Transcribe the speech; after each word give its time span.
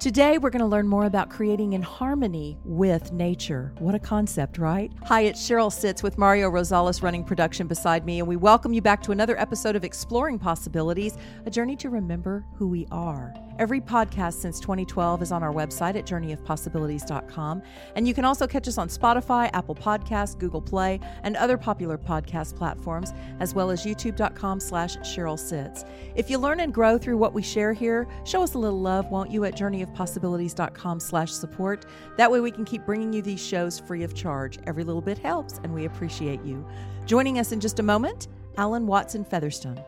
Today, 0.00 0.38
we're 0.38 0.48
going 0.48 0.60
to 0.60 0.66
learn 0.66 0.88
more 0.88 1.04
about 1.04 1.28
creating 1.28 1.74
in 1.74 1.82
harmony 1.82 2.56
with 2.64 3.12
nature. 3.12 3.74
What 3.80 3.94
a 3.94 3.98
concept, 3.98 4.56
right? 4.56 4.90
Hi, 5.04 5.20
it's 5.20 5.46
Cheryl 5.46 5.70
Sitz 5.70 6.02
with 6.02 6.16
Mario 6.16 6.50
Rosales 6.50 7.02
running 7.02 7.22
production 7.22 7.66
beside 7.66 8.06
me, 8.06 8.18
and 8.18 8.26
we 8.26 8.34
welcome 8.34 8.72
you 8.72 8.80
back 8.80 9.02
to 9.02 9.12
another 9.12 9.38
episode 9.38 9.76
of 9.76 9.84
Exploring 9.84 10.38
Possibilities, 10.38 11.18
a 11.44 11.50
journey 11.50 11.76
to 11.76 11.90
remember 11.90 12.46
who 12.54 12.66
we 12.66 12.86
are. 12.90 13.34
Every 13.60 13.82
podcast 13.82 14.40
since 14.40 14.58
2012 14.58 15.20
is 15.20 15.32
on 15.32 15.42
our 15.42 15.52
website 15.52 15.94
at 15.94 16.06
journeyofpossibilities.com, 16.06 17.62
and 17.94 18.08
you 18.08 18.14
can 18.14 18.24
also 18.24 18.46
catch 18.46 18.66
us 18.66 18.78
on 18.78 18.88
Spotify, 18.88 19.50
Apple 19.52 19.74
Podcasts, 19.74 20.38
Google 20.38 20.62
Play, 20.62 20.98
and 21.24 21.36
other 21.36 21.58
popular 21.58 21.98
podcast 21.98 22.56
platforms, 22.56 23.12
as 23.38 23.54
well 23.54 23.68
as 23.68 23.84
youtube.com 23.84 24.60
slash 24.60 24.96
Cheryl 25.00 25.38
Sitz. 25.38 25.84
If 26.14 26.30
you 26.30 26.38
learn 26.38 26.60
and 26.60 26.72
grow 26.72 26.96
through 26.96 27.18
what 27.18 27.34
we 27.34 27.42
share 27.42 27.74
here, 27.74 28.08
show 28.24 28.42
us 28.42 28.54
a 28.54 28.58
little 28.58 28.80
love, 28.80 29.10
won't 29.10 29.30
you, 29.30 29.44
at 29.44 29.58
journeyofpossibilities.com 29.58 30.98
slash 30.98 31.30
support. 31.30 31.84
That 32.16 32.30
way 32.32 32.40
we 32.40 32.50
can 32.50 32.64
keep 32.64 32.86
bringing 32.86 33.12
you 33.12 33.20
these 33.20 33.46
shows 33.46 33.78
free 33.78 34.04
of 34.04 34.14
charge. 34.14 34.58
Every 34.66 34.84
little 34.84 35.02
bit 35.02 35.18
helps, 35.18 35.60
and 35.64 35.74
we 35.74 35.84
appreciate 35.84 36.42
you. 36.44 36.66
Joining 37.04 37.38
us 37.38 37.52
in 37.52 37.60
just 37.60 37.78
a 37.78 37.82
moment, 37.82 38.28
Alan 38.56 38.86
Watson 38.86 39.22
Featherstone. 39.22 39.84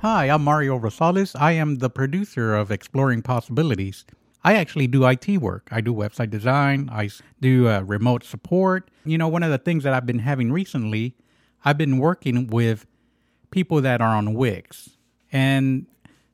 Hi, 0.00 0.30
I'm 0.30 0.44
Mario 0.44 0.78
Rosales. 0.78 1.34
I 1.34 1.52
am 1.52 1.78
the 1.78 1.90
producer 1.90 2.54
of 2.54 2.70
Exploring 2.70 3.20
Possibilities. 3.22 4.04
I 4.44 4.54
actually 4.54 4.86
do 4.86 5.04
IT 5.04 5.26
work. 5.38 5.66
I 5.72 5.80
do 5.80 5.92
website 5.92 6.30
design, 6.30 6.88
I 6.92 7.10
do 7.40 7.66
uh, 7.66 7.80
remote 7.80 8.22
support. 8.22 8.92
You 9.04 9.18
know, 9.18 9.26
one 9.26 9.42
of 9.42 9.50
the 9.50 9.58
things 9.58 9.82
that 9.82 9.92
I've 9.92 10.06
been 10.06 10.20
having 10.20 10.52
recently, 10.52 11.16
I've 11.64 11.78
been 11.78 11.98
working 11.98 12.46
with 12.46 12.86
people 13.50 13.80
that 13.80 14.00
are 14.00 14.14
on 14.14 14.34
Wix. 14.34 14.90
And 15.32 15.86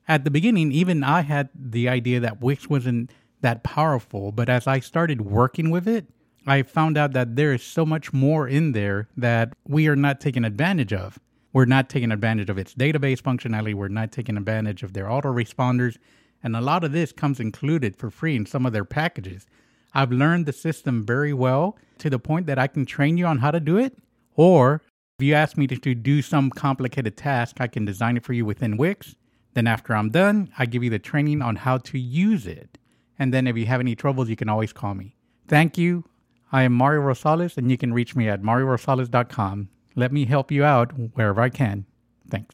at 0.07 0.25
the 0.25 0.29
beginning, 0.29 0.71
even 0.71 1.03
I 1.03 1.21
had 1.21 1.49
the 1.55 1.89
idea 1.89 2.19
that 2.19 2.41
Wix 2.41 2.69
wasn't 2.69 3.09
that 3.41 3.63
powerful. 3.63 4.31
But 4.31 4.47
as 4.47 4.67
I 4.67 4.79
started 4.79 5.21
working 5.21 5.71
with 5.71 5.87
it, 5.87 6.05
I 6.45 6.61
found 6.61 6.99
out 6.99 7.13
that 7.13 7.35
there 7.35 7.51
is 7.51 7.63
so 7.63 7.83
much 7.83 8.13
more 8.13 8.47
in 8.47 8.73
there 8.73 9.07
that 9.17 9.53
we 9.67 9.87
are 9.87 9.95
not 9.95 10.21
taking 10.21 10.45
advantage 10.45 10.93
of. 10.93 11.17
We're 11.55 11.63
not 11.63 11.87
taking 11.87 12.11
advantage 12.11 12.49
of 12.49 12.57
its 12.57 12.73
database 12.73 13.21
functionality. 13.21 13.73
We're 13.73 13.87
not 13.87 14.11
taking 14.11 14.35
advantage 14.35 14.83
of 14.83 14.91
their 14.91 15.05
autoresponders. 15.05 15.95
And 16.43 16.53
a 16.53 16.59
lot 16.59 16.83
of 16.83 16.91
this 16.91 17.13
comes 17.13 17.39
included 17.39 17.95
for 17.95 18.09
free 18.09 18.35
in 18.35 18.45
some 18.45 18.65
of 18.65 18.73
their 18.73 18.83
packages. 18.83 19.47
I've 19.93 20.11
learned 20.11 20.47
the 20.47 20.51
system 20.51 21.05
very 21.05 21.31
well 21.31 21.77
to 21.99 22.09
the 22.09 22.19
point 22.19 22.45
that 22.47 22.59
I 22.59 22.67
can 22.67 22.85
train 22.85 23.15
you 23.15 23.25
on 23.25 23.37
how 23.37 23.51
to 23.51 23.61
do 23.61 23.77
it. 23.77 23.97
Or 24.35 24.81
if 25.17 25.25
you 25.25 25.33
ask 25.33 25.55
me 25.55 25.65
to, 25.67 25.77
to 25.77 25.95
do 25.95 26.21
some 26.21 26.49
complicated 26.49 27.15
task, 27.15 27.61
I 27.61 27.67
can 27.67 27.85
design 27.85 28.17
it 28.17 28.25
for 28.25 28.33
you 28.33 28.43
within 28.43 28.75
Wix. 28.75 29.15
Then 29.53 29.65
after 29.65 29.95
I'm 29.95 30.09
done, 30.09 30.49
I 30.57 30.65
give 30.65 30.83
you 30.83 30.89
the 30.89 30.99
training 30.99 31.41
on 31.41 31.55
how 31.55 31.77
to 31.77 31.97
use 31.97 32.45
it. 32.45 32.77
And 33.17 33.33
then 33.33 33.47
if 33.47 33.55
you 33.55 33.65
have 33.67 33.79
any 33.79 33.95
troubles, 33.95 34.27
you 34.27 34.35
can 34.35 34.49
always 34.49 34.73
call 34.73 34.93
me. 34.93 35.15
Thank 35.47 35.77
you. 35.77 36.03
I 36.51 36.63
am 36.63 36.73
Mario 36.73 36.99
Rosales, 36.99 37.57
and 37.57 37.71
you 37.71 37.77
can 37.77 37.93
reach 37.93 38.13
me 38.13 38.27
at 38.27 38.41
mariorosales.com. 38.41 39.69
Let 39.95 40.11
me 40.11 40.25
help 40.25 40.51
you 40.51 40.63
out 40.63 40.91
wherever 41.13 41.41
I 41.41 41.49
can. 41.49 41.85
Thanks. 42.29 42.53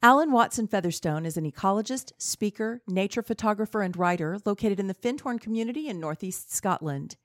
Alan 0.00 0.30
Watson 0.30 0.68
Featherstone 0.68 1.26
is 1.26 1.36
an 1.36 1.50
ecologist, 1.50 2.12
speaker, 2.18 2.82
nature 2.86 3.22
photographer, 3.22 3.82
and 3.82 3.96
writer 3.96 4.38
located 4.44 4.78
in 4.78 4.86
the 4.86 4.94
Findhorn 4.94 5.40
community 5.40 5.88
in 5.88 5.98
northeast 5.98 6.54
Scotland. 6.54 7.16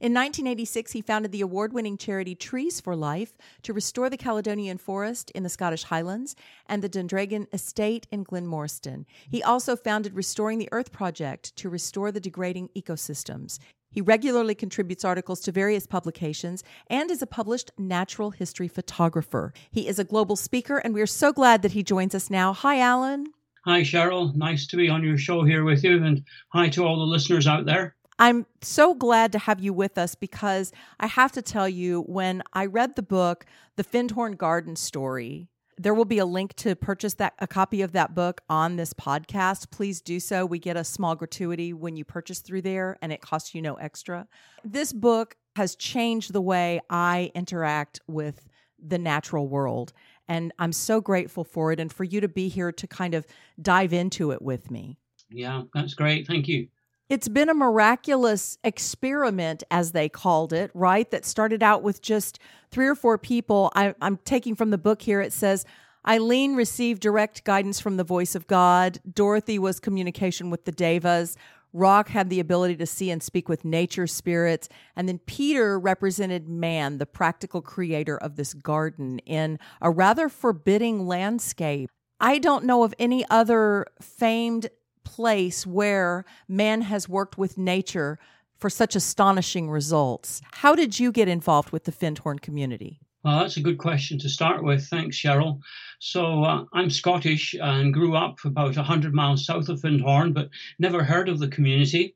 In 0.00 0.14
1986, 0.14 0.92
he 0.92 1.00
founded 1.00 1.32
the 1.32 1.40
award 1.40 1.72
winning 1.72 1.96
charity 1.96 2.36
Trees 2.36 2.80
for 2.80 2.94
Life 2.94 3.32
to 3.62 3.72
restore 3.72 4.08
the 4.08 4.16
Caledonian 4.16 4.78
forest 4.78 5.30
in 5.32 5.42
the 5.42 5.48
Scottish 5.48 5.84
Highlands 5.84 6.36
and 6.66 6.82
the 6.82 6.88
Dundreggan 6.88 7.52
Estate 7.52 8.06
in 8.12 8.24
Glenmoriston. 8.24 9.06
He 9.28 9.42
also 9.42 9.74
founded 9.74 10.14
Restoring 10.14 10.58
the 10.58 10.68
Earth 10.70 10.92
Project 10.92 11.56
to 11.56 11.68
restore 11.68 12.12
the 12.12 12.20
degrading 12.20 12.68
ecosystems. 12.76 13.58
He 13.90 14.00
regularly 14.00 14.54
contributes 14.54 15.04
articles 15.04 15.40
to 15.40 15.52
various 15.52 15.86
publications 15.86 16.62
and 16.88 17.10
is 17.10 17.22
a 17.22 17.26
published 17.26 17.70
natural 17.78 18.30
history 18.30 18.68
photographer. 18.68 19.52
He 19.70 19.88
is 19.88 19.98
a 19.98 20.04
global 20.04 20.36
speaker, 20.36 20.78
and 20.78 20.92
we 20.92 21.00
are 21.00 21.06
so 21.06 21.32
glad 21.32 21.62
that 21.62 21.72
he 21.72 21.82
joins 21.82 22.14
us 22.14 22.30
now. 22.30 22.52
Hi, 22.52 22.78
Alan. 22.78 23.28
Hi, 23.64 23.80
Cheryl. 23.80 24.34
Nice 24.34 24.66
to 24.68 24.76
be 24.76 24.88
on 24.88 25.02
your 25.02 25.18
show 25.18 25.42
here 25.42 25.64
with 25.64 25.84
you, 25.84 26.02
and 26.04 26.22
hi 26.48 26.68
to 26.70 26.84
all 26.84 26.98
the 26.98 27.04
listeners 27.04 27.46
out 27.46 27.64
there. 27.64 27.94
I'm 28.18 28.46
so 28.60 28.94
glad 28.94 29.32
to 29.32 29.38
have 29.38 29.60
you 29.60 29.72
with 29.72 29.96
us 29.96 30.14
because 30.14 30.72
I 30.98 31.06
have 31.06 31.32
to 31.32 31.42
tell 31.42 31.68
you, 31.68 32.02
when 32.02 32.42
I 32.52 32.66
read 32.66 32.96
the 32.96 33.02
book, 33.02 33.46
The 33.76 33.84
Findhorn 33.84 34.36
Garden 34.36 34.74
Story, 34.76 35.48
there 35.78 35.94
will 35.94 36.04
be 36.04 36.18
a 36.18 36.26
link 36.26 36.54
to 36.56 36.74
purchase 36.74 37.14
that 37.14 37.34
a 37.38 37.46
copy 37.46 37.82
of 37.82 37.92
that 37.92 38.14
book 38.14 38.40
on 38.48 38.76
this 38.76 38.92
podcast. 38.92 39.70
Please 39.70 40.00
do 40.00 40.20
so. 40.20 40.44
We 40.44 40.58
get 40.58 40.76
a 40.76 40.84
small 40.84 41.14
gratuity 41.14 41.72
when 41.72 41.96
you 41.96 42.04
purchase 42.04 42.40
through 42.40 42.62
there 42.62 42.98
and 43.00 43.12
it 43.12 43.20
costs 43.20 43.54
you 43.54 43.62
no 43.62 43.74
extra. 43.74 44.26
This 44.64 44.92
book 44.92 45.36
has 45.56 45.76
changed 45.76 46.32
the 46.32 46.40
way 46.40 46.80
I 46.90 47.30
interact 47.34 48.00
with 48.06 48.48
the 48.80 48.98
natural 48.98 49.48
world 49.48 49.92
and 50.28 50.52
I'm 50.58 50.72
so 50.72 51.00
grateful 51.00 51.42
for 51.44 51.72
it 51.72 51.80
and 51.80 51.92
for 51.92 52.04
you 52.04 52.20
to 52.20 52.28
be 52.28 52.48
here 52.48 52.70
to 52.72 52.86
kind 52.86 53.14
of 53.14 53.26
dive 53.60 53.92
into 53.92 54.30
it 54.32 54.42
with 54.42 54.70
me. 54.70 54.98
Yeah, 55.30 55.62
that's 55.74 55.94
great. 55.94 56.26
Thank 56.26 56.48
you. 56.48 56.68
It's 57.08 57.28
been 57.28 57.48
a 57.48 57.54
miraculous 57.54 58.58
experiment, 58.62 59.62
as 59.70 59.92
they 59.92 60.10
called 60.10 60.52
it, 60.52 60.70
right? 60.74 61.10
That 61.10 61.24
started 61.24 61.62
out 61.62 61.82
with 61.82 62.02
just 62.02 62.38
three 62.70 62.86
or 62.86 62.94
four 62.94 63.16
people. 63.16 63.72
I, 63.74 63.94
am 64.02 64.18
taking 64.26 64.54
from 64.54 64.68
the 64.68 64.76
book 64.76 65.00
here. 65.00 65.22
It 65.22 65.32
says 65.32 65.64
Eileen 66.06 66.54
received 66.54 67.00
direct 67.00 67.44
guidance 67.44 67.80
from 67.80 67.96
the 67.96 68.04
voice 68.04 68.34
of 68.34 68.46
God. 68.46 69.00
Dorothy 69.10 69.58
was 69.58 69.80
communication 69.80 70.50
with 70.50 70.66
the 70.66 70.72
devas. 70.72 71.34
Roc 71.72 72.08
had 72.08 72.28
the 72.28 72.40
ability 72.40 72.76
to 72.76 72.86
see 72.86 73.10
and 73.10 73.22
speak 73.22 73.48
with 73.48 73.64
nature 73.64 74.06
spirits. 74.06 74.68
And 74.94 75.08
then 75.08 75.18
Peter 75.20 75.78
represented 75.78 76.46
man, 76.46 76.98
the 76.98 77.06
practical 77.06 77.62
creator 77.62 78.18
of 78.18 78.36
this 78.36 78.52
garden 78.52 79.18
in 79.20 79.58
a 79.80 79.90
rather 79.90 80.28
forbidding 80.28 81.06
landscape. 81.06 81.88
I 82.20 82.38
don't 82.38 82.64
know 82.64 82.82
of 82.82 82.94
any 82.98 83.24
other 83.30 83.86
famed 84.00 84.68
place 85.08 85.66
where 85.66 86.24
man 86.46 86.82
has 86.82 87.08
worked 87.08 87.38
with 87.38 87.56
nature 87.56 88.18
for 88.58 88.68
such 88.68 88.94
astonishing 88.94 89.70
results. 89.70 90.42
How 90.52 90.74
did 90.74 90.98
you 90.98 91.12
get 91.12 91.28
involved 91.28 91.70
with 91.70 91.84
the 91.84 91.92
Findhorn 91.92 92.40
community? 92.40 93.00
Well, 93.24 93.40
that's 93.40 93.56
a 93.56 93.62
good 93.62 93.78
question 93.78 94.18
to 94.20 94.28
start 94.28 94.62
with. 94.62 94.86
Thanks, 94.86 95.16
Cheryl. 95.16 95.60
So, 95.98 96.44
uh, 96.44 96.64
I'm 96.72 96.90
Scottish 96.90 97.54
and 97.60 97.92
grew 97.92 98.16
up 98.16 98.36
about 98.44 98.76
100 98.76 99.14
miles 99.14 99.44
south 99.44 99.68
of 99.68 99.80
Findhorn, 99.80 100.32
but 100.32 100.50
never 100.78 101.02
heard 101.02 101.28
of 101.28 101.38
the 101.38 101.48
community. 101.48 102.14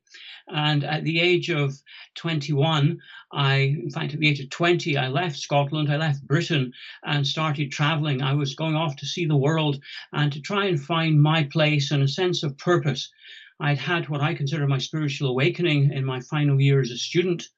And 0.49 0.85
at 0.85 1.05
the 1.05 1.21
age 1.21 1.51
of 1.51 1.75
21, 2.15 2.99
I, 3.33 3.57
in 3.83 3.91
fact, 3.91 4.13
at 4.13 4.21
the 4.21 4.29
age 4.29 4.41
of 4.41 4.51
20, 4.51 4.97
I 4.97 5.09
left 5.09 5.39
Scotland, 5.39 5.91
I 5.91 5.97
left 5.97 6.27
Britain 6.27 6.73
and 7.05 7.27
started 7.27 7.73
traveling. 7.73 8.21
I 8.21 8.35
was 8.35 8.55
going 8.55 8.77
off 8.77 8.97
to 8.97 9.07
see 9.07 9.25
the 9.25 9.37
world 9.37 9.83
and 10.13 10.33
to 10.33 10.41
try 10.41 10.67
and 10.67 10.81
find 10.81 11.21
my 11.21 11.45
place 11.45 11.91
and 11.91 12.03
a 12.03 12.09
sense 12.09 12.43
of 12.43 12.59
purpose. 12.59 13.11
I'd 13.59 13.79
had 13.79 14.09
what 14.09 14.21
I 14.21 14.35
consider 14.35 14.67
my 14.67 14.79
spiritual 14.79 15.31
awakening 15.31 15.93
in 15.93 16.05
my 16.05 16.21
final 16.21 16.61
year 16.61 16.81
as 16.81 16.91
a 16.91 16.99
student, 16.99 17.49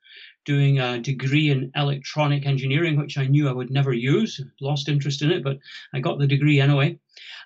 doing 0.44 0.78
a 0.78 1.00
degree 1.00 1.50
in 1.50 1.72
electronic 1.74 2.46
engineering, 2.46 2.96
which 2.96 3.18
I 3.18 3.26
knew 3.26 3.48
I 3.48 3.52
would 3.52 3.70
never 3.70 3.92
use, 3.92 4.40
lost 4.60 4.88
interest 4.88 5.22
in 5.22 5.32
it, 5.32 5.42
but 5.42 5.58
I 5.92 6.00
got 6.00 6.18
the 6.18 6.26
degree 6.26 6.60
anyway. 6.60 6.98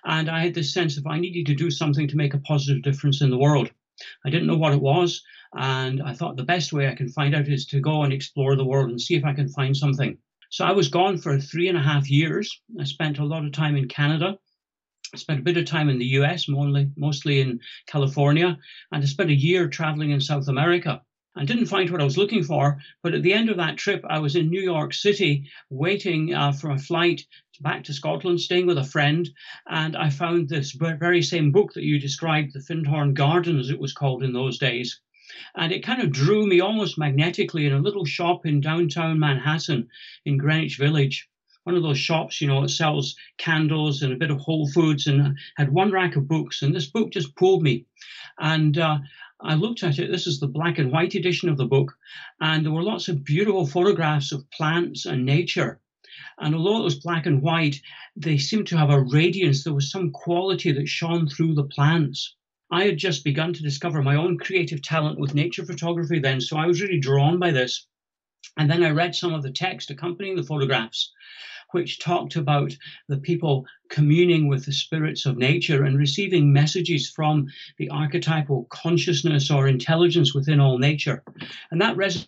And 0.03 0.29
I 0.29 0.41
had 0.43 0.53
this 0.53 0.73
sense 0.73 0.97
of 0.97 1.07
I 1.07 1.19
needed 1.19 1.45
to 1.47 1.55
do 1.55 1.71
something 1.71 2.07
to 2.07 2.17
make 2.17 2.33
a 2.33 2.39
positive 2.39 2.83
difference 2.83 3.21
in 3.21 3.31
the 3.31 3.37
world. 3.37 3.71
I 4.25 4.29
didn't 4.29 4.47
know 4.47 4.57
what 4.57 4.73
it 4.73 4.81
was, 4.81 5.23
and 5.55 6.01
I 6.01 6.13
thought 6.13 6.37
the 6.37 6.43
best 6.43 6.73
way 6.73 6.87
I 6.87 6.95
can 6.95 7.09
find 7.09 7.35
out 7.35 7.47
is 7.47 7.65
to 7.67 7.79
go 7.79 8.03
and 8.03 8.13
explore 8.13 8.55
the 8.55 8.65
world 8.65 8.89
and 8.89 9.01
see 9.01 9.15
if 9.15 9.25
I 9.25 9.33
can 9.33 9.49
find 9.49 9.75
something. 9.75 10.17
So 10.51 10.65
I 10.65 10.71
was 10.71 10.87
gone 10.87 11.17
for 11.17 11.39
three 11.39 11.67
and 11.67 11.77
a 11.77 11.81
half 11.81 12.09
years. 12.09 12.61
I 12.79 12.83
spent 12.83 13.19
a 13.19 13.25
lot 13.25 13.45
of 13.45 13.51
time 13.51 13.75
in 13.75 13.87
Canada. 13.87 14.37
I 15.13 15.17
spent 15.17 15.39
a 15.39 15.43
bit 15.43 15.57
of 15.57 15.65
time 15.65 15.89
in 15.89 15.99
the 15.99 16.05
US, 16.19 16.47
mostly, 16.47 16.91
mostly 16.95 17.41
in 17.41 17.59
California, 17.87 18.57
and 18.91 19.03
I 19.03 19.05
spent 19.05 19.29
a 19.31 19.35
year 19.35 19.67
traveling 19.67 20.11
in 20.11 20.21
South 20.21 20.47
America. 20.47 21.01
I 21.35 21.45
didn't 21.45 21.67
find 21.67 21.89
what 21.89 22.01
I 22.01 22.05
was 22.05 22.17
looking 22.17 22.43
for, 22.43 22.79
but 23.01 23.13
at 23.13 23.23
the 23.23 23.33
end 23.33 23.49
of 23.49 23.57
that 23.57 23.77
trip, 23.77 24.03
I 24.07 24.19
was 24.19 24.35
in 24.35 24.49
New 24.49 24.61
York 24.61 24.93
City 24.93 25.49
waiting 25.69 26.33
uh, 26.33 26.51
for 26.51 26.71
a 26.71 26.77
flight 26.79 27.25
back 27.61 27.83
to 27.85 27.93
Scotland, 27.93 28.41
staying 28.41 28.67
with 28.67 28.77
a 28.77 28.83
friend, 28.83 29.29
and 29.67 29.95
I 29.95 30.09
found 30.09 30.49
this 30.49 30.71
very 30.71 31.21
same 31.21 31.51
book 31.51 31.73
that 31.73 31.83
you 31.83 31.99
described, 31.99 32.53
The 32.53 32.59
Findhorn 32.59 33.13
Garden, 33.13 33.59
as 33.59 33.69
it 33.69 33.79
was 33.79 33.93
called 33.93 34.23
in 34.23 34.33
those 34.33 34.57
days. 34.57 34.99
And 35.55 35.71
it 35.71 35.83
kind 35.83 36.01
of 36.01 36.11
drew 36.11 36.47
me 36.47 36.59
almost 36.59 36.97
magnetically 36.97 37.65
in 37.65 37.73
a 37.73 37.79
little 37.79 38.05
shop 38.05 38.45
in 38.45 38.61
downtown 38.61 39.19
Manhattan 39.19 39.89
in 40.25 40.37
Greenwich 40.37 40.77
Village 40.77 41.29
one 41.69 41.75
of 41.75 41.83
those 41.83 41.99
shops, 41.99 42.41
you 42.41 42.47
know, 42.47 42.61
that 42.61 42.69
sells 42.69 43.15
candles 43.37 44.01
and 44.01 44.11
a 44.11 44.17
bit 44.17 44.31
of 44.31 44.39
Whole 44.39 44.67
Foods, 44.67 45.05
and 45.05 45.37
had 45.55 45.71
one 45.71 45.91
rack 45.91 46.15
of 46.15 46.27
books. 46.27 46.63
And 46.63 46.73
this 46.73 46.87
book 46.87 47.11
just 47.11 47.35
pulled 47.35 47.61
me. 47.61 47.85
And 48.39 48.75
uh, 48.77 48.97
I 49.41 49.53
looked 49.53 49.83
at 49.83 49.99
it. 49.99 50.09
This 50.09 50.25
is 50.25 50.39
the 50.39 50.47
black 50.47 50.79
and 50.79 50.91
white 50.91 51.13
edition 51.13 51.47
of 51.47 51.57
the 51.57 51.67
book, 51.67 51.93
and 52.41 52.65
there 52.65 52.71
were 52.71 52.81
lots 52.81 53.07
of 53.07 53.23
beautiful 53.23 53.67
photographs 53.67 54.31
of 54.31 54.49
plants 54.49 55.05
and 55.05 55.25
nature. 55.25 55.79
And 56.39 56.55
although 56.55 56.79
it 56.79 56.83
was 56.83 56.99
black 56.99 57.25
and 57.27 57.41
white, 57.41 57.79
they 58.15 58.37
seemed 58.37 58.67
to 58.67 58.77
have 58.77 58.89
a 58.89 59.03
radiance. 59.03 59.63
There 59.63 59.73
was 59.73 59.91
some 59.91 60.11
quality 60.11 60.71
that 60.71 60.87
shone 60.87 61.27
through 61.27 61.53
the 61.53 61.65
plants. 61.65 62.35
I 62.71 62.85
had 62.85 62.97
just 62.97 63.23
begun 63.23 63.53
to 63.53 63.63
discover 63.63 64.01
my 64.01 64.15
own 64.15 64.37
creative 64.37 64.81
talent 64.81 65.19
with 65.19 65.33
nature 65.33 65.65
photography 65.65 66.19
then, 66.19 66.39
so 66.39 66.57
I 66.57 66.67
was 66.67 66.81
really 66.81 66.99
drawn 66.99 67.39
by 67.39 67.51
this. 67.51 67.87
And 68.57 68.69
then 68.69 68.83
I 68.83 68.91
read 68.91 69.15
some 69.15 69.33
of 69.33 69.41
the 69.41 69.51
text 69.51 69.89
accompanying 69.89 70.35
the 70.35 70.43
photographs, 70.43 71.11
which 71.71 71.99
talked 71.99 72.35
about 72.35 72.75
the 73.07 73.17
people 73.17 73.65
communing 73.89 74.47
with 74.47 74.65
the 74.65 74.73
spirits 74.73 75.25
of 75.25 75.37
nature 75.37 75.83
and 75.83 75.97
receiving 75.97 76.53
messages 76.53 77.09
from 77.09 77.47
the 77.77 77.89
archetypal 77.89 78.65
consciousness 78.69 79.49
or 79.49 79.67
intelligence 79.67 80.33
within 80.33 80.59
all 80.59 80.77
nature. 80.77 81.23
And 81.71 81.81
that 81.81 81.97
resonates 81.97 82.27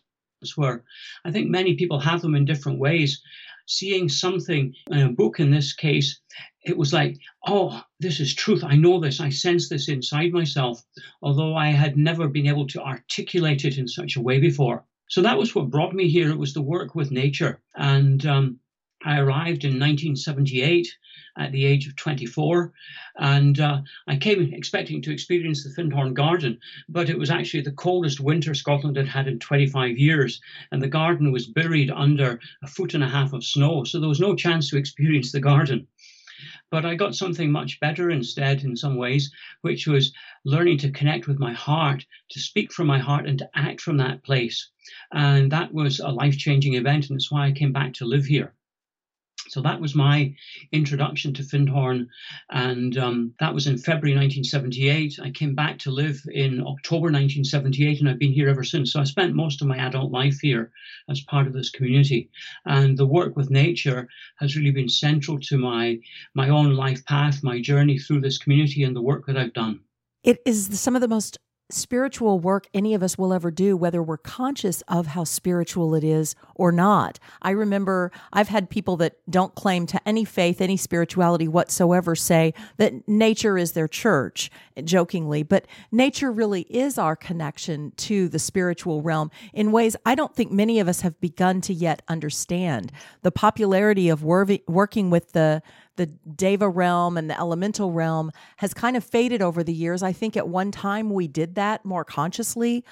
where 0.55 0.83
I 1.23 1.31
think 1.31 1.49
many 1.49 1.75
people 1.75 1.99
have 1.99 2.21
them 2.21 2.35
in 2.35 2.45
different 2.45 2.79
ways. 2.79 3.21
Seeing 3.67 4.09
something 4.09 4.73
in 4.89 4.99
a 4.99 5.11
book 5.11 5.39
in 5.39 5.51
this 5.51 5.73
case, 5.73 6.19
it 6.63 6.77
was 6.77 6.93
like, 6.93 7.17
oh, 7.47 7.83
this 7.99 8.19
is 8.19 8.33
truth. 8.33 8.63
I 8.63 8.75
know 8.75 8.99
this. 8.99 9.19
I 9.19 9.29
sense 9.29 9.69
this 9.69 9.89
inside 9.89 10.31
myself, 10.31 10.83
although 11.21 11.55
I 11.55 11.69
had 11.69 11.97
never 11.97 12.27
been 12.27 12.47
able 12.47 12.67
to 12.67 12.81
articulate 12.81 13.65
it 13.65 13.77
in 13.77 13.87
such 13.87 14.15
a 14.15 14.21
way 14.21 14.39
before. 14.39 14.85
So 15.09 15.21
that 15.23 15.37
was 15.37 15.53
what 15.53 15.69
brought 15.69 15.93
me 15.93 16.07
here. 16.07 16.31
It 16.31 16.37
was 16.37 16.53
the 16.53 16.61
work 16.61 16.95
with 16.95 17.11
nature. 17.11 17.61
And 17.75 18.25
um, 18.25 18.59
I 19.03 19.17
arrived 19.17 19.63
in 19.63 19.79
1978 19.79 20.95
at 21.35 21.51
the 21.51 21.65
age 21.65 21.87
of 21.87 21.95
24, 21.95 22.71
and 23.17 23.59
uh, 23.59 23.81
I 24.07 24.15
came 24.17 24.53
expecting 24.53 25.01
to 25.01 25.11
experience 25.11 25.63
the 25.63 25.71
Findhorn 25.71 26.13
Garden, 26.13 26.59
but 26.87 27.09
it 27.09 27.17
was 27.17 27.31
actually 27.31 27.61
the 27.61 27.71
coldest 27.71 28.19
winter 28.19 28.53
Scotland 28.53 28.97
had 28.97 29.07
had 29.07 29.27
in 29.27 29.39
25 29.39 29.97
years, 29.97 30.39
and 30.71 30.83
the 30.83 30.87
garden 30.87 31.31
was 31.31 31.47
buried 31.47 31.89
under 31.89 32.39
a 32.61 32.67
foot 32.67 32.93
and 32.93 33.03
a 33.03 33.09
half 33.09 33.33
of 33.33 33.43
snow, 33.43 33.83
so 33.83 33.99
there 33.99 34.07
was 34.07 34.19
no 34.19 34.35
chance 34.35 34.69
to 34.69 34.77
experience 34.77 35.31
the 35.31 35.39
garden. 35.39 35.87
But 36.69 36.85
I 36.85 36.93
got 36.93 37.15
something 37.15 37.51
much 37.51 37.79
better 37.79 38.11
instead, 38.11 38.63
in 38.63 38.75
some 38.75 38.97
ways, 38.97 39.31
which 39.61 39.87
was 39.87 40.13
learning 40.45 40.77
to 40.79 40.91
connect 40.91 41.27
with 41.27 41.39
my 41.39 41.53
heart, 41.53 42.05
to 42.29 42.39
speak 42.39 42.71
from 42.71 42.85
my 42.85 42.99
heart, 42.99 43.27
and 43.27 43.39
to 43.39 43.49
act 43.55 43.81
from 43.81 43.97
that 43.97 44.23
place. 44.23 44.69
And 45.11 45.51
that 45.51 45.73
was 45.73 45.99
a 45.99 46.09
life 46.09 46.37
changing 46.37 46.75
event, 46.75 47.09
and 47.09 47.17
it's 47.17 47.31
why 47.31 47.47
I 47.47 47.51
came 47.51 47.71
back 47.71 47.93
to 47.95 48.05
live 48.05 48.25
here. 48.25 48.53
So 49.51 49.59
that 49.61 49.81
was 49.81 49.93
my 49.93 50.33
introduction 50.71 51.33
to 51.33 51.43
Findhorn, 51.43 52.07
and 52.51 52.97
um, 52.97 53.33
that 53.41 53.53
was 53.53 53.67
in 53.67 53.77
February 53.77 54.15
1978. 54.17 55.19
I 55.21 55.29
came 55.29 55.55
back 55.55 55.77
to 55.79 55.91
live 55.91 56.21
in 56.31 56.61
October 56.61 57.11
1978, 57.11 57.99
and 57.99 58.09
I've 58.09 58.17
been 58.17 58.31
here 58.31 58.47
ever 58.47 58.63
since. 58.63 58.93
So 58.93 59.01
I 59.01 59.03
spent 59.03 59.35
most 59.35 59.61
of 59.61 59.67
my 59.67 59.75
adult 59.75 60.09
life 60.09 60.39
here 60.41 60.71
as 61.09 61.19
part 61.19 61.47
of 61.47 61.53
this 61.53 61.69
community, 61.69 62.29
and 62.65 62.97
the 62.97 63.05
work 63.05 63.35
with 63.35 63.51
nature 63.51 64.07
has 64.37 64.55
really 64.55 64.71
been 64.71 64.87
central 64.87 65.37
to 65.41 65.57
my 65.57 65.99
my 66.33 66.47
own 66.47 66.73
life 66.75 67.03
path, 67.05 67.43
my 67.43 67.59
journey 67.59 67.99
through 67.99 68.21
this 68.21 68.37
community, 68.37 68.83
and 68.83 68.95
the 68.95 69.01
work 69.01 69.25
that 69.25 69.35
I've 69.37 69.53
done. 69.53 69.81
It 70.23 70.41
is 70.45 70.79
some 70.79 70.95
of 70.95 71.01
the 71.01 71.09
most 71.09 71.37
spiritual 71.73 72.39
work 72.39 72.67
any 72.73 72.93
of 72.93 73.03
us 73.03 73.17
will 73.17 73.33
ever 73.33 73.51
do, 73.51 73.75
whether 73.77 74.01
we're 74.01 74.17
conscious 74.17 74.81
of 74.87 75.07
how 75.07 75.23
spiritual 75.23 75.95
it 75.95 76.03
is 76.03 76.35
or 76.55 76.71
not. 76.71 77.19
I 77.41 77.51
remember 77.51 78.11
I've 78.33 78.47
had 78.47 78.69
people 78.69 78.97
that 78.97 79.17
don't 79.29 79.55
claim 79.55 79.85
to 79.87 80.07
any 80.07 80.25
faith, 80.25 80.61
any 80.61 80.77
spirituality 80.77 81.47
whatsoever 81.47 82.15
say 82.15 82.53
that 82.77 83.07
nature 83.07 83.57
is 83.57 83.71
their 83.71 83.87
church, 83.87 84.51
jokingly, 84.83 85.43
but 85.43 85.65
nature 85.91 86.31
really 86.31 86.61
is 86.63 86.97
our 86.97 87.15
connection 87.15 87.91
to 87.97 88.27
the 88.27 88.39
spiritual 88.39 89.01
realm 89.01 89.31
in 89.53 89.71
ways 89.71 89.95
I 90.05 90.15
don't 90.15 90.35
think 90.35 90.51
many 90.51 90.79
of 90.79 90.87
us 90.87 91.01
have 91.01 91.19
begun 91.21 91.61
to 91.61 91.73
yet 91.73 92.01
understand. 92.07 92.91
The 93.21 93.31
popularity 93.31 94.09
of 94.09 94.23
working 94.23 95.09
with 95.09 95.31
the 95.33 95.61
the 96.01 96.07
Deva 96.07 96.67
realm 96.67 97.15
and 97.15 97.29
the 97.29 97.39
elemental 97.39 97.91
realm 97.91 98.31
has 98.57 98.73
kind 98.73 98.97
of 98.97 99.03
faded 99.03 99.39
over 99.39 99.63
the 99.63 99.71
years. 99.71 100.01
I 100.01 100.13
think 100.13 100.35
at 100.35 100.47
one 100.47 100.71
time 100.71 101.11
we 101.11 101.27
did 101.27 101.53
that 101.55 101.85
more 101.85 102.03
consciously. 102.03 102.83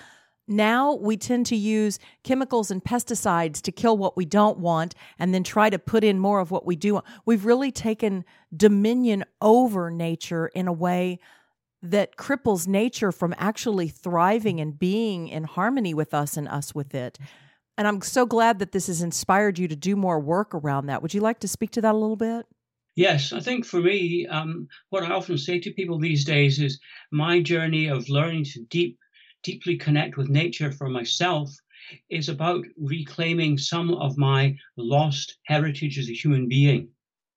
Now 0.48 0.94
we 0.94 1.18
tend 1.18 1.48
to 1.48 1.56
use 1.56 1.98
chemicals 2.24 2.70
and 2.70 2.84
pesticides 2.84 3.64
to 3.64 3.72
kill 3.72 3.98
what 3.98 4.16
we 4.16 4.26
don't 4.26 4.60
want 4.60 4.94
and 5.18 5.34
then 5.34 5.44
try 5.44 5.72
to 5.72 5.80
put 5.80 6.04
in 6.04 6.20
more 6.20 6.40
of 6.40 6.52
what 6.52 6.68
we 6.68 6.76
do. 6.76 7.02
We've 7.26 7.46
really 7.46 7.72
taken 7.72 8.26
dominion 8.56 9.26
over 9.42 9.90
nature 9.90 10.46
in 10.50 10.68
a 10.68 10.74
way 10.74 11.18
that 11.82 12.16
cripples 12.16 12.68
nature 12.68 13.12
from 13.12 13.34
actually 13.40 13.88
thriving 13.88 14.60
and 14.60 14.78
being 14.78 15.30
in 15.30 15.46
harmony 15.46 15.96
with 15.96 16.14
us 16.14 16.38
and 16.38 16.48
us 16.48 16.76
with 16.76 16.94
it. 16.94 17.18
And 17.76 17.88
I'm 17.88 18.02
so 18.02 18.28
glad 18.28 18.60
that 18.60 18.72
this 18.72 18.86
has 18.86 19.02
inspired 19.02 19.58
you 19.58 19.68
to 19.68 19.76
do 19.76 19.96
more 19.96 20.20
work 20.20 20.54
around 20.54 20.88
that. 20.88 21.02
Would 21.02 21.16
you 21.16 21.22
like 21.22 21.40
to 21.40 21.48
speak 21.48 21.72
to 21.72 21.82
that 21.82 21.96
a 21.96 21.98
little 21.98 22.16
bit? 22.16 22.46
Yes, 22.96 23.34
I 23.34 23.40
think 23.40 23.66
for 23.66 23.82
me, 23.82 24.28
um, 24.28 24.68
what 24.90 25.04
I 25.04 25.10
often 25.12 25.38
say 25.40 25.60
to 25.60 25.74
people 25.74 25.98
these 25.98 26.24
days 26.26 26.60
is 26.60 26.80
my 27.12 27.42
journey 27.42 27.88
of 27.88 28.10
learning 28.10 28.44
to 28.46 28.64
deep, 28.70 28.98
deeply 29.44 29.76
connect 29.78 30.18
with 30.18 30.30
nature 30.30 30.72
for 30.72 30.88
myself 30.90 31.50
is 32.10 32.30
about 32.30 32.66
reclaiming 32.78 33.58
some 33.58 33.92
of 33.96 34.18
my 34.18 34.56
lost 34.78 35.38
heritage 35.46 35.98
as 35.98 36.10
a 36.10 36.14
human 36.14 36.48
being. 36.48 36.90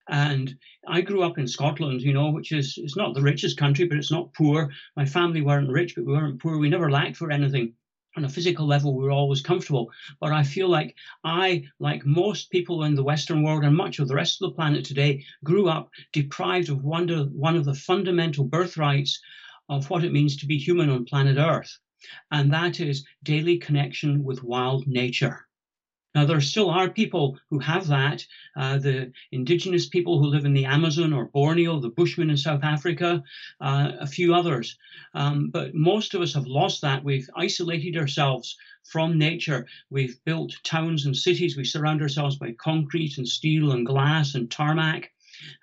And 0.08 0.56
I 0.88 1.00
grew 1.02 1.22
up 1.22 1.38
in 1.38 1.48
Scotland, 1.48 2.02
you 2.02 2.12
know, 2.12 2.30
which 2.30 2.52
is 2.52 2.74
it's 2.76 2.96
not 2.96 3.14
the 3.14 3.22
richest 3.22 3.56
country, 3.56 3.86
but 3.86 3.98
it's 3.98 4.12
not 4.12 4.34
poor. 4.34 4.70
My 4.96 5.06
family 5.06 5.42
weren't 5.42 5.70
rich, 5.70 5.94
but 5.96 6.04
we 6.04 6.12
weren't 6.12 6.42
poor. 6.42 6.58
We 6.58 6.68
never 6.70 6.90
lacked 6.90 7.16
for 7.16 7.30
anything 7.30 7.74
on 8.16 8.24
a 8.24 8.28
physical 8.28 8.66
level, 8.66 8.94
we 8.94 9.06
are 9.06 9.10
always 9.10 9.40
comfortable. 9.40 9.90
But 10.20 10.32
I 10.32 10.42
feel 10.42 10.68
like 10.68 10.96
I, 11.24 11.64
like 11.78 12.04
most 12.04 12.50
people 12.50 12.84
in 12.84 12.94
the 12.94 13.02
Western 13.02 13.42
world 13.42 13.64
and 13.64 13.76
much 13.76 13.98
of 13.98 14.08
the 14.08 14.14
rest 14.14 14.40
of 14.40 14.50
the 14.50 14.54
planet 14.54 14.84
today, 14.84 15.24
grew 15.44 15.68
up 15.68 15.90
deprived 16.12 16.68
of 16.68 16.84
one, 16.84 17.08
one 17.32 17.56
of 17.56 17.64
the 17.64 17.74
fundamental 17.74 18.44
birthrights 18.44 19.20
of 19.68 19.88
what 19.88 20.04
it 20.04 20.12
means 20.12 20.36
to 20.36 20.46
be 20.46 20.58
human 20.58 20.90
on 20.90 21.04
planet 21.04 21.38
Earth. 21.38 21.78
And 22.30 22.52
that 22.52 22.80
is 22.80 23.06
daily 23.22 23.58
connection 23.58 24.24
with 24.24 24.42
wild 24.42 24.86
nature. 24.86 25.46
Now, 26.14 26.26
there 26.26 26.40
still 26.42 26.68
are 26.68 26.90
people 26.90 27.38
who 27.48 27.58
have 27.58 27.86
that. 27.86 28.26
Uh, 28.54 28.78
the 28.78 29.12
indigenous 29.30 29.88
people 29.88 30.18
who 30.18 30.26
live 30.26 30.44
in 30.44 30.52
the 30.52 30.66
Amazon 30.66 31.12
or 31.12 31.26
Borneo, 31.26 31.80
the 31.80 31.88
Bushmen 31.88 32.28
in 32.28 32.36
South 32.36 32.62
Africa, 32.62 33.22
uh, 33.60 33.92
a 33.98 34.06
few 34.06 34.34
others. 34.34 34.76
Um, 35.14 35.48
but 35.48 35.74
most 35.74 36.14
of 36.14 36.20
us 36.20 36.34
have 36.34 36.46
lost 36.46 36.82
that. 36.82 37.02
We've 37.02 37.30
isolated 37.34 37.96
ourselves 37.96 38.56
from 38.84 39.16
nature. 39.16 39.66
We've 39.88 40.22
built 40.24 40.54
towns 40.64 41.06
and 41.06 41.16
cities. 41.16 41.56
We 41.56 41.64
surround 41.64 42.02
ourselves 42.02 42.36
by 42.36 42.52
concrete 42.52 43.16
and 43.16 43.26
steel 43.26 43.72
and 43.72 43.86
glass 43.86 44.34
and 44.34 44.50
tarmac. 44.50 45.10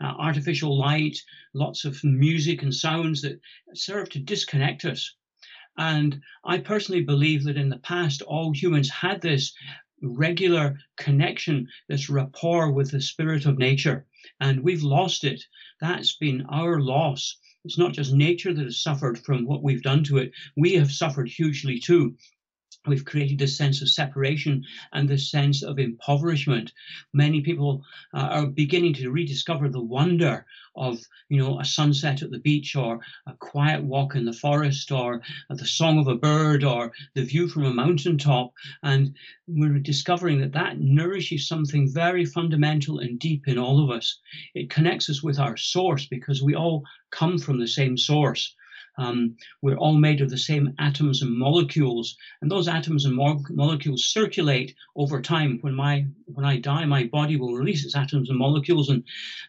Uh, 0.01 0.07
artificial 0.07 0.77
light, 0.77 1.17
lots 1.53 1.85
of 1.85 2.03
music 2.03 2.63
and 2.63 2.73
sounds 2.73 3.21
that 3.21 3.39
serve 3.75 4.09
to 4.09 4.19
disconnect 4.19 4.83
us. 4.83 5.15
And 5.77 6.21
I 6.43 6.57
personally 6.57 7.03
believe 7.03 7.45
that 7.45 7.55
in 7.55 7.69
the 7.69 7.77
past, 7.77 8.21
all 8.23 8.51
humans 8.51 8.89
had 8.89 9.21
this 9.21 9.53
regular 10.01 10.77
connection, 10.97 11.67
this 11.87 12.09
rapport 12.09 12.71
with 12.71 12.91
the 12.91 13.01
spirit 13.01 13.45
of 13.45 13.57
nature. 13.57 14.05
And 14.39 14.61
we've 14.61 14.83
lost 14.83 15.23
it. 15.23 15.43
That's 15.81 16.15
been 16.15 16.45
our 16.49 16.79
loss. 16.79 17.37
It's 17.65 17.77
not 17.77 17.93
just 17.93 18.13
nature 18.13 18.53
that 18.53 18.63
has 18.63 18.81
suffered 18.81 19.19
from 19.19 19.45
what 19.45 19.63
we've 19.63 19.83
done 19.83 20.03
to 20.05 20.17
it. 20.17 20.31
We 20.55 20.75
have 20.75 20.91
suffered 20.91 21.29
hugely 21.29 21.79
too. 21.79 22.15
We've 22.89 23.05
created 23.05 23.37
this 23.37 23.55
sense 23.55 23.81
of 23.81 23.89
separation 23.89 24.65
and 24.91 25.07
this 25.07 25.29
sense 25.29 25.63
of 25.63 25.79
impoverishment. 25.79 26.73
Many 27.13 27.41
people 27.41 27.83
uh, 28.13 28.27
are 28.31 28.47
beginning 28.47 28.95
to 28.95 29.11
rediscover 29.11 29.69
the 29.69 29.81
wonder 29.81 30.45
of, 30.75 30.99
you 31.29 31.39
know, 31.39 31.59
a 31.59 31.65
sunset 31.65 32.21
at 32.21 32.31
the 32.31 32.39
beach 32.39 32.75
or 32.75 32.99
a 33.27 33.33
quiet 33.33 33.83
walk 33.83 34.15
in 34.15 34.25
the 34.25 34.33
forest 34.33 34.91
or 34.91 35.21
the 35.49 35.65
song 35.65 35.99
of 35.99 36.07
a 36.07 36.15
bird 36.15 36.63
or 36.63 36.91
the 37.13 37.23
view 37.23 37.47
from 37.47 37.65
a 37.65 37.73
mountaintop. 37.73 38.53
And 38.81 39.15
we're 39.47 39.79
discovering 39.79 40.39
that 40.41 40.53
that 40.53 40.79
nourishes 40.79 41.47
something 41.47 41.91
very 41.93 42.25
fundamental 42.25 42.99
and 42.99 43.19
deep 43.19 43.47
in 43.47 43.57
all 43.57 43.83
of 43.83 43.95
us. 43.95 44.19
It 44.55 44.69
connects 44.69 45.09
us 45.09 45.21
with 45.21 45.39
our 45.39 45.57
source 45.57 46.05
because 46.05 46.41
we 46.41 46.55
all 46.55 46.83
come 47.11 47.37
from 47.37 47.59
the 47.59 47.67
same 47.67 47.97
source. 47.97 48.55
Um, 48.99 49.37
we're 49.61 49.77
all 49.77 49.97
made 49.97 50.19
of 50.21 50.29
the 50.29 50.37
same 50.37 50.75
atoms 50.77 51.21
and 51.21 51.35
molecules, 51.35 52.17
and 52.41 52.51
those 52.51 52.67
atoms 52.67 53.05
and 53.05 53.15
mo- 53.15 53.43
molecules 53.49 54.05
circulate 54.05 54.75
over 54.95 55.21
time. 55.21 55.59
When 55.61 55.73
my 55.73 56.05
when 56.25 56.45
I 56.45 56.57
die, 56.57 56.85
my 56.85 57.05
body 57.05 57.37
will 57.37 57.55
release 57.55 57.85
its 57.85 57.95
atoms 57.95 58.29
and 58.29 58.37
molecules, 58.37 58.89
and 58.89 59.03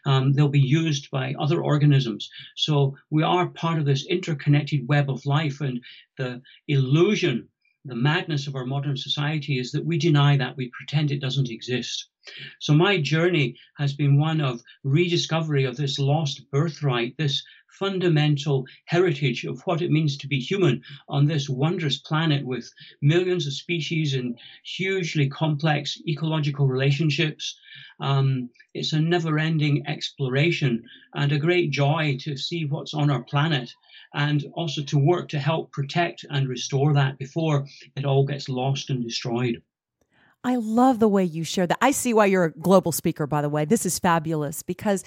um, 0.05 0.33
they'll 0.33 0.47
be 0.47 0.59
used 0.81 1.11
by 1.11 1.35
other 1.37 1.61
organisms. 1.61 2.29
So 2.55 2.95
we 3.09 3.23
are 3.23 3.49
part 3.49 3.77
of 3.77 3.85
this 3.85 4.05
interconnected 4.05 4.87
web 4.87 5.09
of 5.09 5.25
life, 5.25 5.59
and 5.59 5.81
the 6.17 6.41
illusion 6.67 7.49
the 7.83 7.95
madness 7.95 8.45
of 8.45 8.55
our 8.55 8.65
modern 8.65 8.95
society 8.95 9.57
is 9.57 9.71
that 9.71 9.83
we 9.83 9.97
deny 9.97 10.37
that, 10.37 10.55
we 10.55 10.69
pretend 10.69 11.09
it 11.09 11.19
doesn't 11.19 11.49
exist. 11.49 12.09
So 12.59 12.75
my 12.75 13.01
journey 13.01 13.57
has 13.77 13.93
been 13.93 14.19
one 14.19 14.39
of 14.39 14.61
rediscovery 14.83 15.63
of 15.65 15.77
this 15.77 15.97
lost 15.97 16.51
birthright, 16.51 17.17
this 17.17 17.43
fundamental 17.81 18.63
heritage 18.85 19.43
of 19.43 19.59
what 19.61 19.81
it 19.81 19.89
means 19.89 20.15
to 20.15 20.27
be 20.27 20.37
human 20.39 20.79
on 21.09 21.25
this 21.25 21.49
wondrous 21.49 21.97
planet 21.97 22.45
with 22.45 22.71
millions 23.01 23.47
of 23.47 23.53
species 23.53 24.13
and 24.13 24.37
hugely 24.63 25.27
complex 25.27 25.97
ecological 26.07 26.67
relationships. 26.67 27.57
Um, 27.99 28.51
it's 28.75 28.93
a 28.93 28.99
never 28.99 29.39
ending 29.39 29.83
exploration 29.87 30.83
and 31.15 31.31
a 31.31 31.39
great 31.39 31.71
joy 31.71 32.17
to 32.21 32.37
see 32.37 32.65
what's 32.65 32.93
on 32.93 33.09
our 33.09 33.23
planet 33.23 33.73
and 34.13 34.45
also 34.53 34.83
to 34.83 34.99
work 34.99 35.27
to 35.29 35.39
help 35.39 35.71
protect 35.71 36.23
and 36.29 36.47
restore 36.47 36.93
that 36.93 37.17
before 37.17 37.65
it 37.95 38.05
all 38.05 38.27
gets 38.27 38.47
lost 38.47 38.91
and 38.91 39.03
destroyed. 39.03 39.59
I 40.43 40.55
love 40.55 40.97
the 40.97 41.07
way 41.07 41.23
you 41.23 41.43
share 41.43 41.67
that. 41.67 41.77
I 41.81 41.91
see 41.91 42.15
why 42.15 42.25
you're 42.25 42.45
a 42.45 42.51
global 42.51 42.91
speaker, 42.91 43.27
by 43.27 43.43
the 43.43 43.49
way. 43.49 43.63
This 43.63 43.85
is 43.85 43.99
fabulous 43.99 44.63
because 44.63 45.03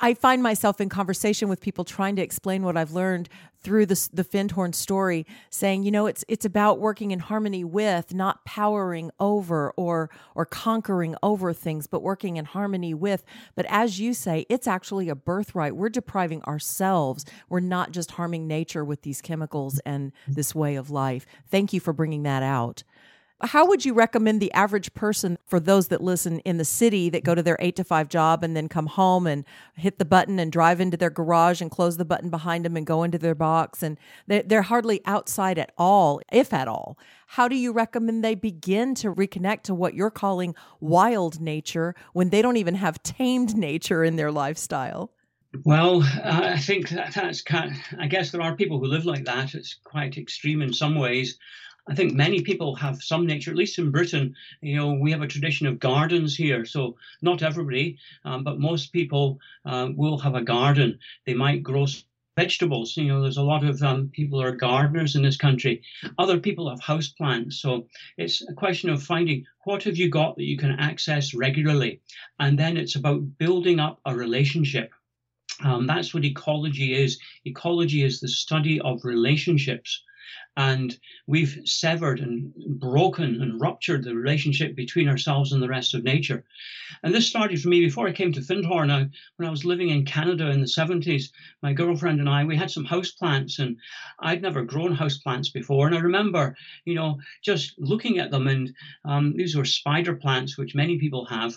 I 0.00 0.14
find 0.14 0.42
myself 0.42 0.80
in 0.80 0.88
conversation 0.88 1.48
with 1.48 1.60
people 1.60 1.84
trying 1.84 2.16
to 2.16 2.22
explain 2.22 2.62
what 2.62 2.76
I've 2.76 2.92
learned 2.92 3.28
through 3.60 3.86
the 3.86 4.08
the 4.12 4.24
Findhorn 4.24 4.74
story, 4.74 5.26
saying, 5.50 5.84
you 5.84 5.90
know, 5.90 6.06
it's 6.06 6.24
it's 6.28 6.44
about 6.44 6.78
working 6.78 7.10
in 7.10 7.18
harmony 7.18 7.64
with, 7.64 8.14
not 8.14 8.44
powering 8.44 9.10
over 9.18 9.72
or 9.76 10.10
or 10.34 10.44
conquering 10.44 11.16
over 11.22 11.52
things, 11.52 11.86
but 11.86 12.02
working 12.02 12.36
in 12.36 12.44
harmony 12.44 12.94
with. 12.94 13.24
But 13.54 13.66
as 13.68 13.98
you 13.98 14.12
say, 14.14 14.44
it's 14.48 14.66
actually 14.66 15.08
a 15.08 15.14
birthright. 15.14 15.76
We're 15.76 15.88
depriving 15.88 16.42
ourselves. 16.42 17.24
We're 17.48 17.60
not 17.60 17.92
just 17.92 18.12
harming 18.12 18.46
nature 18.46 18.84
with 18.84 19.02
these 19.02 19.22
chemicals 19.22 19.80
and 19.86 20.12
this 20.28 20.54
way 20.54 20.76
of 20.76 20.90
life. 20.90 21.26
Thank 21.50 21.72
you 21.72 21.80
for 21.80 21.92
bringing 21.92 22.22
that 22.24 22.42
out. 22.42 22.82
How 23.44 23.66
would 23.66 23.84
you 23.84 23.92
recommend 23.92 24.40
the 24.40 24.52
average 24.52 24.92
person 24.94 25.38
for 25.46 25.60
those 25.60 25.88
that 25.88 26.02
listen 26.02 26.38
in 26.40 26.56
the 26.56 26.64
city 26.64 27.10
that 27.10 27.24
go 27.24 27.34
to 27.34 27.42
their 27.42 27.58
eight 27.60 27.76
to 27.76 27.84
five 27.84 28.08
job 28.08 28.42
and 28.42 28.56
then 28.56 28.68
come 28.68 28.86
home 28.86 29.26
and 29.26 29.44
hit 29.74 29.98
the 29.98 30.04
button 30.04 30.38
and 30.38 30.50
drive 30.50 30.80
into 30.80 30.96
their 30.96 31.10
garage 31.10 31.60
and 31.60 31.70
close 31.70 31.96
the 31.96 32.04
button 32.04 32.30
behind 32.30 32.64
them 32.64 32.76
and 32.76 32.86
go 32.86 33.02
into 33.02 33.18
their 33.18 33.34
box 33.34 33.82
and 33.82 33.98
they're 34.26 34.62
hardly 34.62 35.00
outside 35.04 35.58
at 35.58 35.72
all, 35.76 36.20
if 36.32 36.52
at 36.52 36.68
all? 36.68 36.98
How 37.26 37.48
do 37.48 37.56
you 37.56 37.72
recommend 37.72 38.24
they 38.24 38.34
begin 38.34 38.94
to 38.96 39.12
reconnect 39.12 39.62
to 39.64 39.74
what 39.74 39.94
you're 39.94 40.10
calling 40.10 40.54
wild 40.80 41.40
nature 41.40 41.94
when 42.12 42.30
they 42.30 42.42
don't 42.42 42.56
even 42.56 42.76
have 42.76 43.02
tamed 43.02 43.56
nature 43.56 44.04
in 44.04 44.16
their 44.16 44.32
lifestyle? 44.32 45.12
Well, 45.64 46.02
uh, 46.02 46.52
I 46.54 46.58
think 46.58 46.88
that's 46.88 47.42
kind 47.42 47.70
of, 47.70 47.76
I 47.98 48.06
guess 48.08 48.30
there 48.30 48.42
are 48.42 48.56
people 48.56 48.80
who 48.80 48.86
live 48.86 49.04
like 49.04 49.24
that. 49.26 49.54
It's 49.54 49.74
quite 49.84 50.16
extreme 50.18 50.62
in 50.62 50.72
some 50.72 50.96
ways. 50.96 51.38
I 51.86 51.94
think 51.94 52.14
many 52.14 52.40
people 52.40 52.74
have 52.76 53.02
some 53.02 53.26
nature, 53.26 53.50
at 53.50 53.58
least 53.58 53.78
in 53.78 53.90
Britain. 53.90 54.34
You 54.62 54.76
know, 54.76 54.94
we 54.94 55.10
have 55.10 55.20
a 55.20 55.26
tradition 55.26 55.66
of 55.66 55.78
gardens 55.78 56.34
here. 56.34 56.64
So 56.64 56.96
not 57.20 57.42
everybody, 57.42 57.98
um, 58.24 58.42
but 58.42 58.58
most 58.58 58.92
people 58.92 59.38
um, 59.66 59.96
will 59.96 60.18
have 60.18 60.34
a 60.34 60.42
garden. 60.42 60.98
They 61.26 61.34
might 61.34 61.62
grow 61.62 61.86
vegetables. 62.36 62.96
You 62.96 63.08
know, 63.08 63.20
there's 63.20 63.36
a 63.36 63.42
lot 63.42 63.64
of 63.64 63.82
um, 63.82 64.08
people 64.08 64.40
are 64.40 64.56
gardeners 64.56 65.14
in 65.14 65.22
this 65.22 65.36
country. 65.36 65.82
Other 66.18 66.40
people 66.40 66.70
have 66.70 66.80
house 66.80 67.08
plants. 67.08 67.60
So 67.60 67.86
it's 68.16 68.42
a 68.48 68.54
question 68.54 68.88
of 68.90 69.02
finding 69.02 69.44
what 69.64 69.82
have 69.84 69.96
you 69.96 70.08
got 70.08 70.36
that 70.36 70.44
you 70.44 70.56
can 70.56 70.72
access 70.72 71.34
regularly, 71.34 72.00
and 72.40 72.58
then 72.58 72.76
it's 72.76 72.96
about 72.96 73.38
building 73.38 73.78
up 73.78 74.00
a 74.06 74.14
relationship. 74.14 74.90
Um, 75.62 75.86
that's 75.86 76.12
what 76.12 76.24
ecology 76.24 76.94
is. 76.94 77.18
Ecology 77.44 78.02
is 78.02 78.20
the 78.20 78.28
study 78.28 78.80
of 78.80 79.04
relationships 79.04 80.02
and 80.56 80.96
we've 81.26 81.58
severed 81.64 82.20
and 82.20 82.52
broken 82.78 83.42
and 83.42 83.60
ruptured 83.60 84.04
the 84.04 84.14
relationship 84.14 84.76
between 84.76 85.08
ourselves 85.08 85.52
and 85.52 85.62
the 85.62 85.68
rest 85.68 85.94
of 85.94 86.04
nature. 86.04 86.44
And 87.02 87.12
this 87.12 87.26
started 87.26 87.60
for 87.60 87.68
me 87.68 87.80
before 87.80 88.06
I 88.06 88.12
came 88.12 88.32
to 88.32 88.40
Findhorn. 88.40 88.88
Now, 88.88 89.06
when 89.36 89.48
I 89.48 89.50
was 89.50 89.64
living 89.64 89.88
in 89.88 90.04
Canada 90.04 90.50
in 90.50 90.60
the 90.60 90.66
70s, 90.66 91.24
my 91.62 91.72
girlfriend 91.72 92.20
and 92.20 92.28
I, 92.28 92.44
we 92.44 92.56
had 92.56 92.70
some 92.70 92.84
house 92.84 93.10
plants, 93.10 93.58
and 93.58 93.76
I'd 94.20 94.42
never 94.42 94.64
grown 94.64 94.94
house 94.94 95.18
plants 95.18 95.50
before. 95.50 95.86
And 95.86 95.96
I 95.96 96.00
remember, 96.00 96.56
you 96.84 96.94
know, 96.94 97.18
just 97.42 97.74
looking 97.78 98.18
at 98.18 98.30
them, 98.30 98.46
and 98.46 98.72
um, 99.04 99.34
these 99.36 99.56
were 99.56 99.64
spider 99.64 100.14
plants, 100.14 100.56
which 100.56 100.74
many 100.74 100.98
people 100.98 101.24
have. 101.26 101.54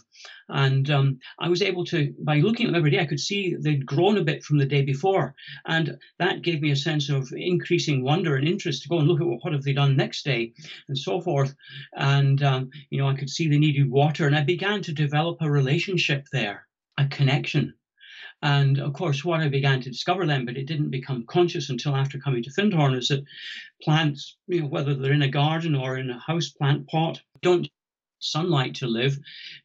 And 0.50 0.90
um, 0.90 1.20
I 1.40 1.50
was 1.50 1.62
able 1.62 1.86
to, 1.86 2.14
by 2.20 2.40
looking 2.40 2.66
at 2.66 2.70
them 2.70 2.80
every 2.80 2.92
day, 2.92 3.00
I 3.00 3.06
could 3.06 3.20
see 3.20 3.56
they'd 3.60 3.86
grown 3.86 4.18
a 4.18 4.24
bit 4.24 4.44
from 4.44 4.58
the 4.58 4.66
day 4.66 4.82
before. 4.82 5.36
And 5.66 5.98
that 6.20 6.42
gave 6.42 6.62
me 6.62 6.72
a 6.72 6.76
sense 6.76 7.10
of 7.10 7.32
increasing 7.36 8.04
wonder 8.04 8.36
and 8.36 8.48
interest 8.48 8.87
go 8.88 9.00
and 9.00 9.08
look 9.08 9.22
at 9.22 9.28
what 9.28 9.54
have 9.54 9.64
they 9.64 9.74
done 9.74 9.96
next 9.96 10.24
day 10.26 10.54
and 10.88 10.98
so 10.98 11.22
forth. 11.22 11.56
And, 11.96 12.42
um, 12.44 12.70
you 12.90 13.00
know, 13.00 13.08
I 13.08 13.16
could 13.16 13.30
see 13.30 13.48
they 13.48 13.58
needed 13.58 13.90
water. 13.90 14.28
And 14.28 14.36
I 14.36 14.44
began 14.44 14.82
to 14.84 14.94
develop 14.94 15.38
a 15.42 15.50
relationship 15.50 16.28
there, 16.32 16.68
a 16.98 17.08
connection. 17.08 17.74
And 18.42 18.80
of 18.80 18.94
course, 18.94 19.26
what 19.26 19.40
I 19.40 19.50
began 19.50 19.82
to 19.82 19.90
discover 19.90 20.26
then, 20.26 20.46
but 20.46 20.58
it 20.58 20.68
didn't 20.68 20.92
become 20.92 21.26
conscious 21.28 21.70
until 21.70 21.96
after 21.96 22.20
coming 22.20 22.44
to 22.44 22.52
Findhorn, 22.52 22.96
is 22.96 23.08
that 23.08 23.24
plants, 23.82 24.38
you 24.48 24.62
know, 24.62 24.68
whether 24.68 24.94
they're 24.94 25.14
in 25.14 25.24
a 25.24 25.28
garden 25.28 25.74
or 25.74 25.98
in 25.98 26.12
a 26.12 26.20
house 26.20 26.50
plant 26.50 26.88
pot, 26.88 27.20
don't 27.42 27.68
sunlight 28.20 28.76
to 28.76 28.88
live. 28.88 29.18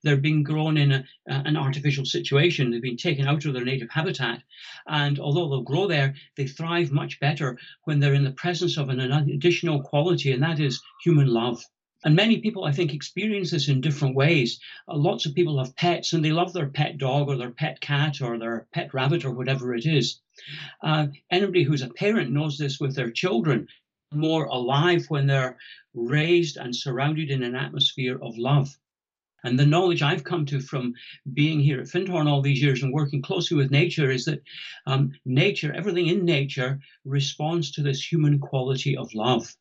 They're 0.02 0.16
being 0.16 0.42
grown 0.42 0.76
in 0.76 0.92
a, 0.92 1.04
an 1.26 1.56
artificial 1.56 2.04
situation. 2.04 2.70
They've 2.70 2.82
been 2.82 2.96
taken 2.96 3.26
out 3.26 3.44
of 3.44 3.54
their 3.54 3.64
native 3.64 3.90
habitat. 3.90 4.42
And 4.86 5.18
although 5.18 5.48
they'll 5.48 5.62
grow 5.62 5.86
there, 5.86 6.14
they 6.36 6.46
thrive 6.46 6.92
much 6.92 7.20
better 7.20 7.58
when 7.84 8.00
they're 8.00 8.14
in 8.14 8.24
the 8.24 8.32
presence 8.32 8.76
of 8.76 8.88
an 8.88 9.00
additional 9.00 9.82
quality, 9.82 10.32
and 10.32 10.42
that 10.42 10.60
is 10.60 10.80
human 11.04 11.28
love. 11.28 11.64
And 12.04 12.16
many 12.16 12.40
people, 12.40 12.64
I 12.64 12.72
think, 12.72 12.92
experience 12.92 13.52
this 13.52 13.68
in 13.68 13.80
different 13.80 14.16
ways. 14.16 14.58
Uh, 14.88 14.96
lots 14.96 15.24
of 15.24 15.34
people 15.34 15.58
have 15.58 15.76
pets 15.76 16.12
and 16.12 16.24
they 16.24 16.32
love 16.32 16.52
their 16.52 16.68
pet 16.68 16.98
dog 16.98 17.28
or 17.28 17.36
their 17.36 17.52
pet 17.52 17.80
cat 17.80 18.20
or 18.20 18.38
their 18.38 18.66
pet 18.72 18.92
rabbit 18.92 19.24
or 19.24 19.30
whatever 19.30 19.72
it 19.74 19.86
is. 19.86 20.20
Uh, 20.82 21.06
anybody 21.30 21.62
who's 21.62 21.82
a 21.82 21.88
parent 21.88 22.32
knows 22.32 22.58
this 22.58 22.80
with 22.80 22.96
their 22.96 23.10
children 23.10 23.68
more 24.14 24.44
alive 24.44 25.04
when 25.08 25.26
they're 25.26 25.56
raised 25.94 26.56
and 26.56 26.74
surrounded 26.74 27.30
in 27.30 27.42
an 27.42 27.54
atmosphere 27.54 28.18
of 28.22 28.38
love. 28.38 28.76
And 29.44 29.58
the 29.58 29.66
knowledge 29.66 30.02
I've 30.02 30.22
come 30.22 30.46
to 30.46 30.60
from 30.60 30.94
being 31.32 31.58
here 31.60 31.80
at 31.80 31.88
Findhorn 31.88 32.28
all 32.28 32.42
these 32.42 32.62
years 32.62 32.82
and 32.82 32.92
working 32.92 33.22
closely 33.22 33.56
with 33.56 33.72
nature 33.72 34.10
is 34.10 34.24
that 34.26 34.42
um, 34.86 35.12
nature, 35.24 35.72
everything 35.72 36.06
in 36.06 36.24
nature, 36.24 36.80
responds 37.04 37.72
to 37.72 37.82
this 37.82 38.00
human 38.00 38.38
quality 38.38 38.96
of 38.96 39.12
love. 39.14 39.56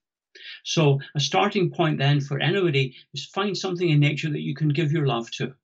So, 0.64 1.00
a 1.16 1.20
starting 1.20 1.72
point 1.72 1.98
then 1.98 2.22
for 2.22 2.40
anybody 2.40 2.96
is 3.14 3.26
find 3.26 3.58
something 3.58 3.90
in 3.90 4.00
nature 4.00 4.30
that 4.30 4.42
you 4.42 4.54
can 4.54 4.70
give 4.70 4.92
your 4.92 5.08
love 5.08 5.30
to 5.32 5.56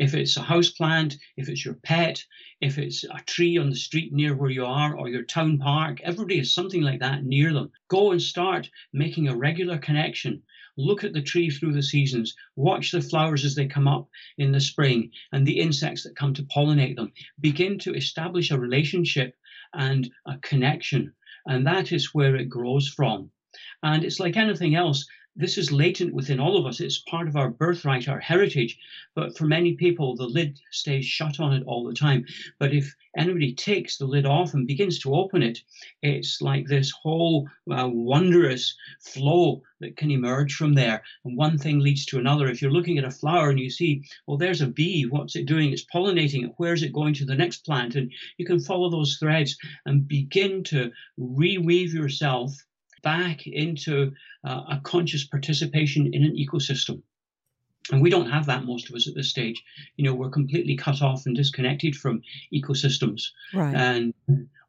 if 0.00 0.14
it's 0.14 0.38
a 0.38 0.42
house 0.42 0.70
plant, 0.70 1.18
if 1.36 1.50
it's 1.50 1.62
your 1.62 1.74
pet, 1.74 2.24
if 2.62 2.78
it's 2.78 3.04
a 3.04 3.20
tree 3.26 3.58
on 3.58 3.68
the 3.68 3.76
street 3.76 4.14
near 4.14 4.34
where 4.34 4.48
you 4.48 4.64
are 4.64 4.96
or 4.96 5.10
your 5.10 5.24
town 5.24 5.58
park, 5.58 6.00
everybody 6.00 6.38
has 6.38 6.54
something 6.54 6.80
like 6.80 7.00
that 7.00 7.22
near 7.22 7.52
them. 7.52 7.70
Go 7.88 8.10
and 8.10 8.22
start 8.22 8.70
making 8.94 9.28
a 9.28 9.36
regular 9.36 9.76
connection. 9.76 10.42
Look 10.78 11.04
at 11.04 11.12
the 11.12 11.20
tree 11.20 11.50
through 11.50 11.74
the 11.74 11.82
seasons. 11.82 12.34
Watch 12.56 12.92
the 12.92 13.02
flowers 13.02 13.44
as 13.44 13.54
they 13.54 13.66
come 13.66 13.86
up 13.86 14.08
in 14.38 14.52
the 14.52 14.60
spring 14.60 15.10
and 15.32 15.46
the 15.46 15.60
insects 15.60 16.04
that 16.04 16.16
come 16.16 16.32
to 16.32 16.44
pollinate 16.44 16.96
them. 16.96 17.12
Begin 17.38 17.78
to 17.80 17.94
establish 17.94 18.50
a 18.50 18.58
relationship 18.58 19.36
and 19.74 20.10
a 20.26 20.38
connection. 20.38 21.12
And 21.44 21.66
that 21.66 21.92
is 21.92 22.14
where 22.14 22.36
it 22.36 22.48
grows 22.48 22.88
from. 22.88 23.30
And 23.82 24.02
it's 24.02 24.18
like 24.18 24.38
anything 24.38 24.76
else 24.76 25.06
this 25.36 25.56
is 25.56 25.70
latent 25.70 26.12
within 26.12 26.40
all 26.40 26.56
of 26.56 26.66
us. 26.66 26.80
It's 26.80 26.98
part 26.98 27.28
of 27.28 27.36
our 27.36 27.50
birthright, 27.50 28.08
our 28.08 28.18
heritage. 28.18 28.78
But 29.14 29.38
for 29.38 29.46
many 29.46 29.74
people, 29.74 30.16
the 30.16 30.26
lid 30.26 30.60
stays 30.70 31.06
shut 31.06 31.38
on 31.38 31.52
it 31.52 31.62
all 31.66 31.84
the 31.84 31.94
time. 31.94 32.26
But 32.58 32.74
if 32.74 32.94
anybody 33.16 33.54
takes 33.54 33.96
the 33.96 34.06
lid 34.06 34.26
off 34.26 34.54
and 34.54 34.66
begins 34.66 34.98
to 35.00 35.14
open 35.14 35.42
it, 35.42 35.60
it's 36.02 36.42
like 36.42 36.66
this 36.66 36.90
whole 36.90 37.48
uh, 37.70 37.88
wondrous 37.88 38.76
flow 39.00 39.62
that 39.80 39.96
can 39.96 40.10
emerge 40.10 40.54
from 40.54 40.74
there. 40.74 41.02
And 41.24 41.36
one 41.36 41.58
thing 41.58 41.78
leads 41.78 42.04
to 42.06 42.18
another. 42.18 42.48
If 42.48 42.60
you're 42.60 42.72
looking 42.72 42.98
at 42.98 43.04
a 43.04 43.10
flower 43.10 43.50
and 43.50 43.60
you 43.60 43.70
see, 43.70 44.02
well, 44.26 44.36
there's 44.36 44.60
a 44.60 44.66
bee, 44.66 45.06
what's 45.06 45.36
it 45.36 45.46
doing? 45.46 45.72
It's 45.72 45.86
pollinating 45.94 46.44
it. 46.44 46.54
Where's 46.56 46.82
it 46.82 46.92
going 46.92 47.14
to 47.14 47.24
the 47.24 47.36
next 47.36 47.64
plant? 47.64 47.94
And 47.94 48.12
you 48.36 48.44
can 48.44 48.60
follow 48.60 48.90
those 48.90 49.16
threads 49.16 49.56
and 49.86 50.06
begin 50.06 50.64
to 50.64 50.90
reweave 51.18 51.92
yourself 51.92 52.52
back 53.02 53.46
into 53.46 54.12
uh, 54.44 54.62
a 54.70 54.80
conscious 54.82 55.24
participation 55.24 56.12
in 56.12 56.24
an 56.24 56.36
ecosystem. 56.36 57.02
And 57.92 58.02
we 58.02 58.10
don't 58.10 58.30
have 58.30 58.46
that, 58.46 58.64
most 58.64 58.88
of 58.88 58.94
us 58.94 59.08
at 59.08 59.14
this 59.14 59.30
stage. 59.30 59.62
You 59.96 60.04
know, 60.04 60.14
we're 60.14 60.30
completely 60.30 60.76
cut 60.76 61.02
off 61.02 61.26
and 61.26 61.34
disconnected 61.34 61.96
from 61.96 62.22
ecosystems. 62.52 63.22
Right. 63.52 63.74
And 63.74 64.14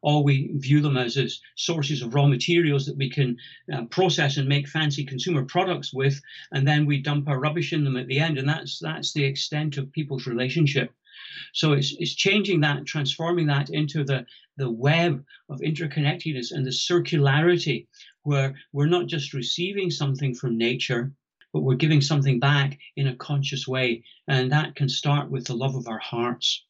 all 0.00 0.24
we 0.24 0.50
view 0.56 0.80
them 0.80 0.96
as 0.96 1.16
is 1.16 1.40
sources 1.54 2.02
of 2.02 2.14
raw 2.14 2.26
materials 2.26 2.86
that 2.86 2.96
we 2.96 3.08
can 3.08 3.36
uh, 3.72 3.84
process 3.84 4.36
and 4.36 4.48
make 4.48 4.66
fancy 4.66 5.04
consumer 5.04 5.44
products 5.44 5.94
with, 5.94 6.20
and 6.50 6.66
then 6.66 6.86
we 6.86 7.00
dump 7.00 7.28
our 7.28 7.38
rubbish 7.38 7.72
in 7.72 7.84
them 7.84 7.96
at 7.96 8.08
the 8.08 8.18
end. 8.18 8.38
And 8.38 8.48
that's 8.48 8.80
that's 8.80 9.12
the 9.12 9.24
extent 9.24 9.78
of 9.78 9.92
people's 9.92 10.26
relationship. 10.26 10.92
So 11.52 11.72
it's 11.72 11.94
it's 11.98 12.14
changing 12.14 12.60
that, 12.60 12.86
transforming 12.86 13.46
that 13.46 13.70
into 13.70 14.04
the 14.04 14.26
the 14.56 14.70
web 14.70 15.24
of 15.48 15.60
interconnectedness 15.60 16.50
and 16.50 16.66
the 16.66 16.70
circularity 16.70 17.86
where 18.22 18.54
we're 18.72 18.86
not 18.86 19.06
just 19.06 19.34
receiving 19.34 19.90
something 19.90 20.34
from 20.34 20.56
nature, 20.56 21.12
but 21.52 21.60
we're 21.60 21.74
giving 21.74 22.00
something 22.00 22.40
back 22.40 22.78
in 22.96 23.08
a 23.08 23.16
conscious 23.16 23.68
way. 23.68 24.04
And 24.28 24.50
that 24.52 24.74
can 24.74 24.88
start 24.88 25.30
with 25.30 25.46
the 25.46 25.54
love 25.54 25.74
of 25.74 25.88
our 25.88 25.98
hearts. 25.98 26.64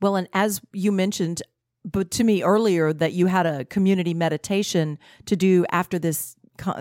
Well, 0.00 0.16
and 0.16 0.28
as 0.32 0.60
you 0.72 0.92
mentioned, 0.92 1.42
but 1.84 2.10
to 2.12 2.24
me 2.24 2.42
earlier 2.42 2.92
that 2.92 3.12
you 3.12 3.26
had 3.26 3.46
a 3.46 3.64
community 3.64 4.14
meditation 4.14 4.98
to 5.26 5.36
do 5.36 5.64
after 5.70 5.98
this 5.98 6.36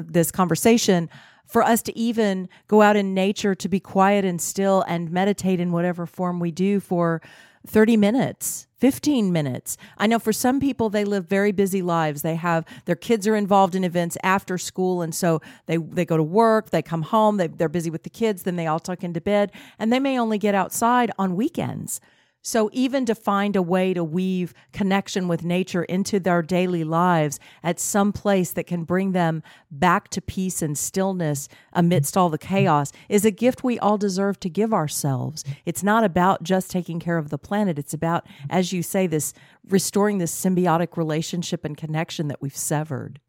this 0.07 0.31
conversation 0.31 1.09
for 1.45 1.61
us 1.61 1.81
to 1.81 1.97
even 1.97 2.47
go 2.67 2.81
out 2.81 2.95
in 2.95 3.13
nature 3.13 3.53
to 3.53 3.67
be 3.67 3.79
quiet 3.79 4.23
and 4.23 4.41
still 4.41 4.83
and 4.87 5.11
meditate 5.11 5.59
in 5.59 5.71
whatever 5.71 6.05
form 6.05 6.39
we 6.39 6.49
do 6.49 6.79
for 6.79 7.21
30 7.65 7.97
minutes 7.97 8.67
15 8.85 9.31
minutes. 9.31 9.77
I 9.97 10.05
know 10.05 10.19
for 10.19 10.33
some 10.33 10.59
people 10.59 10.89
they 10.89 11.05
live 11.05 11.25
very 11.27 11.51
busy 11.51 11.81
lives. 11.81 12.21
They 12.21 12.35
have 12.35 12.65
their 12.85 12.95
kids 12.95 13.25
are 13.25 13.35
involved 13.35 13.73
in 13.73 13.83
events 13.83 14.15
after 14.21 14.57
school 14.57 15.01
and 15.01 15.15
so 15.15 15.41
they 15.65 15.77
they 15.77 16.05
go 16.05 16.17
to 16.17 16.23
work 16.23 16.69
they 16.69 16.81
come 16.81 17.01
home 17.01 17.37
they, 17.37 17.47
they're 17.47 17.69
busy 17.69 17.89
with 17.89 18.03
the 18.03 18.09
kids 18.09 18.43
then 18.43 18.57
they 18.57 18.67
all 18.67 18.79
tuck 18.79 19.03
into 19.03 19.21
bed 19.21 19.51
and 19.79 19.91
they 19.91 19.99
may 19.99 20.19
only 20.19 20.37
get 20.37 20.53
outside 20.53 21.09
on 21.17 21.35
weekends 21.35 21.99
so, 22.47 22.69
even 22.73 23.07
to 23.07 23.15
find 23.15 23.55
a 23.55 23.61
way 23.63 23.91
to 23.95 24.03
weave 24.03 24.53
connection 24.71 25.27
with 25.27 25.43
nature 25.43 25.83
into 25.83 26.19
their 26.19 26.43
daily 26.43 26.83
lives 26.83 27.39
at 27.63 27.79
some 27.79 28.13
place 28.13 28.51
that 28.51 28.67
can 28.67 28.83
bring 28.83 29.13
them 29.13 29.41
back 29.71 30.09
to 30.09 30.21
peace 30.21 30.61
and 30.61 30.77
stillness 30.77 31.49
amidst 31.73 32.15
all 32.15 32.29
the 32.29 32.37
chaos 32.37 32.91
is 33.09 33.25
a 33.25 33.31
gift 33.31 33.63
we 33.63 33.79
all 33.79 33.97
deserve 33.97 34.39
to 34.41 34.49
give 34.49 34.75
ourselves. 34.75 35.43
It's 35.65 35.81
not 35.81 36.03
about 36.03 36.43
just 36.43 36.69
taking 36.69 36.99
care 36.99 37.17
of 37.17 37.31
the 37.31 37.39
planet, 37.39 37.79
it's 37.79 37.95
about, 37.95 38.27
as 38.47 38.71
you 38.71 38.83
say, 38.83 39.07
this 39.07 39.33
restoring 39.67 40.19
this 40.19 40.31
symbiotic 40.31 40.97
relationship 40.97 41.65
and 41.65 41.75
connection 41.75 42.27
that 42.27 42.43
we've 42.43 42.55
severed. 42.55 43.19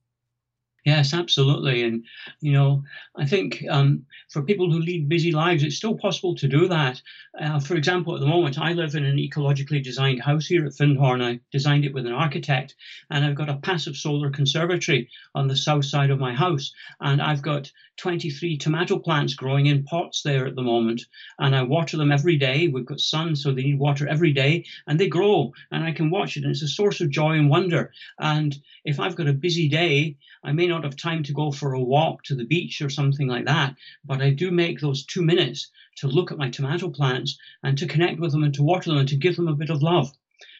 Yes, 0.86 1.12
absolutely. 1.12 1.82
And, 1.82 2.04
you 2.40 2.52
know, 2.52 2.84
I 3.16 3.26
think 3.26 3.64
um, 3.68 4.06
for 4.30 4.40
people 4.42 4.70
who 4.70 4.78
lead 4.78 5.08
busy 5.08 5.32
lives, 5.32 5.64
it's 5.64 5.74
still 5.74 5.98
possible 5.98 6.36
to 6.36 6.46
do 6.46 6.68
that. 6.68 7.02
Uh, 7.40 7.58
for 7.58 7.74
example, 7.74 8.14
at 8.14 8.20
the 8.20 8.26
moment, 8.28 8.56
I 8.56 8.72
live 8.72 8.94
in 8.94 9.04
an 9.04 9.16
ecologically 9.16 9.82
designed 9.82 10.22
house 10.22 10.46
here 10.46 10.64
at 10.64 10.74
Findhorn. 10.74 11.22
I 11.22 11.40
designed 11.50 11.84
it 11.84 11.92
with 11.92 12.06
an 12.06 12.12
architect, 12.12 12.76
and 13.10 13.24
I've 13.24 13.34
got 13.34 13.48
a 13.48 13.56
passive 13.56 13.96
solar 13.96 14.30
conservatory 14.30 15.10
on 15.34 15.48
the 15.48 15.56
south 15.56 15.86
side 15.86 16.10
of 16.10 16.20
my 16.20 16.32
house. 16.32 16.72
And 17.00 17.20
I've 17.20 17.42
got 17.42 17.72
23 17.96 18.56
tomato 18.56 18.98
plants 18.98 19.34
growing 19.34 19.66
in 19.66 19.82
pots 19.82 20.22
there 20.22 20.46
at 20.46 20.54
the 20.54 20.62
moment. 20.62 21.02
And 21.40 21.56
I 21.56 21.62
water 21.64 21.96
them 21.96 22.12
every 22.12 22.36
day. 22.36 22.68
We've 22.68 22.86
got 22.86 23.00
sun, 23.00 23.34
so 23.34 23.50
they 23.52 23.64
need 23.64 23.80
water 23.80 24.06
every 24.06 24.32
day, 24.32 24.64
and 24.86 25.00
they 25.00 25.08
grow. 25.08 25.52
And 25.72 25.82
I 25.82 25.90
can 25.90 26.10
watch 26.10 26.36
it, 26.36 26.44
and 26.44 26.52
it's 26.52 26.62
a 26.62 26.68
source 26.68 27.00
of 27.00 27.10
joy 27.10 27.32
and 27.32 27.50
wonder. 27.50 27.92
And 28.20 28.56
if 28.84 29.00
I've 29.00 29.16
got 29.16 29.26
a 29.26 29.32
busy 29.32 29.68
day, 29.68 30.16
I 30.46 30.52
may 30.52 30.68
not 30.68 30.84
have 30.84 30.96
time 30.96 31.24
to 31.24 31.32
go 31.32 31.50
for 31.50 31.72
a 31.72 31.82
walk 31.82 32.22
to 32.24 32.36
the 32.36 32.46
beach 32.46 32.80
or 32.80 32.88
something 32.88 33.26
like 33.26 33.46
that, 33.46 33.74
but 34.04 34.22
I 34.22 34.30
do 34.30 34.52
make 34.52 34.78
those 34.78 35.04
two 35.04 35.22
minutes 35.22 35.70
to 35.96 36.06
look 36.06 36.30
at 36.30 36.38
my 36.38 36.50
tomato 36.50 36.88
plants 36.88 37.36
and 37.64 37.76
to 37.78 37.86
connect 37.88 38.20
with 38.20 38.30
them 38.30 38.44
and 38.44 38.54
to 38.54 38.62
water 38.62 38.90
them 38.90 38.98
and 38.98 39.08
to 39.08 39.16
give 39.16 39.34
them 39.34 39.48
a 39.48 39.56
bit 39.56 39.70
of 39.70 39.82
love. 39.82 40.12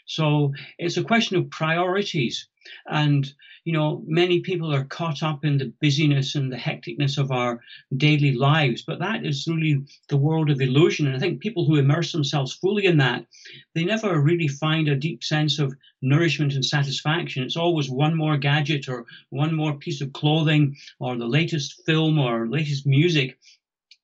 So 0.07 0.53
it's 0.77 0.97
a 0.97 1.05
question 1.05 1.37
of 1.37 1.51
priorities. 1.51 2.49
And, 2.87 3.33
you 3.67 3.73
know, 3.73 4.01
many 4.07 4.39
people 4.39 4.73
are 4.73 4.85
caught 4.85 5.25
up 5.25 5.45
in 5.45 5.59
the 5.59 5.73
busyness 5.81 6.37
and 6.37 6.53
the 6.53 6.57
hecticness 6.57 7.19
of 7.19 7.33
our 7.33 7.61
daily 7.97 8.33
lives, 8.33 8.85
but 8.87 9.01
that 9.01 9.27
is 9.27 9.49
really 9.49 9.85
the 10.09 10.17
world 10.17 10.51
of 10.51 10.61
illusion. 10.61 11.09
And 11.09 11.17
I 11.17 11.19
think 11.19 11.41
people 11.41 11.67
who 11.67 11.75
immerse 11.75 12.13
themselves 12.13 12.55
fully 12.55 12.87
in 12.87 12.99
that, 12.99 13.27
they 13.75 13.85
never 13.85 14.21
really 14.21 14.47
find 14.47 14.87
a 14.87 14.95
deep 14.95 15.25
sense 15.25 15.59
of 15.59 15.75
nourishment 16.01 16.55
and 16.55 16.65
satisfaction. 16.65 17.43
It's 17.43 17.57
always 17.57 17.91
one 17.91 18.17
more 18.17 18.37
gadget 18.37 18.89
or 18.89 19.05
one 19.31 19.53
more 19.53 19.75
piece 19.75 20.01
of 20.01 20.13
clothing 20.13 20.77
or 21.01 21.17
the 21.17 21.27
latest 21.27 21.83
film 21.85 22.21
or 22.21 22.47
latest 22.47 22.87
music 22.87 23.37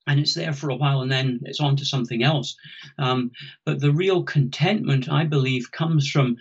and 0.08 0.18
it's 0.18 0.34
there 0.34 0.52
for 0.52 0.70
a 0.70 0.76
while 0.76 1.02
and 1.02 1.12
then 1.12 1.38
it's 1.44 1.60
on 1.60 1.76
to 1.76 1.84
something 1.84 2.24
else. 2.24 2.56
Um, 2.98 3.30
but 3.64 3.78
the 3.78 3.92
real 3.92 4.24
contentment, 4.24 5.08
I 5.08 5.24
believe, 5.24 5.70
comes 5.70 6.10
from 6.10 6.36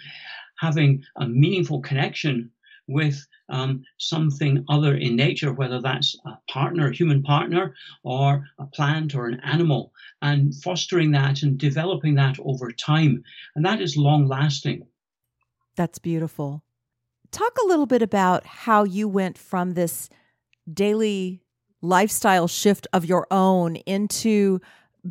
having 0.60 1.04
a 1.18 1.28
meaningful 1.28 1.82
connection 1.82 2.50
with 2.92 3.26
um, 3.50 3.84
something 3.98 4.64
other 4.70 4.96
in 4.96 5.16
nature, 5.16 5.54
whether 5.54 5.82
that's 5.82 6.16
a 6.26 6.38
partner, 6.52 6.90
a 6.90 6.96
human 6.96 7.22
partner, 7.24 7.76
or 8.04 8.46
a 8.60 8.66
plant 8.68 9.16
or 9.16 9.28
an 9.28 9.40
animal, 9.44 9.92
and 10.22 10.56
fostering 10.64 11.12
that 11.12 11.44
and 11.44 11.58
developing 11.58 12.16
that 12.16 12.38
over 12.40 12.72
time. 12.72 13.24
And 13.56 13.66
that 13.66 13.82
is 13.82 13.98
long 13.98 14.28
lasting. 14.28 14.88
That's 15.76 16.00
beautiful. 16.00 16.64
Talk 17.32 17.58
a 17.64 17.68
little 17.68 17.86
bit 17.86 18.02
about 18.02 18.46
how 18.46 18.84
you 18.84 19.08
went 19.08 19.38
from 19.38 19.74
this 19.74 20.10
daily 20.72 21.42
lifestyle 21.82 22.48
shift 22.48 22.88
of 22.94 23.06
your 23.06 23.26
own 23.32 23.78
into 23.78 24.60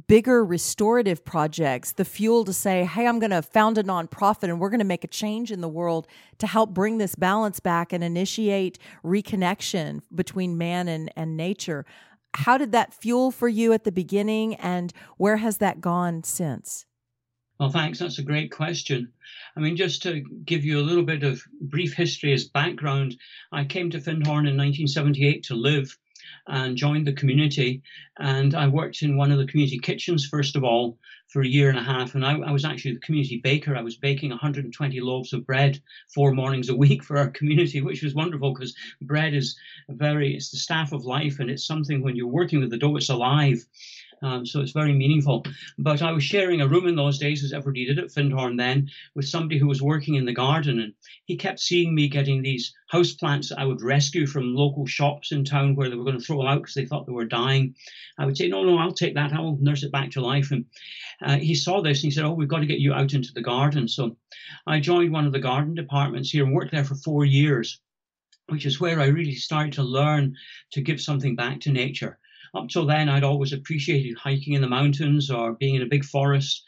bigger 0.06 0.44
restorative 0.44 1.24
projects, 1.24 1.92
the 1.92 2.04
fuel 2.04 2.44
to 2.44 2.52
say, 2.52 2.84
hey, 2.84 3.06
I'm 3.06 3.18
going 3.18 3.30
to 3.30 3.42
found 3.42 3.76
a 3.78 3.82
nonprofit 3.82 4.44
and 4.44 4.60
we're 4.60 4.70
going 4.70 4.78
to 4.78 4.84
make 4.84 5.04
a 5.04 5.08
change 5.08 5.50
in 5.50 5.60
the 5.60 5.68
world 5.68 6.06
to 6.38 6.46
help 6.46 6.70
bring 6.70 6.98
this 6.98 7.14
balance 7.14 7.60
back 7.60 7.92
and 7.92 8.04
initiate 8.04 8.78
reconnection 9.04 10.00
between 10.14 10.56
man 10.56 10.88
and, 10.88 11.12
and 11.16 11.36
nature. 11.36 11.84
How 12.34 12.56
did 12.56 12.72
that 12.72 12.94
fuel 12.94 13.30
for 13.30 13.48
you 13.48 13.72
at 13.72 13.84
the 13.84 13.92
beginning 13.92 14.54
and 14.56 14.92
where 15.16 15.38
has 15.38 15.58
that 15.58 15.80
gone 15.80 16.22
since? 16.22 16.86
Well, 17.58 17.70
thanks. 17.70 17.98
That's 17.98 18.18
a 18.18 18.22
great 18.22 18.50
question. 18.50 19.12
I 19.56 19.60
mean, 19.60 19.76
just 19.76 20.02
to 20.04 20.22
give 20.44 20.64
you 20.64 20.78
a 20.78 20.82
little 20.82 21.02
bit 21.02 21.22
of 21.22 21.42
brief 21.60 21.92
history 21.92 22.32
as 22.32 22.44
background, 22.44 23.16
I 23.52 23.64
came 23.64 23.90
to 23.90 23.98
Findhorn 23.98 24.48
in 24.48 24.56
1978 24.56 25.42
to 25.44 25.54
live 25.54 25.94
and 26.46 26.76
joined 26.76 27.06
the 27.06 27.12
community. 27.12 27.82
And 28.18 28.54
I 28.54 28.66
worked 28.66 29.02
in 29.02 29.16
one 29.16 29.32
of 29.32 29.38
the 29.38 29.46
community 29.46 29.78
kitchens, 29.78 30.26
first 30.26 30.56
of 30.56 30.64
all, 30.64 30.98
for 31.28 31.42
a 31.42 31.48
year 31.48 31.68
and 31.68 31.78
a 31.78 31.82
half. 31.82 32.14
And 32.14 32.24
I, 32.24 32.38
I, 32.38 32.50
was 32.50 32.64
actually 32.64 32.94
the 32.94 33.00
community 33.00 33.40
baker. 33.42 33.76
I 33.76 33.82
was 33.82 33.96
baking 33.96 34.30
120 34.30 35.00
loaves 35.00 35.32
of 35.32 35.46
bread 35.46 35.80
four 36.12 36.32
mornings 36.32 36.68
a 36.68 36.74
week 36.76 37.04
for 37.04 37.18
our 37.18 37.30
community, 37.30 37.80
which 37.80 38.02
was 38.02 38.14
wonderful 38.14 38.52
because 38.52 38.74
bread 39.00 39.32
is 39.34 39.56
very, 39.88 40.34
it's 40.34 40.50
the 40.50 40.58
staff 40.58 40.92
of 40.92 41.04
life. 41.04 41.38
And 41.38 41.48
it's 41.48 41.66
something 41.66 42.02
when 42.02 42.16
you're 42.16 42.26
working 42.26 42.60
with 42.60 42.70
the 42.70 42.78
dough, 42.78 42.96
it's 42.96 43.10
alive. 43.10 43.64
Um, 44.22 44.44
so 44.44 44.60
it's 44.60 44.72
very 44.72 44.92
meaningful. 44.92 45.44
But 45.78 46.02
I 46.02 46.12
was 46.12 46.24
sharing 46.24 46.60
a 46.60 46.68
room 46.68 46.86
in 46.86 46.96
those 46.96 47.18
days, 47.18 47.42
as 47.42 47.52
everybody 47.52 47.86
did 47.86 47.98
at 47.98 48.10
Findhorn 48.10 48.56
then, 48.56 48.90
with 49.14 49.28
somebody 49.28 49.58
who 49.58 49.66
was 49.66 49.82
working 49.82 50.14
in 50.14 50.24
the 50.24 50.32
garden. 50.32 50.80
And 50.80 50.94
he 51.24 51.36
kept 51.36 51.60
seeing 51.60 51.94
me 51.94 52.08
getting 52.08 52.42
these 52.42 52.74
house 52.88 53.12
plants 53.12 53.48
that 53.48 53.58
I 53.58 53.64
would 53.64 53.82
rescue 53.82 54.26
from 54.26 54.54
local 54.54 54.86
shops 54.86 55.32
in 55.32 55.44
town 55.44 55.74
where 55.74 55.88
they 55.88 55.96
were 55.96 56.04
going 56.04 56.18
to 56.18 56.24
throw 56.24 56.38
them 56.38 56.48
out 56.48 56.62
because 56.62 56.74
they 56.74 56.86
thought 56.86 57.06
they 57.06 57.12
were 57.12 57.24
dying. 57.24 57.74
I 58.18 58.26
would 58.26 58.36
say, 58.36 58.48
no, 58.48 58.62
no, 58.62 58.78
I'll 58.78 58.92
take 58.92 59.14
that. 59.14 59.32
I'll 59.32 59.56
nurse 59.60 59.82
it 59.82 59.92
back 59.92 60.10
to 60.12 60.20
life. 60.20 60.50
And 60.50 60.66
uh, 61.22 61.38
he 61.38 61.54
saw 61.54 61.80
this 61.80 61.98
and 61.98 62.04
he 62.04 62.10
said, 62.10 62.24
oh, 62.24 62.32
we've 62.32 62.48
got 62.48 62.60
to 62.60 62.66
get 62.66 62.80
you 62.80 62.92
out 62.92 63.14
into 63.14 63.32
the 63.32 63.42
garden. 63.42 63.88
So 63.88 64.16
I 64.66 64.80
joined 64.80 65.12
one 65.12 65.26
of 65.26 65.32
the 65.32 65.40
garden 65.40 65.74
departments 65.74 66.30
here 66.30 66.44
and 66.44 66.54
worked 66.54 66.72
there 66.72 66.84
for 66.84 66.94
four 66.94 67.24
years 67.24 67.80
which 68.50 68.66
is 68.66 68.80
where 68.80 69.00
I 69.00 69.06
really 69.06 69.36
started 69.36 69.74
to 69.74 69.82
learn 69.84 70.36
to 70.72 70.82
give 70.82 71.00
something 71.00 71.36
back 71.36 71.60
to 71.60 71.70
nature. 71.70 72.18
Up 72.54 72.68
till 72.68 72.86
then, 72.86 73.08
I'd 73.08 73.24
always 73.24 73.52
appreciated 73.52 74.18
hiking 74.18 74.54
in 74.54 74.60
the 74.60 74.68
mountains 74.68 75.30
or 75.30 75.54
being 75.54 75.76
in 75.76 75.82
a 75.82 75.86
big 75.86 76.04
forest, 76.04 76.64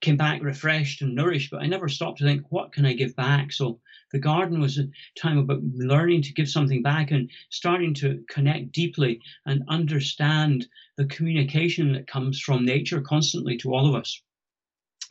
came 0.00 0.16
back 0.16 0.42
refreshed 0.42 1.02
and 1.02 1.14
nourished, 1.14 1.50
but 1.50 1.62
I 1.62 1.66
never 1.66 1.88
stopped 1.88 2.18
to 2.18 2.24
think, 2.24 2.50
what 2.50 2.72
can 2.72 2.86
I 2.86 2.94
give 2.94 3.14
back? 3.16 3.52
So 3.52 3.80
the 4.12 4.18
garden 4.18 4.60
was 4.60 4.78
a 4.78 4.88
time 5.18 5.38
about 5.38 5.62
learning 5.62 6.22
to 6.22 6.32
give 6.32 6.48
something 6.48 6.82
back 6.82 7.10
and 7.10 7.30
starting 7.50 7.94
to 7.94 8.24
connect 8.28 8.72
deeply 8.72 9.20
and 9.44 9.62
understand 9.68 10.66
the 10.96 11.06
communication 11.06 11.92
that 11.92 12.06
comes 12.06 12.40
from 12.40 12.64
nature 12.64 13.00
constantly 13.00 13.56
to 13.58 13.74
all 13.74 13.88
of 13.88 13.94
us. 13.94 14.22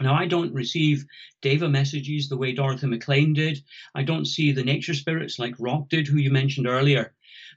Now, 0.01 0.13
I 0.13 0.27
don't 0.27 0.53
receive 0.53 1.05
Deva 1.41 1.69
messages 1.69 2.27
the 2.27 2.35
way 2.35 2.51
Dorothy 2.51 2.88
Maclean 2.88 3.31
did. 3.31 3.63
I 3.93 4.03
don't 4.03 4.25
see 4.25 4.51
the 4.51 4.63
nature 4.63 4.93
spirits 4.93 5.39
like 5.39 5.55
Roc 5.57 5.88
did, 5.88 6.07
who 6.07 6.17
you 6.17 6.31
mentioned 6.31 6.67
earlier. 6.67 7.14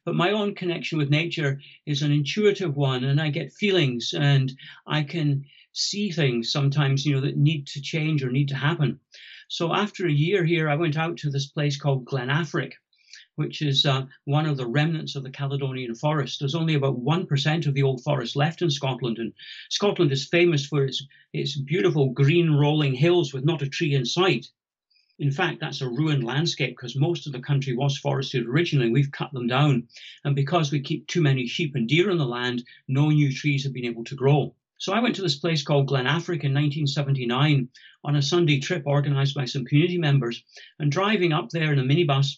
But 0.08 0.14
my 0.14 0.30
own 0.30 0.54
connection 0.54 0.96
with 0.96 1.10
nature 1.10 1.60
is 1.84 2.00
an 2.00 2.12
intuitive 2.12 2.74
one, 2.78 3.04
and 3.04 3.20
I 3.20 3.28
get 3.28 3.52
feelings 3.52 4.14
and 4.14 4.50
I 4.86 5.02
can 5.02 5.44
see 5.74 6.10
things 6.10 6.50
sometimes, 6.50 7.04
you 7.04 7.12
know, 7.12 7.20
that 7.20 7.36
need 7.36 7.66
to 7.66 7.82
change 7.82 8.24
or 8.24 8.32
need 8.32 8.48
to 8.48 8.56
happen. 8.56 9.00
So 9.48 9.74
after 9.74 10.06
a 10.06 10.10
year 10.10 10.46
here, 10.46 10.66
I 10.66 10.76
went 10.76 10.96
out 10.96 11.18
to 11.18 11.30
this 11.30 11.48
place 11.48 11.76
called 11.76 12.06
Glen 12.06 12.28
Glenafric, 12.28 12.72
which 13.36 13.60
is 13.60 13.84
uh, 13.84 14.06
one 14.24 14.46
of 14.46 14.56
the 14.56 14.66
remnants 14.66 15.14
of 15.14 15.24
the 15.24 15.30
Caledonian 15.30 15.94
forest. 15.94 16.38
There's 16.38 16.54
only 16.54 16.72
about 16.72 17.04
1% 17.04 17.66
of 17.66 17.74
the 17.74 17.82
old 17.82 18.02
forest 18.02 18.34
left 18.34 18.62
in 18.62 18.70
Scotland, 18.70 19.18
and 19.18 19.34
Scotland 19.68 20.10
is 20.10 20.26
famous 20.26 20.64
for 20.64 20.86
its, 20.86 21.06
its 21.34 21.54
beautiful 21.54 22.08
green 22.14 22.52
rolling 22.52 22.94
hills 22.94 23.34
with 23.34 23.44
not 23.44 23.60
a 23.60 23.68
tree 23.68 23.92
in 23.92 24.06
sight. 24.06 24.46
In 25.20 25.32
fact, 25.32 25.58
that's 25.58 25.80
a 25.80 25.88
ruined 25.88 26.22
landscape 26.22 26.76
because 26.76 26.94
most 26.94 27.26
of 27.26 27.32
the 27.32 27.40
country 27.40 27.74
was 27.74 27.98
forested 27.98 28.46
originally. 28.46 28.90
We've 28.90 29.10
cut 29.10 29.32
them 29.32 29.48
down. 29.48 29.88
And 30.22 30.36
because 30.36 30.70
we 30.70 30.80
keep 30.80 31.08
too 31.08 31.20
many 31.20 31.46
sheep 31.48 31.74
and 31.74 31.88
deer 31.88 32.10
on 32.10 32.18
the 32.18 32.24
land, 32.24 32.62
no 32.86 33.10
new 33.10 33.32
trees 33.32 33.64
have 33.64 33.72
been 33.72 33.84
able 33.84 34.04
to 34.04 34.14
grow. 34.14 34.54
So 34.76 34.92
I 34.92 35.00
went 35.00 35.16
to 35.16 35.22
this 35.22 35.34
place 35.34 35.64
called 35.64 35.88
Glen 35.88 36.06
Affric 36.06 36.44
in 36.44 36.54
1979 36.54 37.68
on 38.04 38.14
a 38.14 38.22
Sunday 38.22 38.60
trip 38.60 38.84
organized 38.86 39.34
by 39.34 39.44
some 39.44 39.64
community 39.64 39.98
members. 39.98 40.44
And 40.78 40.92
driving 40.92 41.32
up 41.32 41.50
there 41.50 41.72
in 41.72 41.80
a 41.80 41.82
minibus, 41.82 42.36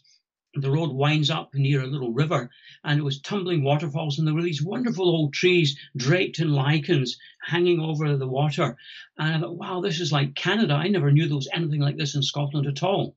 the 0.55 0.71
road 0.71 0.91
winds 0.93 1.31
up 1.31 1.55
near 1.55 1.83
a 1.83 1.87
little 1.87 2.13
river 2.13 2.51
and 2.85 2.99
it 2.99 3.05
was 3.05 3.21
tumbling 3.21 3.63
waterfalls 3.63 4.19
and 4.19 4.27
there 4.27 4.35
were 4.35 4.43
these 4.43 4.63
wonderful 4.63 5.09
old 5.09 5.33
trees 5.33 5.79
draped 5.97 6.39
in 6.41 6.53
lichens 6.53 7.19
hanging 7.43 7.81
over 7.81 8.17
the 8.17 8.29
water 8.29 8.77
and 9.19 9.35
i 9.35 9.41
thought 9.41 9.57
wow 9.57 9.81
this 9.81 10.01
is 10.01 10.13
like 10.13 10.35
canada 10.35 10.75
i 10.75 10.89
never 10.89 11.13
knew 11.13 11.27
there 11.27 11.37
was 11.37 11.49
anything 11.53 11.81
like 11.81 11.97
this 11.97 12.15
in 12.15 12.23
scotland 12.23 12.67
at 12.67 12.83
all 12.83 13.17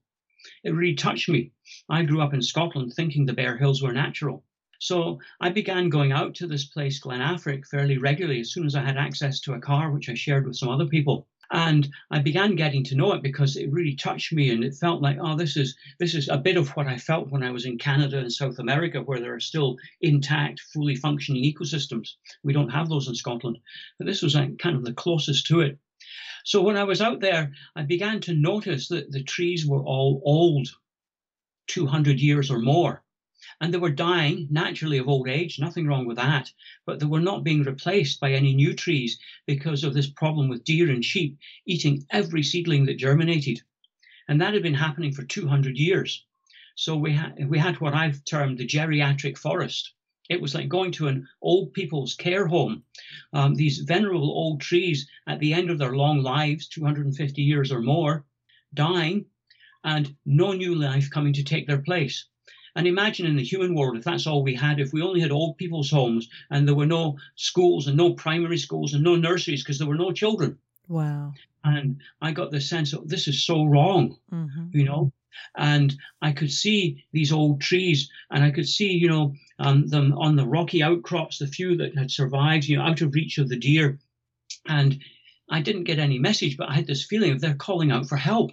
It 0.64 0.72
really 0.72 0.96
touched 0.96 1.30
me. 1.30 1.52
I 1.90 2.04
grew 2.04 2.22
up 2.22 2.34
in 2.34 2.42
Scotland 2.42 2.94
thinking 2.94 3.26
the 3.26 3.34
bare 3.34 3.58
Hills 3.58 3.82
were 3.82 3.94
natural. 3.94 4.44
So 4.80 5.22
I 5.40 5.50
began 5.52 5.88
going 5.90 6.12
out 6.12 6.36
to 6.36 6.48
this 6.48 6.66
place, 6.66 7.00
Glen 7.00 7.22
Affric, 7.22 7.66
fairly 7.66 7.98
regularly 7.98 8.42
as 8.42 8.52
soon 8.52 8.66
as 8.66 8.76
I 8.76 8.84
had 8.84 8.98
access 8.98 9.40
to 9.42 9.54
a 9.54 9.62
car, 9.62 9.92
which 9.92 10.10
I 10.10 10.16
shared 10.16 10.46
with 10.46 10.58
some 10.58 10.68
other 10.68 10.88
people. 10.88 11.30
And 11.52 11.88
I 12.10 12.20
began 12.20 12.56
getting 12.56 12.84
to 12.86 12.96
know 12.96 13.14
it 13.14 13.22
because 13.22 13.58
it 13.58 13.72
really 13.72 13.96
touched 13.96 14.34
me 14.34 14.50
and 14.50 14.64
it 14.64 14.76
felt 14.76 15.02
like, 15.02 15.18
oh, 15.22 15.36
this 15.36 15.56
is 15.56 15.76
this 16.00 16.16
is 16.16 16.30
a 16.30 16.38
bit 16.38 16.58
of 16.58 16.70
what 16.70 16.88
I 16.88 16.98
felt 16.98 17.30
when 17.30 17.44
I 17.44 17.52
was 17.52 17.66
in 17.66 17.78
Canada 17.78 18.18
and 18.20 18.32
South 18.32 18.60
America, 18.60 19.02
where 19.02 19.20
there 19.20 19.36
are 19.36 19.40
still 19.40 19.78
intact, 20.02 20.62
fully 20.74 20.96
functioning 20.96 21.44
ecosystems. 21.44 22.10
We 22.44 22.54
don't 22.54 22.70
have 22.70 22.90
those 22.90 23.08
in 23.08 23.16
Scotland. 23.16 23.60
But 24.00 24.08
this 24.08 24.22
was 24.22 24.36
like 24.36 24.58
kind 24.58 24.76
of 24.76 24.84
the 24.84 24.94
closest 24.94 25.48
to 25.48 25.62
it. 25.62 25.78
So 26.46 26.62
when 26.62 26.78
I 26.78 26.84
was 26.84 27.02
out 27.02 27.20
there, 27.20 27.52
I 27.76 27.84
began 27.84 28.20
to 28.22 28.34
notice 28.34 28.88
that 28.90 29.12
the 29.12 29.24
trees 29.24 29.66
were 29.66 29.84
all 29.84 30.22
old, 30.26 30.68
200 31.68 32.20
years 32.20 32.52
or 32.52 32.60
more. 32.60 33.03
And 33.64 33.74
they 33.74 33.78
were 33.78 33.92
dying 33.92 34.50
naturally 34.52 34.98
of 34.98 35.08
old 35.08 35.30
age, 35.30 35.58
nothing 35.58 35.88
wrong 35.88 36.06
with 36.06 36.18
that, 36.18 36.52
but 36.86 37.00
they 37.00 37.06
were 37.06 37.22
not 37.22 37.46
being 37.46 37.64
replaced 37.64 38.20
by 38.20 38.34
any 38.34 38.54
new 38.54 38.74
trees 38.74 39.18
because 39.46 39.86
of 39.86 39.94
this 39.94 40.10
problem 40.10 40.50
with 40.50 40.66
deer 40.66 40.92
and 40.92 41.06
sheep 41.06 41.38
eating 41.66 42.06
every 42.10 42.44
seedling 42.44 42.84
that 42.88 42.98
germinated. 42.98 43.62
And 44.28 44.42
that 44.42 44.54
had 44.54 44.64
been 44.64 44.74
happening 44.74 45.14
for 45.14 45.24
200 45.24 45.78
years. 45.78 46.26
So 46.76 46.98
we 46.98 47.14
had, 47.14 47.48
we 47.50 47.58
had 47.58 47.80
what 47.80 47.94
I've 47.94 48.26
termed 48.26 48.58
the 48.58 48.68
geriatric 48.68 49.38
forest. 49.38 49.94
It 50.28 50.42
was 50.42 50.54
like 50.54 50.68
going 50.68 50.92
to 50.94 51.08
an 51.08 51.30
old 51.42 51.74
people's 51.74 52.16
care 52.16 52.46
home. 52.46 52.84
Um, 53.32 53.56
these 53.56 53.80
venerable 53.80 54.30
old 54.30 54.60
trees 54.60 55.08
at 55.26 55.40
the 55.40 55.54
end 55.54 55.70
of 55.70 55.78
their 55.78 55.96
long 55.96 56.22
lives, 56.22 56.68
250 56.68 57.42
years 57.42 57.72
or 57.72 57.82
more, 57.82 58.26
dying, 58.74 59.28
and 59.86 60.18
no 60.26 60.52
new 60.52 60.76
life 60.76 61.10
coming 61.10 61.32
to 61.32 61.46
take 61.46 61.66
their 61.66 61.82
place. 61.82 62.26
And 62.76 62.88
imagine 62.88 63.28
in 63.28 63.36
the 63.36 63.44
human 63.44 63.76
world, 63.76 63.98
if 63.98 64.04
that's 64.04 64.26
all 64.26 64.42
we 64.42 64.56
had, 64.56 64.80
if 64.80 64.94
we 64.94 65.02
only 65.02 65.22
had 65.22 65.32
old 65.32 65.58
people's 65.58 65.92
homes 65.92 66.30
and 66.50 66.68
there 66.68 66.76
were 66.76 66.88
no 66.88 67.18
schools 67.36 67.88
and 67.88 67.96
no 67.96 68.14
primary 68.14 68.58
schools 68.58 68.94
and 68.94 69.04
no 69.04 69.16
nurseries 69.16 69.64
because 69.64 69.78
there 69.78 69.88
were 69.88 69.96
no 69.96 70.12
children. 70.12 70.58
Wow. 70.88 71.34
And 71.64 72.02
I 72.22 72.32
got 72.32 72.52
the 72.52 72.60
sense 72.60 72.94
of 72.94 73.08
this 73.08 73.28
is 73.28 73.44
so 73.44 73.64
wrong, 73.64 74.18
mm-hmm. 74.32 74.78
you 74.78 74.86
know. 74.86 75.12
And 75.56 75.96
I 76.22 76.32
could 76.32 76.52
see 76.52 77.06
these 77.12 77.32
old 77.32 77.62
trees, 77.62 78.10
and 78.30 78.44
I 78.44 78.52
could 78.52 78.68
see, 78.68 78.92
you 78.92 79.08
know, 79.08 79.34
um, 79.60 79.88
them 79.88 80.14
on 80.14 80.36
the 80.36 80.46
rocky 80.46 80.84
outcrops, 80.84 81.40
the 81.40 81.48
few 81.48 81.78
that 81.78 81.98
had 81.98 82.12
survived, 82.12 82.66
you 82.66 82.78
know, 82.78 82.84
out 82.84 83.02
of 83.02 83.14
reach 83.14 83.38
of 83.40 83.50
the 83.50 83.58
deer. 83.58 84.00
And 84.68 85.00
I 85.50 85.62
didn't 85.62 85.86
get 85.86 86.00
any 86.00 86.20
message, 86.20 86.58
but 86.58 86.70
I 86.70 86.74
had 86.74 86.88
this 86.88 87.06
feeling 87.06 87.32
of 87.32 87.42
they're 87.42 87.56
calling 87.56 87.92
out 87.92 88.08
for 88.08 88.18
help, 88.18 88.52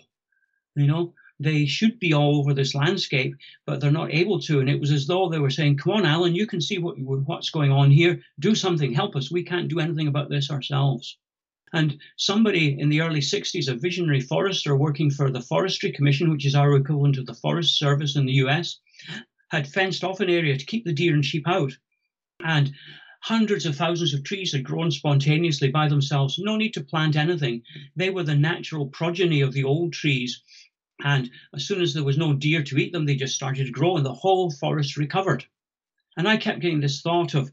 you 0.74 0.86
know 0.86 1.14
they 1.40 1.64
should 1.64 1.98
be 1.98 2.12
all 2.12 2.36
over 2.36 2.52
this 2.52 2.74
landscape, 2.74 3.34
but 3.66 3.80
they're 3.80 3.90
not 3.90 4.12
able 4.12 4.38
to. 4.40 4.60
And 4.60 4.68
it 4.68 4.78
was 4.78 4.92
as 4.92 5.06
though 5.06 5.28
they 5.28 5.38
were 5.38 5.50
saying, 5.50 5.78
"Come 5.78 5.94
on, 5.94 6.06
Alan, 6.06 6.34
you 6.34 6.46
can 6.46 6.60
see 6.60 6.78
what 6.78 6.98
what's 6.98 7.50
going 7.50 7.72
on 7.72 7.90
here. 7.90 8.22
Do 8.38 8.54
something. 8.54 8.92
Help 8.92 9.16
us. 9.16 9.30
We 9.30 9.42
can't 9.42 9.68
do 9.68 9.80
anything 9.80 10.06
about 10.06 10.28
this 10.28 10.50
ourselves." 10.50 11.16
And 11.72 11.98
somebody 12.16 12.78
in 12.78 12.90
the 12.90 13.00
early 13.00 13.20
60s, 13.20 13.68
a 13.68 13.74
visionary 13.74 14.20
forester 14.20 14.76
working 14.76 15.10
for 15.10 15.30
the 15.30 15.40
Forestry 15.40 15.92
Commission, 15.92 16.30
which 16.30 16.44
is 16.44 16.54
our 16.54 16.76
equivalent 16.76 17.16
of 17.16 17.26
the 17.26 17.34
Forest 17.34 17.78
Service 17.78 18.16
in 18.16 18.26
the 18.26 18.40
US, 18.44 18.78
had 19.48 19.66
fenced 19.66 20.04
off 20.04 20.20
an 20.20 20.28
area 20.28 20.58
to 20.58 20.66
keep 20.66 20.84
the 20.84 20.92
deer 20.92 21.14
and 21.14 21.24
sheep 21.24 21.46
out. 21.46 21.72
And 22.44 22.72
hundreds 23.22 23.66
of 23.66 23.76
thousands 23.76 24.14
of 24.14 24.24
trees 24.24 24.52
had 24.52 24.64
grown 24.64 24.90
spontaneously 24.90 25.70
by 25.70 25.88
themselves. 25.88 26.38
No 26.38 26.56
need 26.56 26.74
to 26.74 26.84
plant 26.84 27.16
anything. 27.16 27.62
They 27.94 28.10
were 28.10 28.24
the 28.24 28.34
natural 28.34 28.86
progeny 28.88 29.40
of 29.40 29.52
the 29.52 29.64
old 29.64 29.92
trees 29.92 30.42
and 31.04 31.30
as 31.54 31.66
soon 31.66 31.80
as 31.80 31.94
there 31.94 32.04
was 32.04 32.18
no 32.18 32.32
deer 32.32 32.62
to 32.62 32.78
eat 32.78 32.92
them, 32.92 33.06
they 33.06 33.16
just 33.16 33.34
started 33.34 33.66
to 33.66 33.72
grow 33.72 33.96
and 33.96 34.06
the 34.06 34.12
whole 34.12 34.50
forest 34.50 34.96
recovered. 34.96 35.44
And 36.16 36.28
I 36.28 36.36
kept 36.36 36.60
getting 36.60 36.80
this 36.80 37.00
thought 37.00 37.34
of 37.34 37.52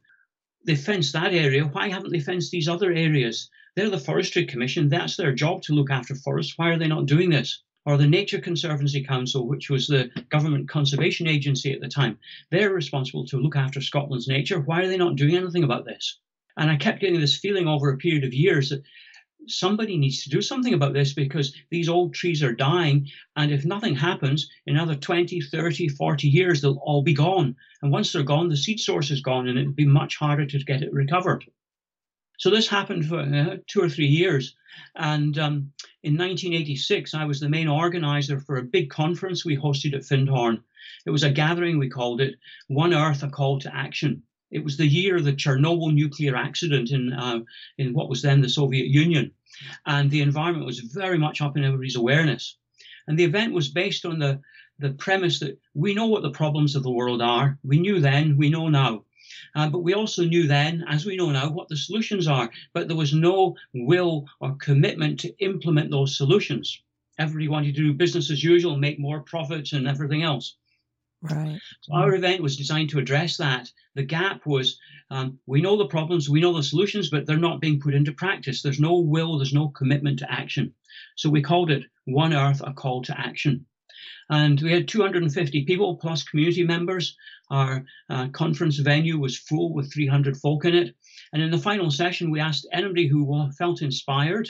they 0.66 0.76
fenced 0.76 1.14
that 1.14 1.34
area, 1.34 1.64
why 1.64 1.88
haven't 1.88 2.12
they 2.12 2.20
fenced 2.20 2.52
these 2.52 2.68
other 2.68 2.92
areas? 2.92 3.50
They're 3.76 3.90
the 3.90 4.00
Forestry 4.00 4.46
Commission, 4.46 4.90
that's 4.90 5.16
their 5.16 5.34
job 5.34 5.62
to 5.64 5.74
look 5.74 5.90
after 5.92 6.16
forests. 6.16 6.58
Why 6.58 6.70
are 6.70 6.78
they 6.78 6.88
not 6.88 7.06
doing 7.06 7.30
this? 7.30 7.62
Or 7.86 7.96
the 7.96 8.08
Nature 8.08 8.40
Conservancy 8.40 9.04
Council, 9.04 9.48
which 9.48 9.70
was 9.70 9.88
the 9.88 10.10
government 10.30 10.68
conservation 10.68 11.28
agency 11.28 11.72
at 11.72 11.80
the 11.80 11.88
time, 11.88 12.20
they're 12.52 12.74
responsible 12.74 13.26
to 13.28 13.38
look 13.38 13.56
after 13.56 13.80
Scotland's 13.80 14.28
nature. 14.28 14.60
Why 14.60 14.82
are 14.82 14.88
they 14.88 14.98
not 14.98 15.16
doing 15.16 15.38
anything 15.38 15.64
about 15.64 15.86
this? 15.86 16.20
And 16.58 16.70
I 16.70 16.76
kept 16.76 17.00
getting 17.00 17.22
this 17.22 17.38
feeling 17.38 17.68
over 17.68 17.90
a 17.90 17.98
period 17.98 18.24
of 18.26 18.34
years 18.34 18.70
that 18.70 18.84
somebody 19.48 19.98
needs 19.98 20.24
to 20.24 20.30
do 20.30 20.42
something 20.42 20.74
about 20.74 20.94
this 20.94 21.14
because 21.14 21.56
these 21.70 21.90
old 21.90 22.14
trees 22.14 22.44
are 22.44 22.54
dying. 22.54 23.08
And 23.36 23.52
if 23.52 23.66
nothing 23.66 23.96
happens, 23.96 24.50
in 24.66 24.76
another 24.76 24.96
20, 24.96 25.42
30, 25.42 25.88
40 25.90 26.28
years, 26.28 26.62
they'll 26.62 26.82
all 26.84 27.02
be 27.02 27.14
gone. 27.14 27.56
And 27.82 27.92
once 27.92 28.12
they're 28.12 28.24
gone, 28.24 28.50
the 28.50 28.58
seed 28.58 28.80
source 28.80 29.12
is 29.12 29.22
gone 29.22 29.48
and 29.48 29.58
it'll 29.58 29.74
be 29.74 29.86
much 29.86 30.18
harder 30.18 30.46
to 30.46 30.60
get 30.60 30.82
it 30.82 30.94
recovered. 30.94 31.46
So 32.40 32.50
this 32.50 32.68
happened 32.68 33.08
for 33.08 33.20
uh, 33.20 33.58
two 33.68 33.82
or 33.82 33.90
three 33.90 34.08
years. 34.08 34.56
And 34.96 35.38
um, 35.40 35.72
in 36.04 36.18
1986, 36.18 37.14
I 37.14 37.26
was 37.26 37.40
the 37.40 37.50
main 37.50 37.68
organizer 37.68 38.40
for 38.40 38.58
a 38.58 38.64
big 38.64 38.90
conference 38.90 39.44
we 39.44 39.58
hosted 39.58 39.96
at 39.96 40.06
Findhorn. 40.06 40.62
It 41.06 41.10
was 41.10 41.24
a 41.24 41.32
gathering, 41.32 41.80
we 41.80 41.90
called 41.90 42.22
it 42.22 42.36
One 42.68 42.94
Earth, 42.94 43.24
a 43.24 43.30
Call 43.30 43.60
to 43.60 43.76
Action. 43.76 44.24
It 44.52 44.64
was 44.64 44.78
the 44.78 44.88
year 44.88 45.18
of 45.18 45.26
the 45.26 45.34
Chernobyl 45.34 45.94
nuclear 45.94 46.36
accident 46.36 46.92
in 46.92 47.12
uh, 47.12 47.40
in 47.78 47.94
what 47.94 48.08
was 48.10 48.22
then 48.22 48.40
the 48.42 48.50
Soviet 48.50 48.88
Union, 48.88 49.34
and 49.86 50.10
the 50.10 50.22
environment 50.22 50.66
was 50.66 50.80
very 50.80 51.18
much 51.18 51.42
up 51.42 51.58
in 51.58 51.64
everybody's 51.64 51.96
awareness. 51.96 52.58
And 53.08 53.18
the 53.18 53.24
event 53.24 53.54
was 53.54 53.70
based 53.70 54.06
on 54.06 54.20
the 54.20 54.42
the 54.80 54.92
premise 54.92 55.40
that 55.40 55.60
we 55.74 55.94
know 55.96 56.06
what 56.06 56.22
the 56.22 56.30
problems 56.30 56.76
of 56.76 56.84
the 56.84 56.92
world 56.92 57.22
are. 57.22 57.58
We 57.64 57.80
knew 57.80 58.00
then, 58.00 58.38
we 58.38 58.50
know 58.50 58.70
now. 58.70 59.06
Uh, 59.56 59.70
but 59.70 59.80
we 59.80 59.94
also 59.94 60.24
knew 60.24 60.48
then, 60.48 60.84
as 60.88 61.06
we 61.06 61.18
know 61.18 61.32
now, 61.32 61.50
what 61.50 61.68
the 61.68 61.78
solutions 61.78 62.28
are. 62.28 62.52
But 62.74 62.88
there 62.88 62.98
was 62.98 63.14
no 63.14 63.56
will 63.74 64.28
or 64.40 64.56
commitment 64.56 65.20
to 65.22 65.36
implement 65.40 65.90
those 65.90 66.16
solutions. 66.16 66.82
Everybody 67.18 67.48
wanted 67.48 67.76
to 67.76 67.82
do 67.82 67.94
business 67.94 68.30
as 68.30 68.44
usual, 68.44 68.78
make 68.78 69.00
more 69.00 69.22
profits, 69.22 69.74
and 69.74 69.88
everything 69.88 70.22
else. 70.22 70.56
Right. 71.22 71.60
So 71.82 71.94
our 71.94 72.14
event 72.14 72.44
was 72.44 72.58
designed 72.58 72.90
to 72.92 73.00
address 73.00 73.38
that. 73.38 73.72
The 73.96 74.04
gap 74.04 74.46
was 74.46 74.80
um, 75.10 75.40
we 75.48 75.62
know 75.62 75.78
the 75.78 75.88
problems, 75.88 76.30
we 76.30 76.42
know 76.42 76.54
the 76.54 76.62
solutions, 76.62 77.10
but 77.10 77.26
they're 77.26 77.38
not 77.38 77.62
being 77.62 77.80
put 77.80 77.96
into 77.96 78.12
practice. 78.12 78.62
There's 78.62 78.80
no 78.80 79.00
will, 79.00 79.38
there's 79.38 79.54
no 79.54 79.70
commitment 79.70 80.20
to 80.20 80.32
action. 80.32 80.74
So 81.16 81.30
we 81.30 81.42
called 81.42 81.72
it 81.72 81.86
One 82.06 82.34
Earth, 82.34 82.62
a 82.64 82.74
call 82.74 83.02
to 83.04 83.20
action. 83.20 83.66
And 84.30 84.62
we 84.62 84.72
had 84.72 84.88
250 84.88 85.66
people 85.66 85.96
plus 85.96 86.24
community 86.24 86.64
members. 86.64 87.16
Our 87.50 87.86
uh, 88.10 88.28
conference 88.30 88.78
venue 88.78 89.18
was 89.18 89.38
full 89.38 89.74
with 89.74 89.92
300 89.94 90.38
folk 90.38 90.66
in 90.66 90.76
it. 90.76 90.96
And 91.34 91.42
in 91.42 91.50
the 91.50 91.58
final 91.58 91.90
session, 91.90 92.30
we 92.30 92.40
asked 92.40 92.68
anybody 92.72 93.08
who 93.08 93.52
felt 93.58 93.82
inspired 93.82 94.50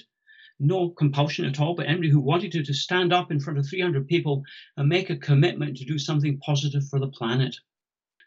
no 0.59 0.89
compulsion 0.89 1.45
at 1.45 1.59
all, 1.59 1.75
but 1.75 1.87
anybody 1.87 2.09
who 2.09 2.19
wanted 2.19 2.51
to, 2.51 2.63
to 2.63 2.73
stand 2.73 3.13
up 3.13 3.31
in 3.31 3.39
front 3.39 3.59
of 3.59 3.67
300 3.67 4.07
people 4.07 4.43
and 4.75 4.89
make 4.89 5.09
a 5.09 5.17
commitment 5.17 5.77
to 5.77 5.85
do 5.85 5.99
something 5.99 6.39
positive 6.39 6.87
for 6.87 6.99
the 6.99 7.07
planet. 7.07 7.55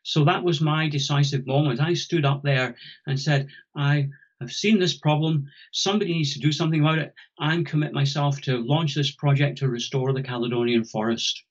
So 0.02 0.24
that 0.24 0.44
was 0.44 0.60
my 0.60 0.88
decisive 0.88 1.46
moment. 1.46 1.80
I 1.80 1.94
stood 1.94 2.24
up 2.24 2.42
there 2.42 2.76
and 3.06 3.20
said, 3.20 3.48
I 3.76 4.08
have 4.40 4.52
seen 4.52 4.78
this 4.78 4.96
problem. 4.96 5.46
Somebody 5.72 6.14
needs 6.14 6.32
to 6.34 6.40
do 6.40 6.52
something 6.52 6.80
about 6.80 6.98
it. 6.98 7.14
I 7.38 7.62
commit 7.62 7.92
myself 7.92 8.40
to 8.42 8.64
launch 8.64 8.94
this 8.94 9.10
project 9.10 9.58
to 9.58 9.68
restore 9.68 10.12
the 10.12 10.22
Caledonian 10.22 10.84
forest 10.84 11.44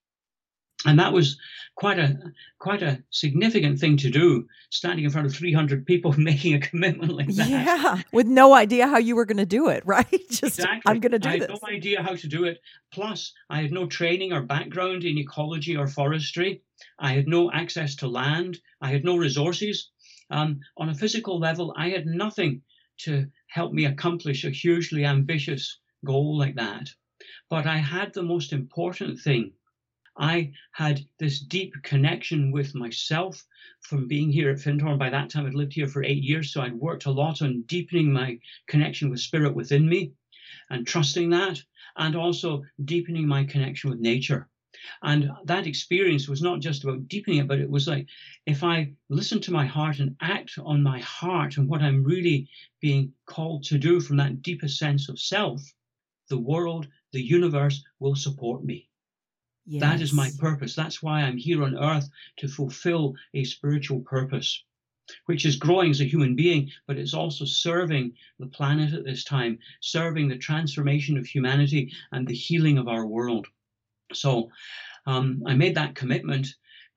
and 0.86 1.00
that 1.00 1.14
was 1.14 1.38
quite 1.76 2.00
a 2.00 2.18
quite 2.58 2.82
a 2.82 3.02
significant 3.10 3.80
thing 3.80 3.96
to 3.96 4.10
do 4.10 4.46
standing 4.70 5.06
in 5.06 5.12
front 5.12 5.26
of 5.26 5.34
300 5.34 5.86
people 5.86 6.12
making 6.18 6.54
a 6.54 6.60
commitment 6.60 7.14
like 7.14 7.34
that. 7.36 7.50
Yeah 7.50 8.02
with 8.12 8.28
no 8.28 8.54
idea 8.54 8.88
how 8.88 8.98
you 8.98 9.16
were 9.16 9.26
going 9.26 9.38
to 9.38 9.46
do 9.46 9.70
it 9.70 9.84
right? 9.86 10.30
Just 10.30 10.60
exactly. 10.60 10.82
i'm 10.86 11.00
going 11.00 11.14
to 11.14 11.20
do 11.20 11.30
I 11.30 11.40
this 11.40 11.50
I 11.50 11.52
had 11.54 11.62
no 11.62 11.78
idea 11.78 12.04
how 12.04 12.16
to 12.16 12.28
do 12.28 12.44
it. 12.46 12.60
Plus 12.92 13.34
i 13.50 13.62
had 13.62 13.72
no 13.72 13.88
training 13.88 14.34
or 14.34 14.42
background 14.42 15.04
in 15.04 15.18
ecology 15.18 15.76
or 15.78 15.88
forestry. 15.88 16.62
I 16.98 17.14
had 17.14 17.28
no 17.28 17.52
access 17.52 17.96
to 17.98 18.08
land. 18.08 18.60
I 18.82 18.90
had 18.90 19.04
no 19.04 19.18
resources. 19.18 19.90
Um, 20.32 20.60
on 20.78 20.90
a 20.90 20.94
physical 20.94 21.40
level 21.40 21.74
i 21.78 21.90
had 21.90 22.06
nothing 22.06 22.62
to 23.00 23.26
help 23.48 23.74
me 23.74 23.86
accomplish 23.86 24.44
a 24.44 24.52
hugely 24.52 25.06
ambitious 25.06 25.80
goal 26.06 26.38
like 26.38 26.56
that. 26.56 26.90
But 27.50 27.66
i 27.66 27.78
had 27.78 28.14
the 28.14 28.24
most 28.24 28.54
important 28.54 29.20
thing 29.20 29.54
I 30.22 30.52
had 30.74 31.08
this 31.18 31.40
deep 31.40 31.74
connection 31.82 32.52
with 32.52 32.76
myself 32.76 33.48
from 33.80 34.06
being 34.06 34.30
here 34.30 34.50
at 34.50 34.60
Findhorn. 34.60 34.98
By 35.00 35.10
that 35.10 35.30
time, 35.30 35.46
I'd 35.46 35.54
lived 35.54 35.72
here 35.72 35.88
for 35.88 36.04
eight 36.04 36.24
years, 36.24 36.52
so 36.52 36.60
I'd 36.60 36.74
worked 36.74 37.06
a 37.06 37.12
lot 37.12 37.42
on 37.42 37.62
deepening 37.62 38.12
my 38.12 38.38
connection 38.68 39.10
with 39.10 39.22
spirit 39.22 39.56
within 39.56 39.88
me 39.88 40.12
and 40.70 40.86
trusting 40.86 41.30
that, 41.30 41.64
and 41.96 42.18
also 42.18 42.64
deepening 42.84 43.28
my 43.30 43.46
connection 43.46 43.90
with 43.90 44.02
nature. 44.02 44.50
And 45.02 45.32
that 45.46 45.68
experience 45.68 46.28
was 46.28 46.42
not 46.42 46.60
just 46.60 46.84
about 46.84 47.08
deepening 47.08 47.40
it, 47.40 47.48
but 47.48 47.60
it 47.60 47.70
was 47.70 47.88
like 47.88 48.10
if 48.46 48.62
I 48.62 48.92
listen 49.08 49.40
to 49.42 49.54
my 49.54 49.66
heart 49.66 50.00
and 50.00 50.18
act 50.20 50.60
on 50.60 50.84
my 50.84 51.00
heart 51.00 51.56
and 51.56 51.70
what 51.70 51.82
I'm 51.82 52.04
really 52.04 52.50
being 52.82 53.14
called 53.26 53.64
to 53.66 53.78
do 53.78 54.02
from 54.02 54.18
that 54.18 54.42
deepest 54.42 54.78
sense 54.78 55.08
of 55.08 55.18
self, 55.18 55.62
the 56.28 56.38
world, 56.38 56.90
the 57.14 57.22
universe 57.22 57.86
will 58.00 58.16
support 58.16 58.66
me. 58.66 58.89
Yes. 59.72 59.82
That 59.82 60.02
is 60.02 60.14
my 60.14 60.32
purpose. 60.40 60.74
That's 60.74 61.04
why 61.04 61.22
I'm 61.22 61.38
here 61.38 61.64
on 61.64 61.78
earth 61.78 62.10
to 62.38 62.48
fulfill 62.48 63.14
a 63.36 63.44
spiritual 63.44 64.00
purpose, 64.00 64.64
which 65.28 65.46
is 65.46 65.58
growing 65.58 65.92
as 65.92 66.02
a 66.02 66.06
human 66.06 66.36
being, 66.36 66.72
but 66.88 66.98
it's 66.98 67.14
also 67.14 67.46
serving 67.46 68.14
the 68.40 68.48
planet 68.48 68.96
at 68.96 69.06
this 69.06 69.24
time, 69.24 69.60
serving 69.80 70.28
the 70.28 70.38
transformation 70.40 71.20
of 71.20 71.28
humanity 71.28 71.94
and 72.12 72.28
the 72.28 72.34
healing 72.34 72.80
of 72.80 72.88
our 72.88 73.06
world. 73.06 73.46
So 74.12 74.50
um, 75.06 75.44
I 75.46 75.54
made 75.54 75.76
that 75.76 75.94
commitment. 75.94 76.48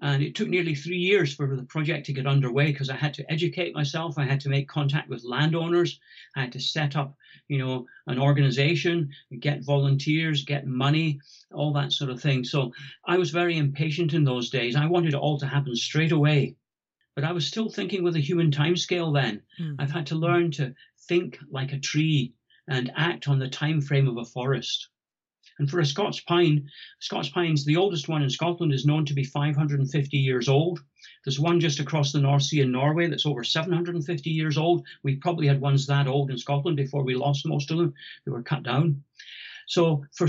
And 0.03 0.23
it 0.23 0.35
took 0.35 0.49
nearly 0.49 0.75
three 0.75 0.99
years 0.99 1.35
for 1.35 1.57
the 1.57 1.63
project 1.63 2.07
to 2.07 2.13
get 2.13 2.27
underway 2.27 2.73
because 2.73 2.91
I 2.91 2.97
had 2.97 3.15
to 3.15 3.33
educate 3.33 3.75
myself. 3.75 4.19
I 4.19 4.25
had 4.25 4.41
to 4.41 4.49
make 4.49 4.69
contact 4.69 5.09
with 5.09 5.25
landowners. 5.25 6.01
I 6.37 6.41
had 6.41 6.53
to 6.53 6.61
set 6.61 6.97
up 6.97 7.17
you 7.49 7.59
know, 7.59 7.87
an 8.07 8.19
organization, 8.19 9.11
get 9.39 9.63
volunteers, 9.63 10.45
get 10.45 10.67
money, 10.67 11.21
all 11.53 11.73
that 11.75 11.93
sort 11.93 12.11
of 12.11 12.21
thing. 12.21 12.45
So 12.45 12.73
I 13.05 13.19
was 13.19 13.31
very 13.31 13.59
impatient 13.59 14.15
in 14.15 14.25
those 14.25 14.49
days. 14.49 14.75
I 14.77 14.87
wanted 14.87 15.15
it 15.15 15.19
all 15.19 15.39
to 15.39 15.47
happen 15.47 15.77
straight 15.77 16.13
away. 16.13 16.57
But 17.15 17.25
I 17.25 17.33
was 17.33 17.47
still 17.47 17.69
thinking 17.69 18.03
with 18.03 18.17
a 18.17 18.21
human 18.21 18.51
timescale 18.51 19.13
then. 19.13 19.43
Mm. 19.61 19.77
I've 19.79 19.91
had 19.91 20.07
to 20.07 20.15
learn 20.15 20.51
to 20.53 20.75
think 21.07 21.39
like 21.51 21.73
a 21.73 21.79
tree 21.79 22.33
and 22.69 22.91
act 22.97 23.29
on 23.29 23.39
the 23.39 23.49
time 23.49 23.83
frame 23.83 24.09
of 24.09 24.17
a 24.17 24.25
forest. 24.25 24.89
And 25.59 25.71
for 25.71 25.81
a 25.81 25.87
Scots 25.87 26.21
pine, 26.21 26.69
Scots 27.01 27.29
pines, 27.29 27.65
the 27.65 27.77
oldest 27.77 28.09
one 28.09 28.23
in 28.23 28.31
Scotland 28.31 28.73
is 28.73 28.87
known 28.87 29.05
to 29.07 29.15
be 29.15 29.25
550 29.25 30.17
years 30.17 30.49
old. 30.49 30.81
There's 31.25 31.41
one 31.41 31.61
just 31.61 31.81
across 31.81 32.13
the 32.13 32.21
North 32.21 32.43
Sea 32.43 32.61
in 32.61 32.73
Norway 32.73 33.09
that's 33.09 33.27
over 33.27 33.45
750 33.45 34.31
years 34.31 34.59
old. 34.59 34.87
We 35.03 35.17
probably 35.17 35.47
had 35.47 35.61
ones 35.61 35.87
that 35.87 36.09
old 36.09 36.31
in 36.31 36.39
Scotland 36.39 36.77
before 36.77 37.05
we 37.05 37.15
lost 37.15 37.47
most 37.47 37.71
of 37.71 37.79
them. 37.79 37.95
They 38.25 38.33
were 38.33 38.43
cut 38.43 38.63
down. 38.63 39.05
So 39.67 40.05
for 40.13 40.29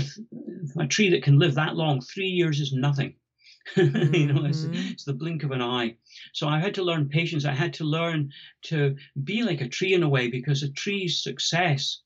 a 0.78 0.86
tree 0.86 1.10
that 1.10 1.22
can 1.22 1.38
live 1.38 1.54
that 1.54 1.76
long, 1.76 2.00
three 2.00 2.28
years 2.28 2.60
is 2.60 2.72
nothing. 2.72 3.14
Mm-hmm. 3.76 4.14
you 4.14 4.32
know, 4.32 4.44
it's, 4.44 4.62
mm-hmm. 4.62 4.92
it's, 4.92 5.04
the 5.04 5.12
blink 5.12 5.42
of 5.42 5.50
an 5.50 5.62
eye. 5.62 5.96
So 6.32 6.48
I 6.48 6.60
had 6.60 6.74
to 6.74 6.82
learn 6.82 7.08
patience. 7.08 7.44
I 7.44 7.54
had 7.54 7.74
to 7.74 7.84
learn 7.84 8.30
to 8.64 8.96
be 9.22 9.42
like 9.42 9.60
a 9.60 9.68
tree 9.68 9.94
in 9.94 10.02
a 10.02 10.08
way 10.08 10.28
because 10.28 10.62
a 10.62 10.70
tree's 10.70 11.22
success 11.22 12.00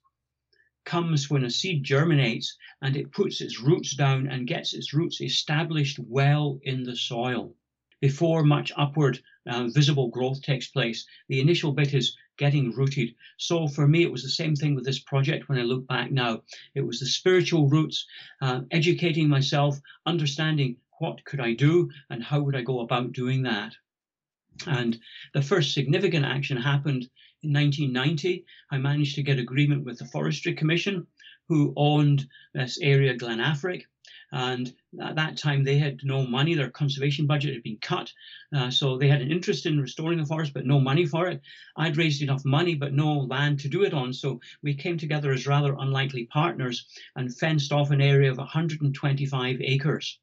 comes 0.88 1.28
when 1.28 1.44
a 1.44 1.50
seed 1.50 1.84
germinates 1.84 2.56
and 2.80 2.96
it 2.96 3.12
puts 3.12 3.42
its 3.42 3.60
roots 3.60 3.94
down 3.94 4.26
and 4.26 4.46
gets 4.48 4.72
its 4.72 4.94
roots 4.94 5.20
established 5.20 5.98
well 5.98 6.58
in 6.62 6.82
the 6.82 6.96
soil 6.96 7.54
before 8.00 8.42
much 8.42 8.72
upward 8.74 9.20
uh, 9.50 9.68
visible 9.68 10.08
growth 10.08 10.40
takes 10.40 10.68
place. 10.68 11.06
The 11.28 11.40
initial 11.40 11.72
bit 11.72 11.92
is 11.92 12.16
getting 12.38 12.72
rooted. 12.72 13.14
So 13.36 13.68
for 13.68 13.86
me, 13.86 14.02
it 14.02 14.10
was 14.10 14.22
the 14.22 14.30
same 14.30 14.56
thing 14.56 14.74
with 14.74 14.86
this 14.86 15.00
project 15.00 15.48
when 15.48 15.58
I 15.58 15.62
look 15.62 15.86
back 15.86 16.10
now. 16.10 16.42
It 16.74 16.80
was 16.80 17.00
the 17.00 17.06
spiritual 17.06 17.68
roots, 17.68 18.06
uh, 18.40 18.62
educating 18.70 19.28
myself, 19.28 19.78
understanding 20.06 20.76
what 21.00 21.22
could 21.26 21.40
I 21.40 21.52
do 21.52 21.90
and 22.08 22.22
how 22.22 22.40
would 22.40 22.56
I 22.56 22.62
go 22.62 22.80
about 22.80 23.12
doing 23.12 23.42
that. 23.42 23.74
And 24.66 24.98
the 25.34 25.42
first 25.42 25.74
significant 25.74 26.24
action 26.24 26.56
happened 26.56 27.10
in 27.42 27.52
1990, 27.52 28.44
I 28.70 28.78
managed 28.78 29.14
to 29.14 29.22
get 29.22 29.38
agreement 29.38 29.84
with 29.84 29.98
the 29.98 30.04
Forestry 30.06 30.54
Commission, 30.54 31.06
who 31.48 31.72
owned 31.76 32.26
this 32.52 32.78
area, 32.80 33.14
Glen 33.14 33.38
Affric. 33.38 33.84
And 34.32 34.74
at 35.00 35.14
that 35.14 35.38
time, 35.38 35.62
they 35.62 35.78
had 35.78 36.00
no 36.02 36.26
money. 36.26 36.54
Their 36.54 36.70
conservation 36.70 37.26
budget 37.26 37.54
had 37.54 37.62
been 37.62 37.78
cut. 37.78 38.12
Uh, 38.52 38.70
so 38.70 38.98
they 38.98 39.08
had 39.08 39.22
an 39.22 39.30
interest 39.30 39.66
in 39.66 39.80
restoring 39.80 40.18
the 40.18 40.26
forest, 40.26 40.52
but 40.52 40.66
no 40.66 40.80
money 40.80 41.06
for 41.06 41.28
it. 41.28 41.40
I'd 41.76 41.96
raised 41.96 42.22
enough 42.22 42.44
money, 42.44 42.74
but 42.74 42.92
no 42.92 43.20
land 43.20 43.60
to 43.60 43.68
do 43.68 43.84
it 43.84 43.94
on. 43.94 44.12
So 44.12 44.40
we 44.62 44.74
came 44.74 44.98
together 44.98 45.32
as 45.32 45.46
rather 45.46 45.76
unlikely 45.78 46.26
partners 46.26 46.86
and 47.14 47.34
fenced 47.34 47.72
off 47.72 47.92
an 47.92 48.00
area 48.00 48.30
of 48.30 48.38
125 48.38 49.60
acres 49.60 50.18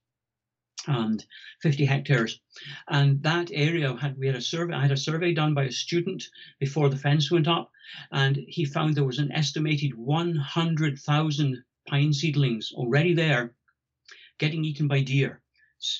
and 0.88 1.26
50 1.62 1.86
hectares. 1.86 2.39
And 2.88 3.21
that 3.24 3.50
area 3.54 3.95
had 3.95 4.17
we 4.17 4.28
had 4.28 4.36
a 4.36 4.41
survey. 4.41 4.74
I 4.74 4.82
had 4.82 4.91
a 4.91 4.98
survey 4.98 5.34
done 5.34 5.54
by 5.54 5.63
a 5.63 5.71
student 5.71 6.24
before 6.60 6.89
the 6.89 6.98
fence 6.98 7.32
went 7.32 7.48
up, 7.48 7.71
and 8.12 8.38
he 8.48 8.65
found 8.65 8.95
there 8.95 9.04
was 9.04 9.19
an 9.19 9.32
estimated 9.32 9.93
100,000 9.95 11.63
pine 11.88 12.13
seedlings 12.13 12.71
already 12.74 13.13
there, 13.13 13.54
getting 14.38 14.65
eaten 14.65 14.88
by 14.88 15.02
deer. 15.02 15.41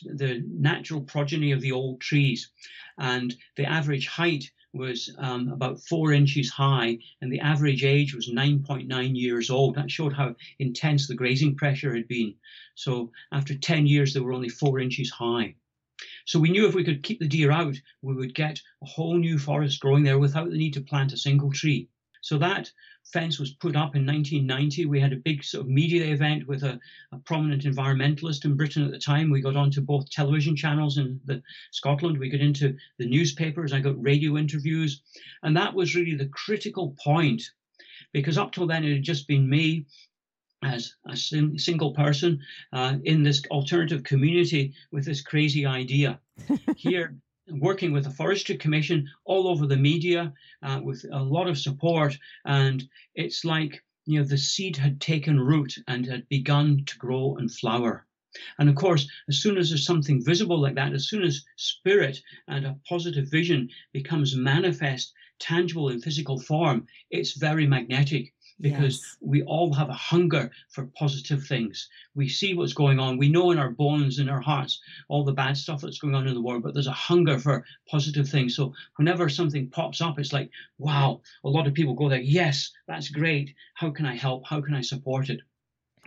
The 0.04 0.44
natural 0.48 1.02
progeny 1.02 1.52
of 1.52 1.62
the 1.62 1.72
old 1.72 2.02
trees, 2.02 2.52
and 2.98 3.36
the 3.56 3.66
average 3.66 4.08
height 4.08 4.50
was 4.76 5.10
um, 5.18 5.50
about 5.50 5.80
four 5.80 6.12
inches 6.12 6.50
high, 6.50 7.00
and 7.22 7.32
the 7.32 7.40
average 7.40 7.84
age 7.84 8.14
was 8.14 8.30
9.9 8.30 9.16
years 9.16 9.50
old. 9.50 9.76
That 9.76 9.90
showed 9.90 10.14
how 10.14 10.36
intense 10.60 11.08
the 11.08 11.16
grazing 11.16 11.56
pressure 11.56 11.96
had 11.96 12.08
been. 12.08 12.36
So 12.76 13.12
after 13.32 13.58
10 13.58 13.88
years, 13.88 14.14
they 14.14 14.20
were 14.20 14.34
only 14.34 14.50
four 14.50 14.80
inches 14.80 15.10
high. 15.10 15.56
So 16.26 16.40
we 16.40 16.50
knew 16.50 16.68
if 16.68 16.76
we 16.76 16.84
could 16.84 17.04
keep 17.04 17.20
the 17.20 17.28
deer 17.28 17.52
out, 17.52 17.76
we 18.02 18.16
would 18.16 18.36
get 18.36 18.60
a 18.84 18.86
whole 18.86 19.18
new 19.18 19.38
forest 19.40 19.80
growing 19.80 20.04
there 20.04 20.20
without 20.20 20.50
the 20.50 20.58
need 20.58 20.74
to 20.74 20.82
plant 20.82 21.14
a 21.14 21.18
single 21.18 21.52
tree. 21.52 21.88
So 22.22 22.38
that 22.40 22.72
fence 23.12 23.40
was 23.40 23.52
put 23.54 23.76
up 23.76 23.96
in 23.96 24.06
1990. 24.06 24.86
We 24.86 25.00
had 25.00 25.14
a 25.14 25.18
big 25.18 25.44
sort 25.44 25.62
of 25.62 25.70
media 25.70 26.06
event 26.06 26.48
with 26.48 26.64
a, 26.64 26.80
a, 27.12 27.18
prominent 27.20 27.64
environmentalist 27.64 28.46
in 28.46 28.58
Britain 28.58 28.84
at 28.84 28.92
the 28.92 29.00
time. 29.00 29.30
We 29.30 29.42
got 29.42 29.56
onto 29.56 29.82
both 29.82 30.10
television 30.10 30.56
channels 30.56 30.98
in 30.98 31.20
the, 31.26 31.42
Scotland. 31.72 32.18
We 32.18 32.30
got 32.30 32.42
into 32.42 32.76
the 32.98 33.08
newspapers. 33.08 33.74
I 33.74 33.80
got 33.80 34.02
radio 34.02 34.38
interviews. 34.38 35.02
And 35.44 35.56
that 35.58 35.74
was 35.74 35.96
really 35.96 36.16
the 36.16 36.30
critical 36.30 36.96
point 37.04 37.44
because 38.12 38.38
up 38.38 38.52
till 38.52 38.68
then 38.68 38.84
it 38.84 38.94
had 38.94 39.04
just 39.04 39.28
been 39.28 39.50
me 39.50 39.86
as 40.64 40.96
a 41.08 41.16
single 41.16 41.94
person 41.94 42.40
uh, 42.74 42.96
in 43.04 43.24
this 43.24 43.44
alternative 43.52 44.04
community 44.04 44.74
with 44.92 45.06
this 45.06 45.22
crazy 45.22 45.66
idea. 45.66 46.20
Here, 46.76 47.16
working 47.50 47.92
with 47.92 48.04
the 48.04 48.12
Forestry 48.12 48.58
Commission 48.58 49.10
all 49.24 49.48
over 49.48 49.66
the 49.68 49.78
media 49.78 50.34
uh, 50.64 50.80
with 50.84 51.06
a 51.12 51.24
lot 51.24 51.48
of 51.48 51.58
support. 51.58 52.18
And 52.46 52.88
it's 53.14 53.46
like, 53.46 53.84
you 54.06 54.20
know, 54.20 54.26
the 54.26 54.38
seed 54.38 54.78
had 54.78 55.02
taken 55.02 55.40
root 55.40 55.76
and 55.88 56.06
had 56.06 56.28
begun 56.30 56.84
to 56.86 56.98
grow 56.98 57.38
and 57.38 57.52
flower. 57.52 58.06
And 58.60 58.68
of 58.68 58.76
course, 58.76 59.08
as 59.30 59.42
soon 59.42 59.58
as 59.58 59.70
there's 59.70 59.86
something 59.86 60.24
visible 60.24 60.60
like 60.60 60.76
that, 60.76 60.94
as 60.94 61.08
soon 61.08 61.24
as 61.24 61.46
spirit 61.56 62.22
and 62.48 62.66
a 62.66 62.78
positive 62.88 63.32
vision 63.32 63.70
becomes 63.94 64.36
manifest, 64.36 65.14
tangible 65.40 65.90
in 65.90 66.02
physical 66.02 66.40
form, 66.40 66.86
it's 67.10 67.38
very 67.38 67.66
magnetic 67.66 68.34
because 68.62 69.02
yes. 69.02 69.18
we 69.20 69.44
all 69.44 69.74
have 69.74 69.90
a 69.90 69.94
hunger 69.94 70.50
for 70.70 70.86
positive 70.98 71.46
things. 71.46 71.90
We 72.14 72.30
see 72.30 72.54
what's 72.54 72.74
going 72.74 73.00
on. 73.00 73.18
We 73.18 73.30
know 73.30 73.52
in 73.52 73.60
our 73.60 73.72
bones, 73.72 74.20
in 74.20 74.30
our 74.30 74.40
hearts, 74.40 74.82
all 75.10 75.26
the 75.26 75.34
bad 75.34 75.58
stuff 75.58 75.82
that's 75.82 76.00
going 76.00 76.16
on 76.16 76.28
in 76.28 76.34
the 76.34 76.42
world, 76.42 76.64
but 76.64 76.74
there's 76.74 76.88
a 76.88 76.92
hunger 76.92 77.38
for 77.38 77.66
positive 77.90 78.30
things. 78.30 78.56
So 78.56 78.74
whenever 78.96 79.28
something 79.28 79.70
pops 79.70 80.02
up, 80.02 80.20
it's 80.20 80.34
like, 80.34 80.50
wow, 80.78 81.22
a 81.44 81.50
lot 81.50 81.68
of 81.68 81.74
people 81.74 81.94
go 81.94 82.08
there, 82.08 82.22
yes, 82.22 82.72
that's 82.88 83.10
great. 83.10 83.54
How 83.74 83.90
can 83.90 84.06
I 84.06 84.16
help? 84.16 84.48
How 84.48 84.62
can 84.62 84.74
I 84.74 84.82
support 84.82 85.30
it? 85.30 85.42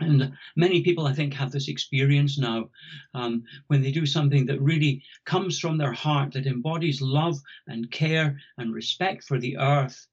And 0.00 0.32
many 0.54 0.82
people, 0.82 1.06
I 1.06 1.12
think, 1.12 1.34
have 1.34 1.50
this 1.50 1.68
experience 1.68 2.38
now 2.38 2.70
um, 3.14 3.42
when 3.66 3.82
they 3.82 3.90
do 3.90 4.06
something 4.06 4.46
that 4.46 4.60
really 4.60 5.02
comes 5.26 5.58
from 5.58 5.76
their 5.76 5.92
heart, 5.92 6.32
that 6.32 6.46
embodies 6.46 7.02
love 7.02 7.36
and 7.66 7.90
care 7.90 8.38
and 8.56 8.72
respect 8.72 9.24
for 9.24 9.38
the 9.38 9.58
earth 9.58 10.06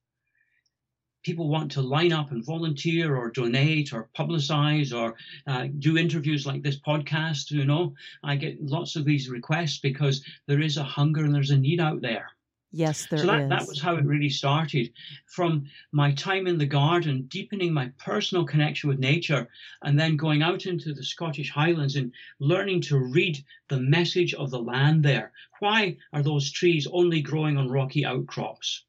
people 1.26 1.50
want 1.50 1.72
to 1.72 1.82
line 1.82 2.14
up 2.14 2.32
and 2.32 2.46
volunteer 2.46 3.18
or 3.18 3.32
donate 3.32 3.92
or 3.92 4.08
publicize 4.16 4.96
or 4.96 5.16
uh, 5.48 5.68
do 5.80 5.98
interviews 5.98 6.46
like 6.46 6.62
this 6.62 6.80
podcast, 6.80 7.50
you 7.50 7.66
know, 7.66 7.96
I 8.24 8.36
get 8.36 8.62
lots 8.62 8.96
of 8.96 9.06
these 9.06 9.28
requests 9.28 9.80
because 9.80 10.24
there 10.46 10.62
is 10.62 10.78
a 10.78 10.84
hunger 10.84 11.24
and 11.24 11.34
there's 11.34 11.50
a 11.50 11.58
need 11.58 11.82
out 11.82 12.00
there. 12.02 12.28
Yes, 12.72 13.08
there 13.10 13.20
so 13.20 13.28
that, 13.28 13.42
is. 13.42 13.50
that 13.50 13.68
was 13.68 13.82
how 13.82 13.96
it 13.96 14.06
really 14.06 14.30
started. 14.30 14.94
From 15.26 15.66
my 15.92 16.12
time 16.14 16.46
in 16.46 16.60
the 16.60 16.66
garden, 16.68 17.26
deepening 17.28 17.74
my 17.74 17.88
personal 17.98 18.46
connection 18.46 18.90
with 18.90 19.00
nature, 19.00 19.48
and 19.82 20.00
then 20.00 20.18
going 20.18 20.44
out 20.44 20.68
into 20.68 20.94
the 20.94 21.04
Scottish 21.04 21.50
Highlands 21.50 21.96
and 21.96 22.14
learning 22.40 22.82
to 22.82 23.00
read 23.00 23.44
the 23.70 23.80
message 23.80 24.36
of 24.36 24.52
the 24.52 24.60
land 24.60 25.04
there. 25.04 25.32
Why 25.60 25.98
are 26.14 26.22
those 26.22 26.52
trees 26.52 26.86
only 26.92 27.22
growing 27.22 27.58
on 27.58 27.70
rocky 27.70 28.06
outcrops? 28.06 28.84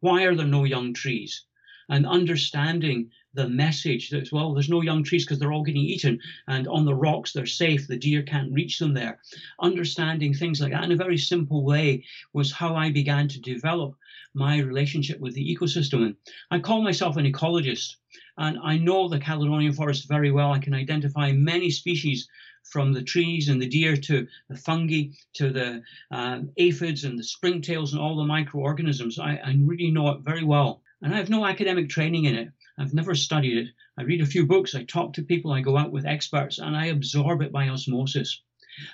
Why 0.00 0.22
are 0.22 0.34
there 0.34 0.46
no 0.46 0.64
young 0.64 0.94
trees? 0.94 1.44
And 1.92 2.06
understanding 2.06 3.10
the 3.34 3.46
message 3.46 4.08
that 4.08 4.32
well 4.32 4.54
there's 4.54 4.70
no 4.70 4.80
young 4.80 5.04
trees 5.04 5.26
because 5.26 5.38
they're 5.38 5.52
all 5.52 5.62
getting 5.62 5.82
eaten 5.82 6.18
and 6.48 6.66
on 6.66 6.86
the 6.86 6.94
rocks 6.94 7.32
they're 7.32 7.44
safe 7.44 7.86
the 7.86 7.98
deer 7.98 8.22
can't 8.22 8.50
reach 8.50 8.78
them 8.78 8.94
there. 8.94 9.20
Understanding 9.60 10.32
things 10.32 10.58
like 10.58 10.72
that 10.72 10.84
in 10.84 10.92
a 10.92 10.96
very 10.96 11.18
simple 11.18 11.64
way 11.64 12.02
was 12.32 12.50
how 12.50 12.74
i 12.74 12.90
began 12.90 13.28
to 13.28 13.40
develop 13.40 13.94
my 14.32 14.58
relationship 14.58 15.20
with 15.20 15.34
the 15.34 15.54
ecosystem. 15.54 16.02
And 16.02 16.16
i 16.50 16.58
call 16.58 16.80
myself 16.80 17.18
an 17.18 17.30
ecologist 17.30 17.96
and 18.38 18.58
i 18.64 18.78
know 18.78 19.06
the 19.06 19.20
caledonian 19.20 19.74
forest 19.74 20.08
very 20.08 20.30
well. 20.30 20.50
I 20.50 20.60
can 20.60 20.74
identify 20.74 21.30
many 21.32 21.70
species 21.70 22.26
from 22.64 22.94
the 22.94 23.02
trees 23.02 23.50
and 23.50 23.60
the 23.60 23.68
deer 23.68 23.98
to 23.98 24.26
the 24.48 24.56
fungi 24.56 25.08
to 25.34 25.50
the 25.50 25.82
uh, 26.10 26.40
aphids 26.56 27.04
and 27.04 27.18
the 27.18 27.22
springtails 27.34 27.92
and 27.92 28.00
all 28.00 28.16
the 28.16 28.24
microorganisms. 28.24 29.18
I, 29.18 29.32
I 29.44 29.56
really 29.58 29.90
know 29.90 30.08
it 30.10 30.20
very 30.20 30.44
well 30.44 30.81
and 31.02 31.14
I 31.14 31.18
have 31.18 31.30
no 31.30 31.44
academic 31.46 31.88
training 31.88 32.24
in 32.24 32.34
it. 32.34 32.48
I've 32.78 32.94
never 32.94 33.14
studied 33.14 33.58
it. 33.58 33.68
I 33.98 34.02
read 34.02 34.20
a 34.22 34.26
few 34.26 34.46
books, 34.46 34.74
I 34.74 34.84
talk 34.84 35.12
to 35.14 35.22
people, 35.22 35.52
I 35.52 35.60
go 35.60 35.76
out 35.76 35.92
with 35.92 36.06
experts, 36.06 36.58
and 36.58 36.76
I 36.76 36.86
absorb 36.86 37.42
it 37.42 37.52
by 37.52 37.68
osmosis. 37.68 38.40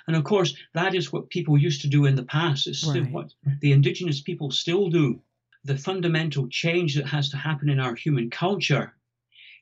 And 0.07 0.15
of 0.15 0.25
course, 0.25 0.55
that 0.73 0.93
is 0.93 1.13
what 1.13 1.29
people 1.29 1.57
used 1.57 1.81
to 1.81 1.87
do 1.87 2.05
in 2.05 2.15
the 2.15 2.25
past. 2.25 2.67
It's 2.67 2.79
still 2.79 3.03
Right. 3.03 3.11
what 3.11 3.33
the 3.61 3.71
indigenous 3.71 4.21
people 4.21 4.51
still 4.51 4.89
do. 4.89 5.21
The 5.63 5.77
fundamental 5.77 6.47
change 6.49 6.95
that 6.95 7.07
has 7.07 7.29
to 7.29 7.37
happen 7.37 7.69
in 7.69 7.79
our 7.79 7.95
human 7.95 8.29
culture 8.29 8.93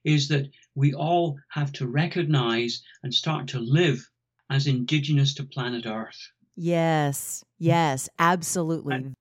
is 0.03 0.27
that 0.29 0.49
we 0.73 0.93
all 0.93 1.37
have 1.49 1.71
to 1.73 1.87
recognize 1.87 2.81
and 3.03 3.13
start 3.13 3.47
to 3.49 3.59
live 3.59 4.09
as 4.49 4.67
indigenous 4.67 5.33
to 5.35 5.43
planet 5.43 5.85
Earth. 5.85 6.31
Yes, 6.55 7.43
yes, 7.59 8.09
absolutely. 8.17 9.13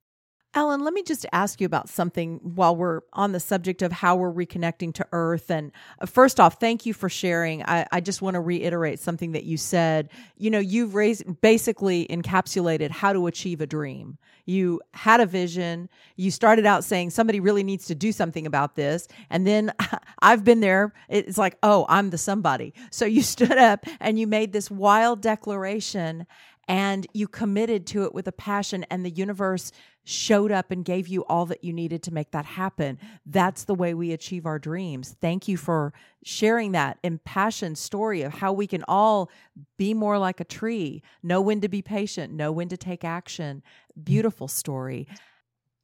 Alan, 0.57 0.83
let 0.83 0.95
me 0.95 1.03
just 1.03 1.27
ask 1.35 1.61
you 1.61 1.66
about 1.66 1.87
something 1.87 2.40
while 2.42 2.75
we're 2.75 3.03
on 3.12 3.33
the 3.33 3.40
subject 3.40 3.83
of 3.83 3.92
how 3.92 4.16
we're 4.16 4.33
reconnecting 4.33 4.95
to 4.95 5.07
Earth. 5.12 5.51
And 5.51 5.71
uh, 6.01 6.07
first 6.07 6.40
off, 6.40 6.59
thank 6.59 6.87
you 6.87 6.95
for 6.95 7.11
sharing. 7.11 7.62
I, 7.64 7.87
I 7.92 8.01
just 8.01 8.23
want 8.23 8.37
to 8.37 8.40
reiterate 8.40 8.99
something 8.99 9.33
that 9.33 9.45
you 9.45 9.59
said. 9.59 10.09
You 10.38 10.49
know, 10.49 10.59
you've 10.59 10.95
raised, 10.95 11.42
basically 11.42 12.07
encapsulated 12.07 12.90
how 12.90 13.12
to 13.12 13.27
achieve 13.27 13.61
a 13.61 13.66
dream. 13.66 14.16
You 14.47 14.81
had 14.95 15.21
a 15.21 15.27
vision. 15.27 15.90
You 16.16 16.31
started 16.31 16.64
out 16.64 16.85
saying 16.85 17.11
somebody 17.11 17.38
really 17.38 17.62
needs 17.62 17.85
to 17.88 17.95
do 17.95 18.11
something 18.11 18.47
about 18.47 18.77
this. 18.77 19.09
And 19.29 19.47
then 19.47 19.75
I've 20.23 20.42
been 20.42 20.61
there. 20.61 20.95
It's 21.11 21.37
like, 21.37 21.59
oh, 21.62 21.85
I'm 21.90 22.09
the 22.09 22.19
somebody. 22.19 22.73
So 22.90 23.05
you 23.05 23.21
stood 23.37 23.59
up 23.59 23.85
and 24.01 24.19
you 24.19 24.27
made 24.27 24.55
this 24.55 24.71
wild 24.71 25.21
declaration 25.21 26.27
and 26.68 27.07
you 27.12 27.29
committed 27.29 27.87
to 27.87 28.05
it 28.05 28.14
with 28.14 28.26
a 28.26 28.33
passion 28.33 28.85
and 28.90 29.05
the 29.05 29.11
universe 29.11 29.70
showed 30.05 30.52
up 30.52 30.70
and 30.70 30.85
gave 30.85 31.09
you 31.09 31.24
all 31.24 31.46
that 31.46 31.64
you 31.64 31.72
needed 31.72 32.02
to 32.05 32.12
make 32.12 32.31
that 32.31 32.44
happen. 32.44 32.98
That's 33.24 33.64
the 33.64 33.74
way 33.74 33.94
we 33.94 34.12
achieve 34.12 34.46
our 34.46 34.59
dreams. 34.59 35.16
Thank 35.20 35.48
you 35.48 35.57
for 35.57 35.92
sharing 36.24 36.72
that 36.72 36.98
impassioned 37.02 37.79
story 37.79 38.22
of 38.22 38.35
how 38.35 38.52
we 38.52 38.66
can 38.66 38.85
all 38.87 39.31
be 39.76 39.94
more 39.94 40.18
like 40.18 40.40
a 40.40 40.44
tree 40.44 41.02
know 41.22 41.40
when 41.40 41.61
to 41.61 41.68
be 41.68 41.83
patient 41.83 42.33
know 42.33 42.52
when 42.52 42.68
to 42.68 42.76
take 42.76 43.05
action. 43.05 43.62
Beautiful 44.02 44.48
story 44.48 45.07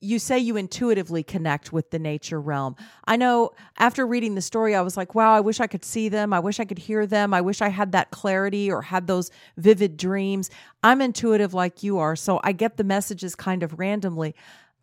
you 0.02 0.18
say 0.18 0.38
you 0.38 0.56
intuitively 0.56 1.22
connect 1.22 1.72
with 1.72 1.90
the 1.90 1.98
nature 1.98 2.40
realm. 2.40 2.74
I 3.06 3.16
know 3.16 3.52
after 3.78 4.04
reading 4.06 4.34
the 4.34 4.42
story, 4.42 4.74
I 4.74 4.82
was 4.82 4.96
like, 4.96 5.14
wow, 5.14 5.32
I 5.32 5.40
wish 5.40 5.60
I 5.60 5.68
could 5.68 5.84
see 5.84 6.08
them. 6.08 6.32
I 6.32 6.40
wish 6.40 6.58
I 6.58 6.64
could 6.64 6.78
hear 6.78 7.06
them. 7.06 7.32
I 7.32 7.40
wish 7.40 7.62
I 7.62 7.68
had 7.68 7.92
that 7.92 8.10
clarity 8.10 8.70
or 8.70 8.82
had 8.82 9.06
those 9.06 9.30
vivid 9.56 9.96
dreams. 9.96 10.50
I'm 10.82 11.00
intuitive 11.00 11.54
like 11.54 11.82
you 11.82 11.98
are, 11.98 12.16
so 12.16 12.40
I 12.42 12.52
get 12.52 12.76
the 12.76 12.84
messages 12.84 13.36
kind 13.36 13.62
of 13.62 13.78
randomly. 13.78 14.34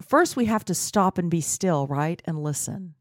First, 0.02 0.38
we 0.38 0.46
have 0.46 0.64
to 0.66 0.74
stop 0.74 1.18
and 1.18 1.30
be 1.30 1.42
still, 1.42 1.86
right? 1.86 2.22
And 2.24 2.42
listen. 2.42 2.96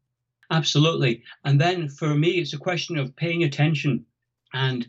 Absolutely. 0.51 1.23
And 1.45 1.61
then 1.61 1.87
for 1.87 2.15
me, 2.15 2.31
it's 2.31 2.53
a 2.53 2.57
question 2.57 2.97
of 2.97 3.15
paying 3.15 3.43
attention 3.43 4.05
and 4.53 4.87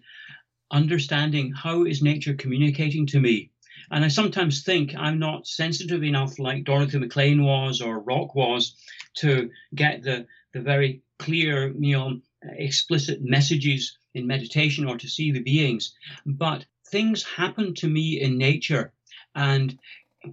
understanding 0.72 1.52
how 1.52 1.84
is 1.84 2.02
nature 2.02 2.34
communicating 2.34 3.06
to 3.06 3.20
me. 3.20 3.49
And 3.90 4.04
I 4.04 4.08
sometimes 4.08 4.62
think 4.62 4.94
I'm 4.96 5.18
not 5.18 5.46
sensitive 5.46 6.04
enough, 6.04 6.38
like 6.38 6.64
Dorothy 6.64 6.98
Maclean 6.98 7.42
was 7.42 7.80
or 7.80 8.00
Roc 8.00 8.34
was, 8.34 8.76
to 9.16 9.50
get 9.74 10.02
the, 10.02 10.26
the 10.54 10.60
very 10.60 11.02
clear, 11.18 11.74
you 11.78 11.96
know, 11.96 12.20
explicit 12.42 13.20
messages 13.22 13.98
in 14.14 14.26
meditation 14.26 14.86
or 14.86 14.96
to 14.96 15.08
see 15.08 15.32
the 15.32 15.42
beings. 15.42 15.94
But 16.24 16.64
things 16.88 17.22
happen 17.22 17.74
to 17.74 17.88
me 17.88 18.20
in 18.20 18.38
nature. 18.38 18.92
And 19.34 19.78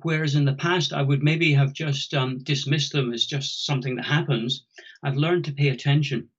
whereas 0.02 0.36
in 0.36 0.46
the 0.46 0.54
past 0.54 0.93
I 0.93 1.02
would 1.02 1.24
maybe 1.24 1.54
have 1.54 1.74
just 1.74 2.13
um, 2.13 2.39
dismissed 2.39 2.91
them 2.91 3.13
as 3.13 3.26
just 3.26 3.65
something 3.65 3.96
that 3.96 4.06
happens, 4.06 4.63
I've 5.04 5.17
learned 5.17 5.46
to 5.46 5.54
pay 5.54 5.70
attention. 5.70 6.30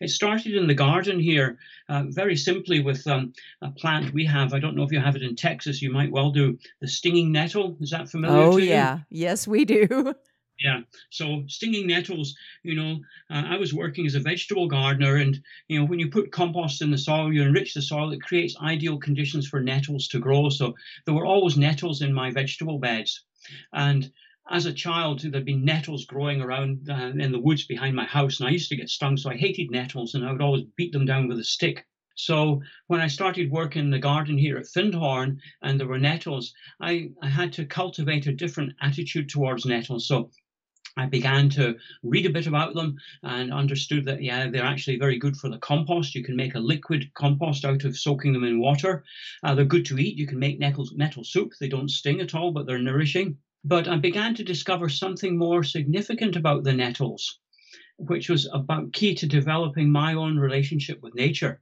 It 0.00 0.10
started 0.10 0.54
in 0.54 0.66
the 0.66 0.74
garden 0.74 1.18
here, 1.18 1.58
uh, 1.88 2.04
very 2.08 2.36
simply 2.36 2.80
with 2.80 3.06
um, 3.06 3.32
a 3.62 3.70
plant 3.70 4.12
we 4.12 4.24
have. 4.26 4.52
I 4.52 4.58
don't 4.58 4.76
know 4.76 4.82
if 4.82 4.92
you 4.92 5.00
have 5.00 5.16
it 5.16 5.22
in 5.22 5.36
Texas. 5.36 5.82
You 5.82 5.92
might 5.92 6.10
well 6.10 6.30
do 6.30 6.58
the 6.80 6.88
stinging 6.88 7.32
nettle. 7.32 7.76
Is 7.80 7.90
that 7.90 8.10
familiar? 8.10 8.44
Oh, 8.44 8.58
to 8.58 8.62
you? 8.62 8.70
yeah. 8.70 9.00
Yes, 9.10 9.46
we 9.46 9.64
do. 9.64 10.14
Yeah. 10.60 10.80
So 11.10 11.44
stinging 11.46 11.86
nettles, 11.86 12.34
you 12.64 12.74
know, 12.74 12.98
uh, 13.30 13.44
I 13.46 13.56
was 13.56 13.72
working 13.72 14.06
as 14.06 14.16
a 14.16 14.20
vegetable 14.20 14.66
gardener, 14.66 15.16
and 15.16 15.40
you 15.68 15.78
know, 15.78 15.84
when 15.84 16.00
you 16.00 16.10
put 16.10 16.32
compost 16.32 16.82
in 16.82 16.90
the 16.90 16.98
soil, 16.98 17.32
you 17.32 17.42
enrich 17.42 17.74
the 17.74 17.82
soil. 17.82 18.10
It 18.10 18.22
creates 18.22 18.56
ideal 18.60 18.98
conditions 18.98 19.46
for 19.46 19.60
nettles 19.60 20.08
to 20.08 20.18
grow. 20.18 20.48
So 20.48 20.74
there 21.04 21.14
were 21.14 21.26
always 21.26 21.56
nettles 21.56 22.02
in 22.02 22.12
my 22.12 22.32
vegetable 22.32 22.78
beds, 22.80 23.22
and 23.72 24.10
as 24.50 24.66
a 24.66 24.72
child, 24.72 25.20
there'd 25.20 25.44
been 25.44 25.64
nettles 25.64 26.06
growing 26.06 26.40
around 26.40 26.88
uh, 26.90 27.12
in 27.18 27.32
the 27.32 27.38
woods 27.38 27.66
behind 27.66 27.94
my 27.94 28.06
house, 28.06 28.40
and 28.40 28.48
I 28.48 28.52
used 28.52 28.68
to 28.70 28.76
get 28.76 28.88
stung. 28.88 29.16
So 29.16 29.30
I 29.30 29.36
hated 29.36 29.70
nettles, 29.70 30.14
and 30.14 30.24
I 30.24 30.32
would 30.32 30.42
always 30.42 30.64
beat 30.76 30.92
them 30.92 31.06
down 31.06 31.28
with 31.28 31.38
a 31.38 31.44
stick. 31.44 31.86
So 32.14 32.60
when 32.88 33.00
I 33.00 33.06
started 33.06 33.50
working 33.50 33.84
in 33.84 33.90
the 33.90 33.98
garden 33.98 34.36
here 34.36 34.56
at 34.56 34.66
Findhorn 34.66 35.38
and 35.62 35.78
there 35.78 35.86
were 35.86 36.00
nettles, 36.00 36.52
I, 36.80 37.10
I 37.22 37.28
had 37.28 37.52
to 37.54 37.64
cultivate 37.64 38.26
a 38.26 38.32
different 38.32 38.72
attitude 38.80 39.28
towards 39.28 39.64
nettles. 39.64 40.08
So 40.08 40.30
I 40.96 41.06
began 41.06 41.48
to 41.50 41.76
read 42.02 42.26
a 42.26 42.30
bit 42.30 42.48
about 42.48 42.74
them 42.74 42.96
and 43.22 43.52
understood 43.52 44.04
that, 44.06 44.20
yeah, 44.20 44.50
they're 44.50 44.64
actually 44.64 44.98
very 44.98 45.16
good 45.16 45.36
for 45.36 45.48
the 45.48 45.58
compost. 45.58 46.16
You 46.16 46.24
can 46.24 46.34
make 46.34 46.56
a 46.56 46.60
liquid 46.60 47.08
compost 47.14 47.64
out 47.64 47.84
of 47.84 47.96
soaking 47.96 48.32
them 48.32 48.42
in 48.42 48.58
water. 48.58 49.04
Uh, 49.44 49.54
they're 49.54 49.64
good 49.64 49.86
to 49.86 49.98
eat. 49.98 50.18
You 50.18 50.26
can 50.26 50.40
make 50.40 50.58
nettle, 50.58 50.88
nettle 50.96 51.22
soup. 51.22 51.52
They 51.60 51.68
don't 51.68 51.88
sting 51.88 52.20
at 52.20 52.34
all, 52.34 52.50
but 52.50 52.66
they're 52.66 52.80
nourishing. 52.80 53.38
But 53.64 53.88
I 53.88 53.96
began 53.96 54.34
to 54.36 54.44
discover 54.44 54.88
something 54.88 55.36
more 55.36 55.64
significant 55.64 56.36
about 56.36 56.64
the 56.64 56.72
nettles, 56.72 57.40
which 57.96 58.28
was 58.28 58.48
about 58.52 58.92
key 58.92 59.14
to 59.16 59.26
developing 59.26 59.90
my 59.90 60.14
own 60.14 60.38
relationship 60.38 61.02
with 61.02 61.14
nature. 61.14 61.60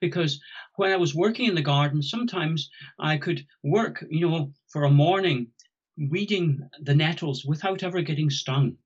Because 0.00 0.40
when 0.76 0.92
I 0.92 0.96
was 0.96 1.14
working 1.14 1.46
in 1.46 1.54
the 1.54 1.62
garden, 1.62 2.02
sometimes 2.02 2.70
I 2.98 3.16
could 3.16 3.46
work, 3.62 4.04
you 4.10 4.28
know, 4.28 4.52
for 4.68 4.84
a 4.84 4.90
morning 4.90 5.48
weeding 5.96 6.68
the 6.80 6.94
nettles 6.94 7.44
without 7.44 7.82
ever 7.82 8.02
getting 8.02 8.30
stung. 8.30 8.76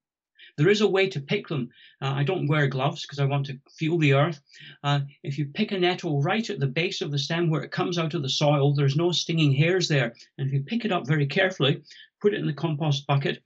There 0.58 0.68
is 0.68 0.82
a 0.82 0.88
way 0.88 1.08
to 1.08 1.20
pick 1.20 1.48
them. 1.48 1.70
Uh, 2.00 2.12
I 2.12 2.24
don't 2.24 2.46
wear 2.46 2.66
gloves 2.66 3.02
because 3.02 3.18
I 3.18 3.24
want 3.24 3.46
to 3.46 3.58
feel 3.70 3.98
the 3.98 4.14
earth. 4.14 4.40
Uh, 4.84 5.00
if 5.22 5.38
you 5.38 5.46
pick 5.46 5.72
a 5.72 5.78
nettle 5.78 6.20
right 6.20 6.48
at 6.50 6.60
the 6.60 6.66
base 6.66 7.00
of 7.00 7.10
the 7.10 7.18
stem 7.18 7.48
where 7.48 7.62
it 7.62 7.70
comes 7.70 7.98
out 7.98 8.14
of 8.14 8.22
the 8.22 8.28
soil, 8.28 8.74
there's 8.74 8.96
no 8.96 9.12
stinging 9.12 9.52
hairs 9.52 9.88
there. 9.88 10.14
And 10.36 10.46
if 10.46 10.52
you 10.52 10.62
pick 10.62 10.84
it 10.84 10.92
up 10.92 11.06
very 11.06 11.26
carefully, 11.26 11.82
put 12.20 12.34
it 12.34 12.40
in 12.40 12.46
the 12.46 12.52
compost 12.52 13.06
bucket, 13.06 13.42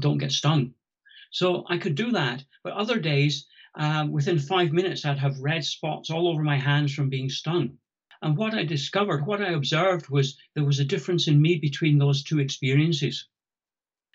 don't 0.00 0.18
get 0.18 0.32
stung. 0.32 0.74
So 1.30 1.64
I 1.68 1.78
could 1.78 1.94
do 1.94 2.12
that. 2.12 2.44
But 2.62 2.74
other 2.74 2.98
days, 2.98 3.46
uh, 3.74 4.06
within 4.10 4.38
five 4.38 4.70
minutes, 4.70 5.04
I'd 5.04 5.18
have 5.18 5.40
red 5.40 5.64
spots 5.64 6.10
all 6.10 6.28
over 6.28 6.42
my 6.42 6.58
hands 6.58 6.92
from 6.94 7.08
being 7.08 7.30
stung. 7.30 7.78
And 8.20 8.36
what 8.36 8.54
I 8.54 8.64
discovered, 8.64 9.26
what 9.26 9.42
I 9.42 9.52
observed 9.52 10.08
was 10.10 10.36
there 10.54 10.64
was 10.64 10.78
a 10.78 10.84
difference 10.84 11.26
in 11.26 11.40
me 11.40 11.56
between 11.56 11.98
those 11.98 12.22
two 12.22 12.38
experiences. 12.38 13.26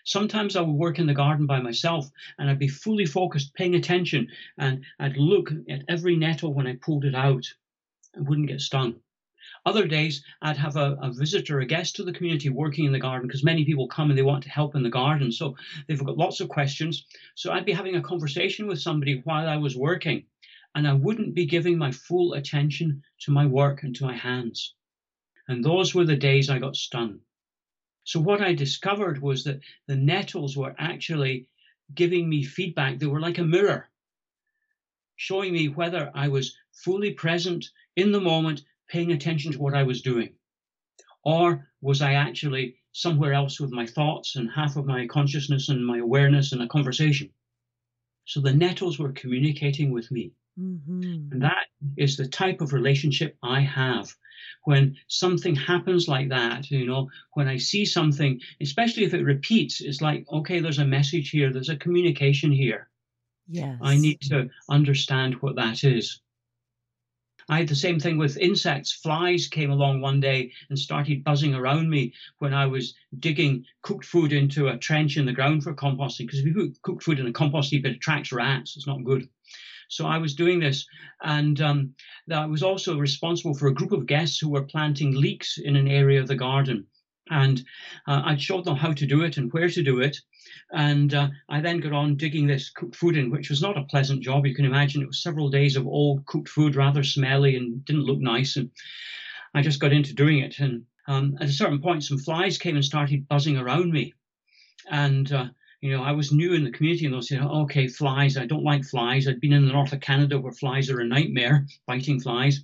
Sometimes 0.08 0.56
I 0.56 0.62
would 0.62 0.72
work 0.72 0.98
in 0.98 1.06
the 1.06 1.12
garden 1.12 1.44
by 1.44 1.60
myself 1.60 2.10
and 2.38 2.48
I'd 2.48 2.58
be 2.58 2.66
fully 2.66 3.04
focused, 3.04 3.52
paying 3.52 3.74
attention, 3.74 4.28
and 4.56 4.82
I'd 4.98 5.18
look 5.18 5.52
at 5.68 5.84
every 5.86 6.16
nettle 6.16 6.54
when 6.54 6.66
I 6.66 6.76
pulled 6.76 7.04
it 7.04 7.14
out 7.14 7.44
and 8.14 8.26
wouldn't 8.26 8.48
get 8.48 8.62
stung. 8.62 9.02
Other 9.66 9.86
days, 9.86 10.24
I'd 10.40 10.56
have 10.56 10.76
a, 10.76 10.96
a 11.02 11.12
visitor, 11.12 11.60
a 11.60 11.66
guest 11.66 11.96
to 11.96 12.04
the 12.04 12.14
community 12.14 12.48
working 12.48 12.86
in 12.86 12.92
the 12.92 12.98
garden 12.98 13.28
because 13.28 13.44
many 13.44 13.66
people 13.66 13.86
come 13.86 14.08
and 14.08 14.18
they 14.18 14.22
want 14.22 14.44
to 14.44 14.48
help 14.48 14.74
in 14.74 14.82
the 14.82 14.88
garden. 14.88 15.30
So 15.30 15.58
they've 15.86 16.02
got 16.02 16.16
lots 16.16 16.40
of 16.40 16.48
questions. 16.48 17.04
So 17.34 17.52
I'd 17.52 17.66
be 17.66 17.72
having 17.72 17.96
a 17.96 18.00
conversation 18.00 18.66
with 18.66 18.80
somebody 18.80 19.20
while 19.24 19.46
I 19.46 19.58
was 19.58 19.76
working 19.76 20.24
and 20.74 20.88
I 20.88 20.94
wouldn't 20.94 21.34
be 21.34 21.44
giving 21.44 21.76
my 21.76 21.92
full 21.92 22.32
attention 22.32 23.02
to 23.24 23.30
my 23.30 23.44
work 23.44 23.82
and 23.82 23.94
to 23.96 24.06
my 24.06 24.16
hands. 24.16 24.72
And 25.48 25.62
those 25.62 25.94
were 25.94 26.06
the 26.06 26.16
days 26.16 26.48
I 26.48 26.58
got 26.58 26.76
stung. 26.76 27.20
So 28.08 28.20
what 28.20 28.40
I 28.40 28.54
discovered 28.54 29.20
was 29.20 29.44
that 29.44 29.60
the 29.86 29.94
nettles 29.94 30.56
were 30.56 30.74
actually 30.78 31.46
giving 31.94 32.26
me 32.26 32.42
feedback. 32.42 32.98
They 32.98 33.04
were 33.04 33.20
like 33.20 33.36
a 33.36 33.44
mirror, 33.44 33.90
showing 35.16 35.52
me 35.52 35.68
whether 35.68 36.10
I 36.14 36.28
was 36.28 36.56
fully 36.72 37.12
present 37.12 37.66
in 37.96 38.10
the 38.12 38.20
moment, 38.22 38.64
paying 38.88 39.12
attention 39.12 39.52
to 39.52 39.58
what 39.58 39.74
I 39.74 39.82
was 39.82 40.00
doing, 40.00 40.30
or 41.22 41.68
was 41.82 42.00
I 42.00 42.14
actually 42.14 42.76
somewhere 42.92 43.34
else 43.34 43.60
with 43.60 43.72
my 43.72 43.84
thoughts 43.84 44.36
and 44.36 44.50
half 44.50 44.76
of 44.76 44.86
my 44.86 45.06
consciousness 45.06 45.68
and 45.68 45.84
my 45.84 45.98
awareness 45.98 46.54
in 46.54 46.62
a 46.62 46.66
conversation. 46.66 47.28
So 48.24 48.40
the 48.40 48.54
nettles 48.54 48.98
were 48.98 49.12
communicating 49.12 49.90
with 49.90 50.10
me. 50.10 50.32
Mm-hmm. 50.58 51.32
And 51.32 51.42
that 51.42 51.66
is 51.96 52.16
the 52.16 52.28
type 52.28 52.60
of 52.60 52.72
relationship 52.72 53.36
I 53.42 53.60
have. 53.60 54.14
When 54.64 54.96
something 55.06 55.54
happens 55.54 56.08
like 56.08 56.28
that, 56.30 56.70
you 56.70 56.86
know, 56.86 57.08
when 57.34 57.48
I 57.48 57.56
see 57.56 57.84
something, 57.84 58.40
especially 58.60 59.04
if 59.04 59.14
it 59.14 59.24
repeats, 59.24 59.80
it's 59.80 60.02
like, 60.02 60.26
okay, 60.30 60.60
there's 60.60 60.78
a 60.78 60.84
message 60.84 61.30
here, 61.30 61.52
there's 61.52 61.68
a 61.68 61.76
communication 61.76 62.50
here. 62.50 62.88
Yes. 63.48 63.78
I 63.80 63.96
need 63.96 64.20
to 64.22 64.50
understand 64.68 65.34
what 65.34 65.56
that 65.56 65.84
is. 65.84 66.20
I 67.48 67.58
had 67.58 67.68
the 67.68 67.74
same 67.74 67.98
thing 67.98 68.18
with 68.18 68.36
insects. 68.36 68.92
Flies 68.92 69.46
came 69.46 69.70
along 69.70 70.02
one 70.02 70.20
day 70.20 70.52
and 70.68 70.78
started 70.78 71.24
buzzing 71.24 71.54
around 71.54 71.88
me 71.88 72.12
when 72.40 72.52
I 72.52 72.66
was 72.66 72.94
digging 73.20 73.64
cooked 73.80 74.04
food 74.04 74.34
into 74.34 74.68
a 74.68 74.76
trench 74.76 75.16
in 75.16 75.24
the 75.24 75.32
ground 75.32 75.62
for 75.62 75.72
composting. 75.72 76.26
Because 76.26 76.40
if 76.40 76.44
you 76.44 76.54
put 76.54 76.82
cooked 76.82 77.02
food 77.04 77.20
in 77.20 77.26
a 77.26 77.32
compost 77.32 77.70
heap, 77.70 77.86
it 77.86 77.96
attracts 77.96 78.32
rats. 78.32 78.76
It's 78.76 78.86
not 78.86 79.02
good. 79.02 79.28
So 79.88 80.06
I 80.06 80.18
was 80.18 80.34
doing 80.34 80.60
this, 80.60 80.86
and 81.22 81.60
um, 81.60 81.94
I 82.32 82.46
was 82.46 82.62
also 82.62 82.98
responsible 82.98 83.54
for 83.54 83.68
a 83.68 83.74
group 83.74 83.92
of 83.92 84.06
guests 84.06 84.38
who 84.38 84.50
were 84.50 84.64
planting 84.64 85.14
leeks 85.14 85.58
in 85.58 85.76
an 85.76 85.88
area 85.88 86.20
of 86.20 86.28
the 86.28 86.36
garden. 86.36 86.86
And 87.30 87.62
uh, 88.06 88.22
I 88.24 88.36
showed 88.36 88.64
them 88.64 88.76
how 88.76 88.92
to 88.92 89.06
do 89.06 89.22
it 89.22 89.36
and 89.36 89.52
where 89.52 89.68
to 89.68 89.82
do 89.82 90.00
it. 90.00 90.18
And 90.72 91.12
uh, 91.12 91.28
I 91.48 91.60
then 91.60 91.80
got 91.80 91.92
on 91.92 92.16
digging 92.16 92.46
this 92.46 92.70
cooked 92.70 92.96
food 92.96 93.16
in, 93.16 93.30
which 93.30 93.50
was 93.50 93.60
not 93.60 93.76
a 93.76 93.84
pleasant 93.84 94.22
job. 94.22 94.46
You 94.46 94.54
can 94.54 94.64
imagine 94.64 95.02
it 95.02 95.08
was 95.08 95.22
several 95.22 95.50
days 95.50 95.76
of 95.76 95.86
old 95.86 96.24
cooked 96.26 96.48
food, 96.48 96.76
rather 96.76 97.02
smelly 97.04 97.56
and 97.56 97.84
didn't 97.84 98.04
look 98.04 98.18
nice. 98.18 98.56
And 98.56 98.70
I 99.54 99.62
just 99.62 99.80
got 99.80 99.92
into 99.92 100.14
doing 100.14 100.38
it. 100.38 100.58
And 100.58 100.84
um, 101.06 101.36
at 101.40 101.48
a 101.48 101.52
certain 101.52 101.80
point, 101.80 102.04
some 102.04 102.18
flies 102.18 102.58
came 102.58 102.76
and 102.76 102.84
started 102.84 103.28
buzzing 103.28 103.56
around 103.56 103.92
me. 103.92 104.14
And 104.90 105.30
uh, 105.32 105.46
you 105.80 105.96
know, 105.96 106.02
I 106.02 106.12
was 106.12 106.32
new 106.32 106.54
in 106.54 106.64
the 106.64 106.72
community 106.72 107.06
and 107.06 107.14
they 107.14 107.20
said, 107.20 107.40
oh, 107.42 107.62
okay, 107.62 107.86
flies. 107.86 108.36
I 108.36 108.46
don't 108.46 108.64
like 108.64 108.84
flies. 108.84 109.28
I'd 109.28 109.40
been 109.40 109.52
in 109.52 109.66
the 109.66 109.72
north 109.72 109.92
of 109.92 110.00
Canada 110.00 110.38
where 110.38 110.52
flies 110.52 110.90
are 110.90 111.00
a 111.00 111.04
nightmare, 111.04 111.66
biting 111.86 112.20
flies. 112.20 112.62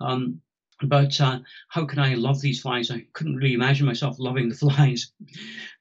Um, 0.00 0.40
but 0.82 1.18
uh, 1.20 1.38
how 1.68 1.86
can 1.86 1.98
I 1.98 2.14
love 2.14 2.40
these 2.40 2.60
flies? 2.60 2.90
I 2.90 3.06
couldn't 3.12 3.36
really 3.36 3.54
imagine 3.54 3.86
myself 3.86 4.16
loving 4.18 4.48
the 4.48 4.54
flies. 4.66 5.12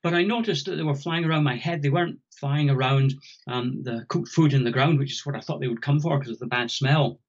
But 0.01 0.13
I 0.13 0.23
noticed 0.23 0.65
that 0.67 0.75
they 0.75 0.83
were 0.83 0.95
flying 0.95 1.25
around 1.25 1.43
my 1.43 1.55
head. 1.55 1.81
They 1.81 1.89
weren't 1.89 2.19
flying 2.39 2.69
around 2.69 3.15
um, 3.47 3.83
the 3.83 4.05
cooked 4.07 4.29
food 4.29 4.53
in 4.53 4.63
the 4.63 4.71
ground, 4.71 4.99
which 4.99 5.11
is 5.11 5.25
what 5.25 5.35
I 5.35 5.39
thought 5.39 5.59
they 5.59 5.67
would 5.67 5.81
come 5.81 5.99
for 5.99 6.17
because 6.17 6.33
of 6.33 6.39
the 6.39 6.47
bad 6.47 6.71
smell. 6.71 7.19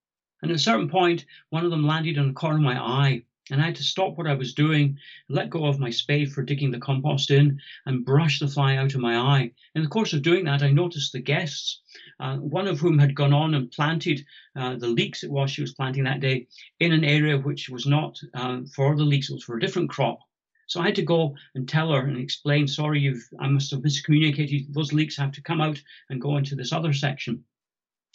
And 0.42 0.50
at 0.50 0.56
a 0.56 0.60
certain 0.60 0.88
point, 0.88 1.24
one 1.50 1.64
of 1.64 1.70
them 1.70 1.86
landed 1.86 2.18
on 2.18 2.28
the 2.28 2.34
corner 2.34 2.56
of 2.56 2.62
my 2.62 2.78
eye. 2.78 3.22
And 3.50 3.60
I 3.60 3.66
had 3.66 3.76
to 3.76 3.82
stop 3.82 4.16
what 4.16 4.28
I 4.28 4.34
was 4.34 4.54
doing, 4.54 4.98
let 5.28 5.50
go 5.50 5.66
of 5.66 5.80
my 5.80 5.90
spade 5.90 6.32
for 6.32 6.44
digging 6.44 6.70
the 6.70 6.78
compost 6.78 7.30
in, 7.30 7.60
and 7.86 8.04
brush 8.04 8.38
the 8.38 8.46
fly 8.46 8.76
out 8.76 8.94
of 8.94 9.00
my 9.00 9.16
eye. 9.16 9.50
In 9.74 9.82
the 9.82 9.88
course 9.88 10.12
of 10.12 10.22
doing 10.22 10.44
that, 10.44 10.62
I 10.62 10.70
noticed 10.70 11.12
the 11.12 11.20
guests, 11.20 11.80
uh, 12.20 12.36
one 12.36 12.68
of 12.68 12.78
whom 12.78 12.98
had 12.98 13.16
gone 13.16 13.32
on 13.32 13.54
and 13.54 13.70
planted 13.70 14.24
uh, 14.54 14.76
the 14.76 14.86
leeks 14.86 15.24
it 15.24 15.30
was 15.30 15.50
she 15.50 15.60
was 15.60 15.74
planting 15.74 16.04
that 16.04 16.20
day 16.20 16.46
in 16.78 16.92
an 16.92 17.04
area 17.04 17.36
which 17.36 17.68
was 17.68 17.84
not 17.84 18.20
uh, 18.34 18.60
for 18.76 18.94
the 18.94 19.04
leeks, 19.04 19.28
it 19.28 19.34
was 19.34 19.44
for 19.44 19.56
a 19.56 19.60
different 19.60 19.90
crop. 19.90 20.20
So 20.68 20.80
I 20.80 20.86
had 20.86 20.94
to 20.94 21.02
go 21.02 21.36
and 21.54 21.68
tell 21.68 21.92
her 21.92 22.06
and 22.06 22.18
explain, 22.18 22.68
sorry, 22.68 23.00
you've 23.00 23.28
I 23.40 23.48
must 23.48 23.72
have 23.72 23.80
miscommunicated. 23.80 24.72
Those 24.72 24.92
leeks 24.92 25.16
have 25.16 25.32
to 25.32 25.42
come 25.42 25.60
out 25.60 25.82
and 26.08 26.20
go 26.20 26.36
into 26.36 26.54
this 26.54 26.72
other 26.72 26.92
section. 26.92 27.44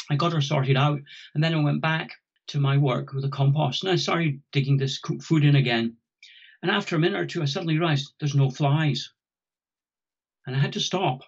I 0.09 0.15
got 0.15 0.31
her 0.31 0.41
sorted 0.41 0.77
out, 0.77 1.01
and 1.35 1.43
then 1.43 1.53
I 1.53 1.61
went 1.61 1.81
back 1.81 2.11
to 2.47 2.59
my 2.59 2.77
work 2.77 3.13
with 3.13 3.23
the 3.23 3.29
compost. 3.29 3.83
And 3.83 3.91
I 3.91 3.97
started 3.97 4.41
digging 4.51 4.77
this 4.77 4.99
cooked 4.99 5.23
food 5.23 5.43
in 5.43 5.55
again. 5.55 5.97
And 6.61 6.71
after 6.71 6.95
a 6.95 6.99
minute 6.99 7.19
or 7.19 7.25
two, 7.25 7.41
I 7.41 7.45
suddenly 7.45 7.77
realized 7.77 8.13
there's 8.19 8.35
no 8.35 8.49
flies. 8.49 9.11
And 10.45 10.55
I 10.55 10.59
had 10.59 10.73
to 10.73 10.79
stop 10.79 11.21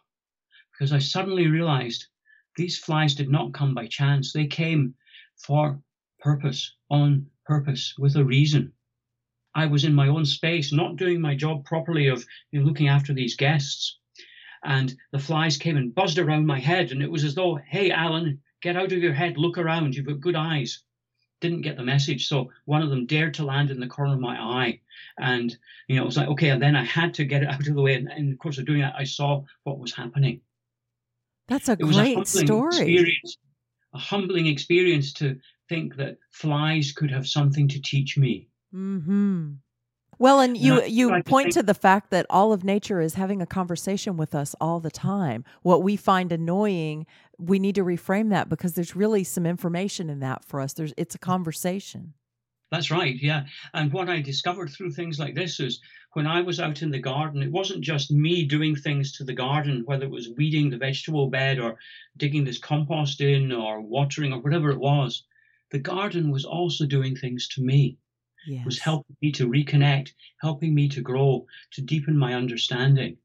because 0.72 0.94
I 0.94 1.00
suddenly 1.00 1.48
realized 1.48 2.08
these 2.56 2.80
flies 2.80 3.16
did 3.16 3.30
not 3.30 3.54
come 3.54 3.74
by 3.74 3.88
chance. 3.88 4.32
They 4.32 4.48
came 4.48 4.96
for 5.38 5.82
purpose, 6.20 6.74
on 6.90 7.28
purpose, 7.46 7.96
with 7.98 8.16
a 8.16 8.26
reason. 8.26 8.74
I 9.54 9.66
was 9.66 9.84
in 9.84 9.94
my 9.94 10.08
own 10.08 10.26
space, 10.26 10.72
not 10.72 10.96
doing 10.96 11.20
my 11.20 11.36
job 11.36 11.66
properly 11.66 12.08
of 12.08 12.26
you 12.52 12.60
know, 12.60 12.66
looking 12.66 12.88
after 12.88 13.14
these 13.14 13.36
guests. 13.36 13.98
And 14.64 14.96
the 15.12 15.20
flies 15.20 15.58
came 15.58 15.78
and 15.78 15.94
buzzed 15.94 16.18
around 16.18 16.46
my 16.46 16.60
head. 16.60 16.92
And 16.92 17.02
it 17.02 17.12
was 17.12 17.24
as 17.24 17.36
though, 17.36 17.56
hey, 17.56 17.92
Alan, 17.92 18.42
get 18.62 18.78
out 18.78 18.92
of 18.92 19.00
your 19.00 19.14
head, 19.14 19.38
look 19.38 19.58
around, 19.58 19.96
you've 19.96 20.06
got 20.06 20.20
good 20.20 20.36
eyes 20.36 20.84
didn't 21.42 21.62
get 21.62 21.78
the 21.78 21.84
message. 21.84 22.28
So 22.28 22.52
one 22.66 22.82
of 22.82 22.90
them 22.90 23.06
dared 23.06 23.34
to 23.36 23.46
land 23.46 23.72
in 23.72 23.80
the 23.80 23.88
corner 23.88 24.14
of 24.14 24.20
my 24.20 24.38
eye. 24.38 24.80
And, 25.20 25.56
you 25.88 25.96
know, 25.96 26.04
it 26.04 26.06
was 26.06 26.18
like, 26.18 26.28
okay, 26.30 26.50
and 26.50 26.62
then 26.62 26.76
I 26.76 26.84
had 26.84 27.14
to 27.16 27.26
get 27.26 27.44
it 27.44 27.50
out 27.50 27.68
of 27.68 27.76
the 27.76 27.82
way. 27.82 27.96
And 27.96 28.12
in 28.12 28.30
the 28.32 28.36
course 28.36 28.58
of 28.58 28.66
doing 28.66 28.82
that, 28.82 28.96
I 28.98 29.04
saw 29.04 29.44
what 29.64 29.80
was 29.80 29.94
happening. 29.94 30.42
That's 31.48 31.70
a 31.70 31.74
it 31.74 31.80
great 31.80 32.18
a 32.18 32.26
story. 32.26 32.76
Experience, 32.76 33.38
a 33.94 33.98
humbling 33.98 34.46
experience 34.48 35.14
to 35.14 35.40
think 35.68 35.96
that 35.96 36.18
flies 36.32 36.92
could 36.92 37.12
have 37.12 37.28
something 37.28 37.68
to 37.70 37.82
teach 37.82 38.18
me. 38.18 38.48
Hmm. 38.72 39.54
Well, 40.20 40.42
and 40.42 40.58
you 40.58 40.84
you 40.84 41.24
point 41.24 41.54
to 41.54 41.64
the 41.64 41.74
fact 41.74 42.10
that 42.12 42.26
all 42.30 42.52
of 42.52 42.66
nature 42.66 43.00
is 43.00 43.14
having 43.14 43.42
a 43.42 43.46
conversation 43.46 44.18
with 44.18 44.36
us 44.36 44.54
all 44.60 44.82
the 44.82 44.92
time. 44.92 45.46
What 45.62 45.82
we 45.82 45.96
find 45.96 46.34
annoying, 46.34 47.06
we 47.38 47.58
need 47.58 47.76
to 47.76 47.86
reframe 47.86 48.30
that 48.32 48.50
because 48.50 48.74
there's 48.74 48.98
really 48.98 49.24
some 49.24 49.46
information 49.46 50.10
in 50.10 50.20
that 50.20 50.44
for 50.44 50.60
us. 50.60 50.74
There's 50.74 50.94
it's 50.98 51.16
a 51.16 51.20
conversation. 51.20 52.16
That's 52.70 52.92
right, 52.92 53.16
yeah. 53.16 53.46
And 53.74 53.94
what 53.94 54.10
I 54.10 54.22
discovered 54.22 54.72
through 54.72 54.92
things 54.92 55.20
like 55.20 55.36
this 55.36 55.62
is 55.62 55.80
when 56.14 56.28
I 56.28 56.42
was 56.42 56.60
out 56.60 56.82
in 56.82 56.92
the 56.92 57.00
garden, 57.00 57.42
it 57.42 57.52
wasn't 57.52 57.82
just 57.82 58.12
me 58.12 58.44
doing 58.44 58.76
things 58.76 59.14
to 59.14 59.24
the 59.24 59.34
garden, 59.34 59.84
whether 59.86 60.04
it 60.04 60.12
was 60.12 60.30
weeding 60.38 60.70
the 60.70 60.78
vegetable 60.78 61.30
bed 61.30 61.60
or 61.60 61.78
digging 62.18 62.44
this 62.44 62.60
compost 62.60 63.22
in 63.22 63.54
or 63.54 63.80
watering 63.80 64.34
or 64.34 64.42
whatever 64.42 64.70
it 64.70 64.80
was. 64.80 65.24
The 65.72 65.80
garden 65.80 66.30
was 66.30 66.44
also 66.44 66.86
doing 66.86 67.16
things 67.16 67.48
to 67.56 67.62
me 67.62 67.98
yes. 68.48 68.66
was 68.66 68.80
helping 68.80 69.16
me 69.22 69.32
to 69.34 69.48
reconnect, 69.48 70.12
helping 70.42 70.74
me 70.74 70.88
to 70.90 71.02
grow, 71.02 71.46
to 71.72 71.82
deepen 71.82 72.18
my 72.18 72.34
understanding. 72.34 73.18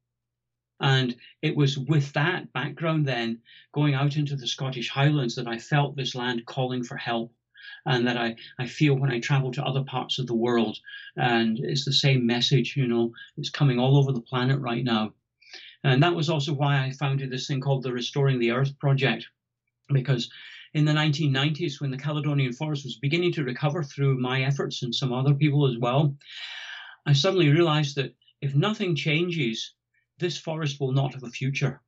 And 0.81 1.17
it 1.41 1.57
was 1.57 1.79
with 1.79 2.13
that 2.15 2.53
background 2.53 3.07
then, 3.07 3.41
going 3.73 3.95
out 3.95 4.17
into 4.17 4.37
the 4.37 4.47
Scottish 4.47 4.91
Highlands, 4.91 5.37
that 5.37 5.47
I 5.47 5.59
felt 5.59 5.97
this 5.97 6.15
land 6.15 6.45
calling 6.47 6.83
for 6.85 6.97
help. 6.97 7.33
And 7.87 8.07
that 8.07 8.17
I, 8.17 8.37
I 8.59 8.67
feel 8.67 8.95
when 8.95 9.11
I 9.11 9.21
travel 9.21 9.53
to 9.53 9.65
other 9.65 9.85
parts 9.85 10.19
of 10.19 10.27
the 10.27 10.35
world. 10.35 10.79
And 11.17 11.59
it's 11.59 11.85
the 11.85 11.93
same 11.93 12.27
message, 12.27 12.77
you 12.77 12.87
know, 12.87 13.13
it's 13.37 13.51
coming 13.51 13.79
all 13.79 13.99
over 13.99 14.13
the 14.13 14.21
planet 14.21 14.59
right 14.61 14.85
now. 14.85 15.13
And 15.83 16.03
that 16.03 16.15
was 16.15 16.31
also 16.31 16.55
why 16.55 16.83
I 16.83 16.93
founded 16.93 17.31
this 17.31 17.47
thing 17.47 17.61
called 17.61 17.83
the 17.83 17.93
Restoring 17.93 18.39
the 18.39 18.53
Earth 18.53 18.79
Project, 18.79 19.27
because 19.93 20.31
in 20.75 20.85
the 20.85 20.93
1990s 20.93 21.81
when 21.81 21.91
the 21.91 21.97
Caledonian 21.97 22.53
forest 22.53 22.85
was 22.85 22.99
beginning 22.99 23.33
to 23.33 23.45
recover 23.45 23.83
through 23.83 24.19
my 24.19 24.43
efforts 24.43 24.83
and 24.83 24.95
some 24.95 25.13
other 25.13 25.33
people 25.33 25.67
as 25.67 25.79
well, 25.79 26.17
I 27.07 27.13
suddenly 27.13 27.49
realized 27.49 27.97
that 27.97 28.15
if 28.41 28.55
nothing 28.55 28.97
changes, 28.97 29.75
this 30.19 30.37
forest 30.37 30.81
will 30.81 30.93
not 30.93 31.15
have 31.15 31.23
a 31.23 31.31
future. 31.31 31.81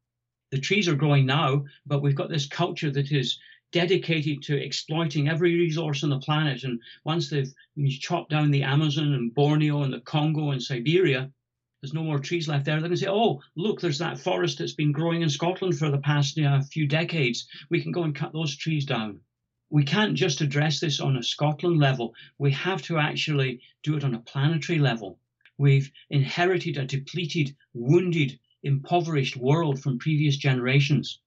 The 0.53 0.61
trees 0.61 0.89
are 0.89 0.95
growing 0.95 1.26
now, 1.26 1.64
but 1.84 2.01
we've 2.01 2.14
got 2.14 2.28
this 2.28 2.47
culture 2.47 2.91
that 2.93 3.11
is 3.11 3.39
dedicated 3.72 4.43
to 4.43 4.57
exploiting 4.57 5.28
every 5.28 5.55
resource 5.55 6.05
on 6.05 6.11
the 6.11 6.20
planet. 6.20 6.62
And 6.62 6.80
once 7.05 7.28
they've 7.28 7.53
chopped 8.01 8.30
down 8.30 8.53
the 8.53 8.62
Amazon 8.62 9.12
and 9.12 9.34
Borneo 9.34 9.82
and 9.82 9.93
the 9.93 10.01
Congo 10.01 10.51
and 10.51 10.62
Siberia, 10.62 11.30
there's 11.80 11.94
no 11.94 12.02
more 12.02 12.18
trees 12.18 12.48
left 12.48 12.64
there, 12.64 12.74
they're 12.74 12.88
going 12.88 12.92
to 12.92 12.96
say, 12.96 13.08
oh, 13.08 13.42
look, 13.54 13.80
there's 13.80 13.98
that 13.98 14.18
forest 14.18 14.58
that's 14.58 14.72
been 14.72 14.92
growing 14.92 15.22
in 15.22 15.28
Scotland 15.28 15.78
for 15.78 15.90
the 15.90 15.98
past 15.98 16.38
uh, 16.38 16.62
few 16.62 16.86
decades. 16.86 17.46
We 17.70 17.82
can 17.82 17.92
go 17.92 18.02
and 18.02 18.14
cut 18.14 18.32
those 18.32 18.56
trees 18.56 18.86
down. 18.86 19.20
We 19.68 19.84
can't 19.84 20.14
just 20.14 20.40
address 20.40 20.80
this 20.80 21.00
on 21.00 21.16
a 21.16 21.22
Scotland 21.22 21.78
level. 21.78 22.14
We 22.38 22.52
have 22.52 22.82
to 22.82 22.98
actually 22.98 23.60
do 23.82 23.96
it 23.96 24.04
on 24.04 24.14
a 24.14 24.20
planetary 24.20 24.78
level. 24.78 25.18
We've 25.58 25.90
inherited 26.10 26.76
a 26.76 26.84
depleted, 26.84 27.56
wounded, 27.74 28.38
impoverished 28.62 29.36
world 29.36 29.80
from 29.80 29.98
previous 29.98 30.36
generations. 30.36 31.20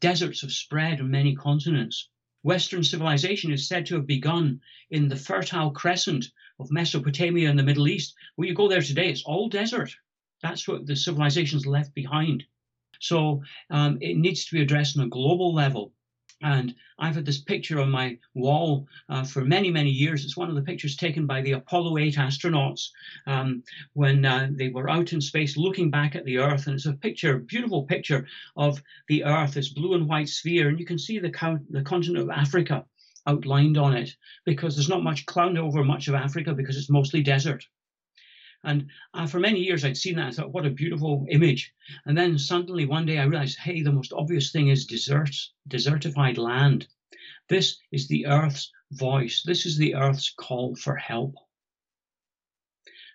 Deserts 0.00 0.42
have 0.42 0.52
spread 0.52 1.00
on 1.00 1.10
many 1.10 1.34
continents. 1.34 2.08
Western 2.44 2.84
civilization 2.84 3.50
is 3.50 3.66
said 3.66 3.86
to 3.86 3.94
have 3.94 4.06
begun 4.06 4.60
in 4.90 5.08
the 5.08 5.16
Fertile 5.16 5.70
Crescent 5.70 6.26
of 6.60 6.70
Mesopotamia 6.70 7.48
and 7.48 7.58
the 7.58 7.62
Middle 7.62 7.88
East. 7.88 8.14
When 8.36 8.46
you 8.46 8.54
go 8.54 8.68
there 8.68 8.82
today, 8.82 9.08
it's 9.08 9.24
all 9.24 9.48
desert. 9.48 9.96
That's 10.42 10.68
what 10.68 10.86
the 10.86 10.94
civilizations 10.94 11.66
left 11.66 11.94
behind. 11.94 12.44
So 13.00 13.42
um, 13.70 13.96
it 14.02 14.18
needs 14.18 14.44
to 14.44 14.54
be 14.54 14.60
addressed 14.60 14.98
on 14.98 15.04
a 15.04 15.08
global 15.08 15.54
level. 15.54 15.94
And 16.44 16.74
I've 16.98 17.14
had 17.14 17.24
this 17.24 17.40
picture 17.40 17.80
on 17.80 17.90
my 17.90 18.18
wall 18.34 18.86
uh, 19.08 19.24
for 19.24 19.40
many, 19.40 19.70
many 19.70 19.88
years. 19.88 20.24
It's 20.24 20.36
one 20.36 20.50
of 20.50 20.54
the 20.54 20.62
pictures 20.62 20.94
taken 20.94 21.26
by 21.26 21.40
the 21.40 21.52
Apollo 21.52 21.96
8 21.96 22.16
astronauts 22.16 22.90
um, 23.26 23.62
when 23.94 24.26
uh, 24.26 24.48
they 24.52 24.68
were 24.68 24.90
out 24.90 25.14
in 25.14 25.22
space 25.22 25.56
looking 25.56 25.90
back 25.90 26.14
at 26.14 26.26
the 26.26 26.36
Earth. 26.36 26.66
And 26.66 26.74
it's 26.74 26.84
a 26.84 26.92
picture, 26.92 27.38
beautiful 27.38 27.84
picture 27.84 28.26
of 28.58 28.82
the 29.08 29.24
Earth, 29.24 29.54
this 29.54 29.70
blue 29.70 29.94
and 29.94 30.06
white 30.06 30.28
sphere. 30.28 30.68
And 30.68 30.78
you 30.78 30.84
can 30.84 30.98
see 30.98 31.18
the, 31.18 31.30
count, 31.30 31.72
the 31.72 31.82
continent 31.82 32.22
of 32.22 32.28
Africa 32.28 32.84
outlined 33.26 33.78
on 33.78 33.96
it 33.96 34.14
because 34.44 34.76
there's 34.76 34.90
not 34.90 35.02
much 35.02 35.24
cloud 35.24 35.56
over 35.56 35.82
much 35.82 36.08
of 36.08 36.14
Africa 36.14 36.52
because 36.52 36.76
it's 36.76 36.90
mostly 36.90 37.22
desert. 37.22 37.64
And 38.64 38.88
uh, 39.12 39.26
for 39.26 39.38
many 39.38 39.60
years, 39.60 39.84
I'd 39.84 39.96
seen 39.96 40.16
that. 40.16 40.28
I 40.28 40.30
thought, 40.30 40.52
what 40.52 40.66
a 40.66 40.70
beautiful 40.70 41.26
image. 41.30 41.72
And 42.06 42.16
then 42.16 42.38
suddenly 42.38 42.86
one 42.86 43.06
day 43.06 43.18
I 43.18 43.24
realized, 43.24 43.58
hey, 43.58 43.82
the 43.82 43.92
most 43.92 44.12
obvious 44.12 44.50
thing 44.50 44.68
is 44.68 44.86
deserts, 44.86 45.52
desertified 45.68 46.38
land. 46.38 46.88
This 47.48 47.78
is 47.92 48.08
the 48.08 48.26
earth's 48.26 48.72
voice. 48.92 49.42
This 49.44 49.66
is 49.66 49.76
the 49.76 49.94
earth's 49.94 50.30
call 50.30 50.74
for 50.76 50.96
help. 50.96 51.34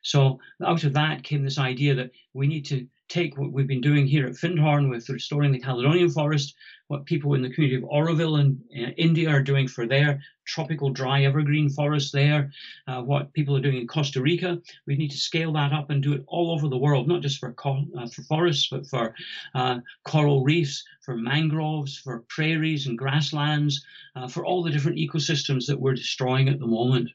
So 0.04 0.40
out 0.66 0.84
of 0.84 0.94
that 0.94 1.24
came 1.24 1.44
this 1.44 1.58
idea 1.58 1.96
that 1.96 2.12
we 2.34 2.48
need 2.48 2.66
to 2.68 2.88
take 3.10 3.38
what 3.38 3.52
we've 3.52 3.68
been 3.68 3.82
doing 3.82 4.08
here 4.08 4.28
at 4.28 4.36
Findhorn 4.36 4.90
with 4.90 5.10
restoring 5.10 5.52
the 5.52 5.60
Caledonian 5.60 6.10
forest, 6.10 6.56
what 6.88 7.06
people 7.06 7.34
in 7.34 7.42
the 7.42 7.50
community 7.50 7.84
of 7.84 7.90
Auroville 7.90 8.40
in 8.40 8.60
uh, 8.84 8.92
India 8.98 9.30
are 9.30 9.42
doing 9.42 9.68
for 9.68 9.88
their 9.88 10.22
tropical 10.46 10.92
dry 10.92 11.24
evergreen 11.24 11.70
forest 11.70 12.14
there, 12.14 12.52
uh, 12.88 13.02
what 13.02 13.34
people 13.34 13.56
are 13.58 13.62
doing 13.62 13.78
in 13.78 13.88
Costa 13.88 14.22
Rica. 14.22 14.60
We 14.88 14.96
need 14.96 15.12
to 15.12 15.18
scale 15.18 15.52
that 15.54 15.74
up 15.74 15.90
and 15.90 16.02
do 16.02 16.14
it 16.14 16.24
all 16.28 16.52
over 16.52 16.68
the 16.68 16.78
world, 16.78 17.08
not 17.08 17.22
just 17.22 17.40
for, 17.40 17.54
uh, 17.66 18.08
for 18.08 18.24
forests, 18.24 18.70
but 18.72 18.88
for 18.88 19.16
uh, 19.56 19.80
coral 20.04 20.44
reefs, 20.44 20.84
for 21.02 21.16
mangroves, 21.16 21.98
for 21.98 22.24
prairies 22.30 22.88
and 22.88 22.98
grasslands, 22.98 23.84
uh, 24.16 24.28
for 24.28 24.46
all 24.46 24.64
the 24.64 24.72
different 24.72 24.98
ecosystems 24.98 25.66
that 25.66 25.80
we're 25.80 25.96
destroying 25.96 26.48
at 26.48 26.60
the 26.60 26.68
moment. 26.68 27.10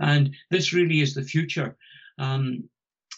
And 0.00 0.34
this 0.50 0.72
really 0.72 1.00
is 1.00 1.14
the 1.14 1.22
future. 1.22 1.76
Um, 2.18 2.68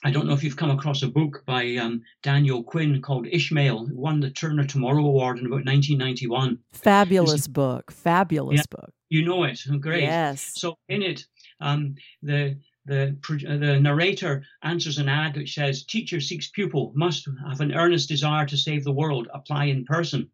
I 0.03 0.11
don't 0.11 0.27
know 0.27 0.33
if 0.33 0.43
you've 0.43 0.57
come 0.57 0.71
across 0.71 1.03
a 1.03 1.09
book 1.09 1.43
by 1.45 1.77
um, 1.77 2.03
Daniel 2.23 2.63
Quinn 2.63 3.03
called 3.03 3.27
Ishmael. 3.31 3.89
It 3.89 3.95
won 3.95 4.21
the 4.21 4.31
Turner 4.31 4.65
Tomorrow 4.65 5.05
Award 5.05 5.39
in 5.39 5.47
about 5.47 5.67
1991. 5.67 6.59
Fabulous 6.73 7.47
book. 7.47 7.93
Fabulous 7.93 8.61
yeah, 8.61 8.65
book. 8.71 8.93
You 9.11 9.25
know 9.27 9.45
it. 9.45 9.61
Great. 9.81 10.05
Yes. 10.05 10.53
So 10.55 10.79
in 10.89 11.03
it, 11.03 11.27
um, 11.61 11.97
the 12.23 12.57
the 12.87 13.15
the 13.45 13.79
narrator 13.79 14.43
answers 14.63 14.97
an 14.97 15.09
ad 15.09 15.37
which 15.37 15.55
says, 15.55 15.85
"Teacher 15.85 16.21
seeks 16.21 16.49
pupil. 16.49 16.93
Must 16.95 17.29
have 17.47 17.61
an 17.61 17.75
earnest 17.75 18.09
desire 18.09 18.47
to 18.47 18.57
save 18.57 18.85
the 18.85 18.93
world. 18.93 19.29
Apply 19.35 19.67
in 19.67 19.85
person." 19.85 20.31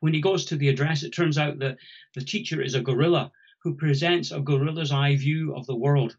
When 0.00 0.12
he 0.12 0.20
goes 0.20 0.44
to 0.46 0.56
the 0.56 0.68
address, 0.68 1.02
it 1.02 1.14
turns 1.14 1.38
out 1.38 1.58
that 1.60 1.78
the 2.14 2.20
teacher 2.20 2.60
is 2.60 2.74
a 2.74 2.82
gorilla 2.82 3.32
who 3.62 3.74
presents 3.76 4.30
a 4.30 4.40
gorilla's 4.40 4.92
eye 4.92 5.16
view 5.16 5.54
of 5.56 5.64
the 5.66 5.74
world. 5.74 6.16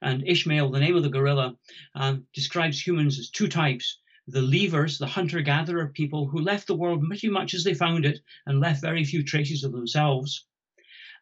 And 0.00 0.26
Ishmael, 0.26 0.70
the 0.70 0.80
name 0.80 0.96
of 0.96 1.02
the 1.02 1.08
gorilla, 1.08 1.56
um, 1.94 2.26
describes 2.32 2.84
humans 2.84 3.18
as 3.18 3.30
two 3.30 3.48
types 3.48 3.98
the 4.28 4.40
leavers, 4.40 4.98
the 4.98 5.06
hunter 5.06 5.40
gatherer 5.40 5.88
people 5.88 6.28
who 6.28 6.38
left 6.38 6.66
the 6.66 6.76
world 6.76 7.02
pretty 7.06 7.30
much 7.30 7.54
as 7.54 7.64
they 7.64 7.72
found 7.72 8.04
it 8.04 8.20
and 8.44 8.60
left 8.60 8.82
very 8.82 9.02
few 9.02 9.24
traces 9.24 9.64
of 9.64 9.72
themselves. 9.72 10.44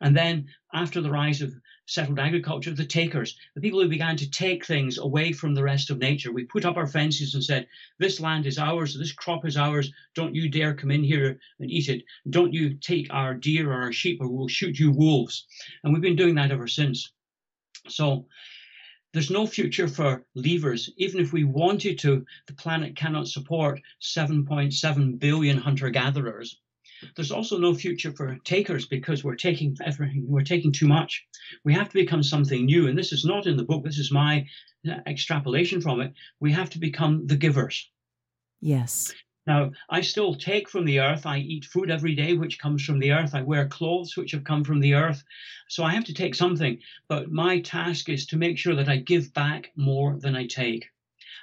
And 0.00 0.16
then, 0.16 0.48
after 0.74 1.00
the 1.00 1.10
rise 1.10 1.40
of 1.40 1.54
settled 1.86 2.18
agriculture, 2.18 2.72
the 2.72 2.84
takers, 2.84 3.38
the 3.54 3.60
people 3.60 3.80
who 3.80 3.88
began 3.88 4.16
to 4.16 4.28
take 4.28 4.66
things 4.66 4.98
away 4.98 5.32
from 5.32 5.54
the 5.54 5.62
rest 5.62 5.88
of 5.88 5.98
nature. 5.98 6.32
We 6.32 6.44
put 6.44 6.64
up 6.64 6.76
our 6.76 6.86
fences 6.86 7.34
and 7.34 7.44
said, 7.44 7.68
This 7.98 8.20
land 8.20 8.44
is 8.44 8.58
ours, 8.58 8.98
this 8.98 9.12
crop 9.12 9.46
is 9.46 9.56
ours, 9.56 9.92
don't 10.14 10.34
you 10.34 10.48
dare 10.48 10.74
come 10.74 10.90
in 10.90 11.04
here 11.04 11.38
and 11.60 11.70
eat 11.70 11.88
it. 11.88 12.02
Don't 12.28 12.52
you 12.52 12.74
take 12.74 13.06
our 13.10 13.34
deer 13.34 13.70
or 13.70 13.82
our 13.82 13.92
sheep, 13.92 14.20
or 14.20 14.28
we'll 14.28 14.48
shoot 14.48 14.78
you 14.78 14.90
wolves. 14.90 15.46
And 15.84 15.92
we've 15.92 16.02
been 16.02 16.16
doing 16.16 16.34
that 16.34 16.50
ever 16.50 16.66
since. 16.66 17.12
So, 17.88 18.26
there's 19.16 19.30
no 19.30 19.46
future 19.46 19.88
for 19.88 20.26
leavers. 20.36 20.90
Even 20.98 21.22
if 21.22 21.32
we 21.32 21.42
wanted 21.42 21.98
to, 22.00 22.26
the 22.48 22.52
planet 22.52 22.94
cannot 22.96 23.26
support 23.26 23.80
7.7 24.02 25.18
billion 25.18 25.56
hunter 25.56 25.88
gatherers. 25.88 26.60
There's 27.14 27.30
also 27.30 27.56
no 27.56 27.72
future 27.74 28.12
for 28.12 28.36
takers 28.44 28.84
because 28.84 29.24
we're 29.24 29.36
taking 29.36 29.74
everything, 29.82 30.26
we're 30.28 30.42
taking 30.42 30.70
too 30.70 30.86
much. 30.86 31.24
We 31.64 31.72
have 31.72 31.88
to 31.88 31.94
become 31.94 32.22
something 32.22 32.66
new. 32.66 32.88
And 32.88 32.98
this 32.98 33.10
is 33.10 33.24
not 33.24 33.46
in 33.46 33.56
the 33.56 33.64
book, 33.64 33.84
this 33.84 33.96
is 33.96 34.12
my 34.12 34.46
uh, 34.86 34.96
extrapolation 35.06 35.80
from 35.80 36.02
it. 36.02 36.12
We 36.40 36.52
have 36.52 36.68
to 36.70 36.78
become 36.78 37.26
the 37.26 37.36
givers. 37.36 37.90
Yes. 38.60 39.14
Now, 39.46 39.70
I 39.88 40.00
still 40.00 40.34
take 40.34 40.68
from 40.68 40.84
the 40.84 40.98
earth. 41.00 41.24
I 41.24 41.38
eat 41.38 41.64
food 41.64 41.90
every 41.90 42.16
day, 42.16 42.34
which 42.34 42.58
comes 42.58 42.84
from 42.84 42.98
the 42.98 43.12
earth. 43.12 43.34
I 43.34 43.42
wear 43.42 43.68
clothes, 43.68 44.16
which 44.16 44.32
have 44.32 44.42
come 44.42 44.64
from 44.64 44.80
the 44.80 44.94
earth. 44.94 45.22
So 45.68 45.84
I 45.84 45.92
have 45.92 46.04
to 46.06 46.14
take 46.14 46.34
something. 46.34 46.80
But 47.06 47.30
my 47.30 47.60
task 47.60 48.08
is 48.08 48.26
to 48.26 48.36
make 48.36 48.58
sure 48.58 48.74
that 48.74 48.88
I 48.88 48.96
give 48.96 49.32
back 49.32 49.70
more 49.76 50.18
than 50.18 50.34
I 50.34 50.46
take. 50.46 50.86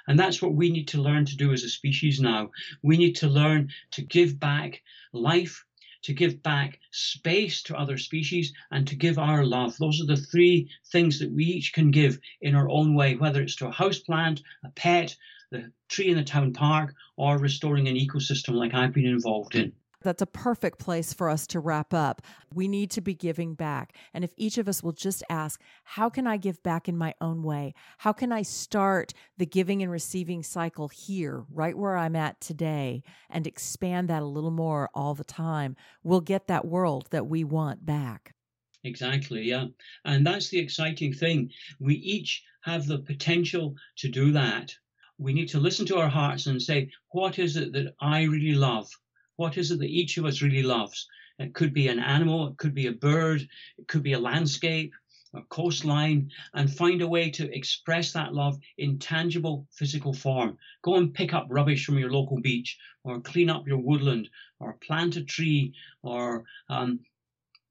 And 0.06 0.18
that's 0.18 0.42
what 0.42 0.54
we 0.54 0.70
need 0.70 0.88
to 0.88 1.00
learn 1.00 1.24
to 1.24 1.36
do 1.36 1.52
as 1.54 1.62
a 1.62 1.68
species 1.70 2.20
now. 2.20 2.50
We 2.82 2.98
need 2.98 3.14
to 3.16 3.28
learn 3.28 3.70
to 3.92 4.02
give 4.02 4.38
back 4.38 4.82
life, 5.14 5.64
to 6.02 6.12
give 6.12 6.42
back 6.42 6.80
space 6.90 7.62
to 7.62 7.78
other 7.78 7.96
species, 7.96 8.52
and 8.70 8.86
to 8.88 8.96
give 8.96 9.18
our 9.18 9.46
love. 9.46 9.78
Those 9.78 10.02
are 10.02 10.06
the 10.06 10.18
three 10.18 10.68
things 10.92 11.20
that 11.20 11.32
we 11.32 11.44
each 11.44 11.72
can 11.72 11.90
give 11.90 12.18
in 12.42 12.54
our 12.54 12.68
own 12.68 12.94
way, 12.94 13.16
whether 13.16 13.40
it's 13.40 13.56
to 13.56 13.68
a 13.68 13.72
house 13.72 13.98
plant, 13.98 14.42
a 14.62 14.68
pet, 14.72 15.16
the 15.54 15.72
tree 15.88 16.10
in 16.10 16.16
the 16.16 16.24
town 16.24 16.52
park, 16.52 16.94
or 17.16 17.38
restoring 17.38 17.88
an 17.88 17.94
ecosystem 17.94 18.54
like 18.54 18.74
I've 18.74 18.92
been 18.92 19.06
involved 19.06 19.54
in. 19.54 19.72
That's 20.02 20.20
a 20.20 20.26
perfect 20.26 20.78
place 20.78 21.14
for 21.14 21.30
us 21.30 21.46
to 21.46 21.60
wrap 21.60 21.94
up. 21.94 22.20
We 22.52 22.68
need 22.68 22.90
to 22.90 23.00
be 23.00 23.14
giving 23.14 23.54
back. 23.54 23.96
And 24.12 24.22
if 24.22 24.34
each 24.36 24.58
of 24.58 24.68
us 24.68 24.82
will 24.82 24.92
just 24.92 25.22
ask, 25.30 25.62
how 25.84 26.10
can 26.10 26.26
I 26.26 26.36
give 26.36 26.62
back 26.62 26.90
in 26.90 26.98
my 26.98 27.14
own 27.22 27.42
way? 27.42 27.72
How 27.96 28.12
can 28.12 28.30
I 28.30 28.42
start 28.42 29.14
the 29.38 29.46
giving 29.46 29.82
and 29.82 29.90
receiving 29.90 30.42
cycle 30.42 30.88
here, 30.88 31.46
right 31.50 31.76
where 31.76 31.96
I'm 31.96 32.16
at 32.16 32.38
today, 32.42 33.02
and 33.30 33.46
expand 33.46 34.08
that 34.10 34.20
a 34.20 34.26
little 34.26 34.50
more 34.50 34.90
all 34.92 35.14
the 35.14 35.24
time? 35.24 35.74
We'll 36.02 36.20
get 36.20 36.48
that 36.48 36.66
world 36.66 37.08
that 37.10 37.26
we 37.26 37.42
want 37.42 37.86
back. 37.86 38.34
Exactly, 38.82 39.44
yeah. 39.44 39.68
And 40.04 40.26
that's 40.26 40.50
the 40.50 40.58
exciting 40.58 41.14
thing. 41.14 41.50
We 41.80 41.94
each 41.94 42.42
have 42.60 42.86
the 42.86 42.98
potential 42.98 43.74
to 43.96 44.10
do 44.10 44.32
that 44.32 44.74
we 45.18 45.32
need 45.32 45.48
to 45.48 45.60
listen 45.60 45.86
to 45.86 45.98
our 45.98 46.08
hearts 46.08 46.46
and 46.46 46.60
say, 46.60 46.90
what 47.10 47.38
is 47.38 47.56
it 47.56 47.72
that 47.72 47.94
I 48.00 48.22
really 48.22 48.54
love? 48.54 48.88
What 49.36 49.56
is 49.56 49.70
it 49.70 49.78
that 49.80 49.90
each 49.90 50.16
of 50.18 50.24
us 50.24 50.42
really 50.42 50.62
loves? 50.62 51.08
It 51.38 51.54
could 51.54 51.72
be 51.72 51.88
an 51.88 51.98
animal, 51.98 52.48
it 52.48 52.56
could 52.56 52.74
be 52.74 52.86
a 52.86 52.92
bird, 52.92 53.48
it 53.78 53.88
could 53.88 54.02
be 54.02 54.12
a 54.12 54.18
landscape, 54.18 54.92
a 55.34 55.42
coastline, 55.42 56.30
and 56.54 56.72
find 56.72 57.02
a 57.02 57.08
way 57.08 57.30
to 57.30 57.52
express 57.56 58.12
that 58.12 58.34
love 58.34 58.58
in 58.78 58.98
tangible 58.98 59.66
physical 59.72 60.12
form. 60.12 60.56
Go 60.82 60.96
and 60.96 61.12
pick 61.12 61.34
up 61.34 61.46
rubbish 61.50 61.84
from 61.84 61.98
your 61.98 62.12
local 62.12 62.40
beach, 62.40 62.78
or 63.02 63.20
clean 63.20 63.50
up 63.50 63.66
your 63.66 63.78
woodland, 63.78 64.28
or 64.60 64.74
plant 64.74 65.16
a 65.16 65.24
tree, 65.24 65.74
or 66.02 66.44
um, 66.68 67.00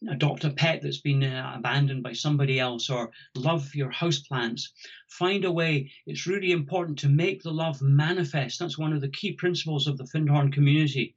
adopt 0.09 0.43
a 0.43 0.49
pet 0.49 0.81
that's 0.81 1.01
been 1.01 1.23
uh, 1.23 1.53
abandoned 1.55 2.03
by 2.03 2.13
somebody 2.13 2.59
else 2.59 2.89
or 2.89 3.11
love 3.35 3.73
your 3.75 3.91
houseplants. 3.91 4.69
Find 5.09 5.45
a 5.45 5.51
way. 5.51 5.91
It's 6.05 6.27
really 6.27 6.51
important 6.51 6.99
to 6.99 7.09
make 7.09 7.41
the 7.41 7.51
love 7.51 7.81
manifest. 7.81 8.59
That's 8.59 8.77
one 8.77 8.93
of 8.93 9.01
the 9.01 9.09
key 9.09 9.33
principles 9.33 9.87
of 9.87 9.97
the 9.97 10.05
Findhorn 10.05 10.51
community. 10.51 11.15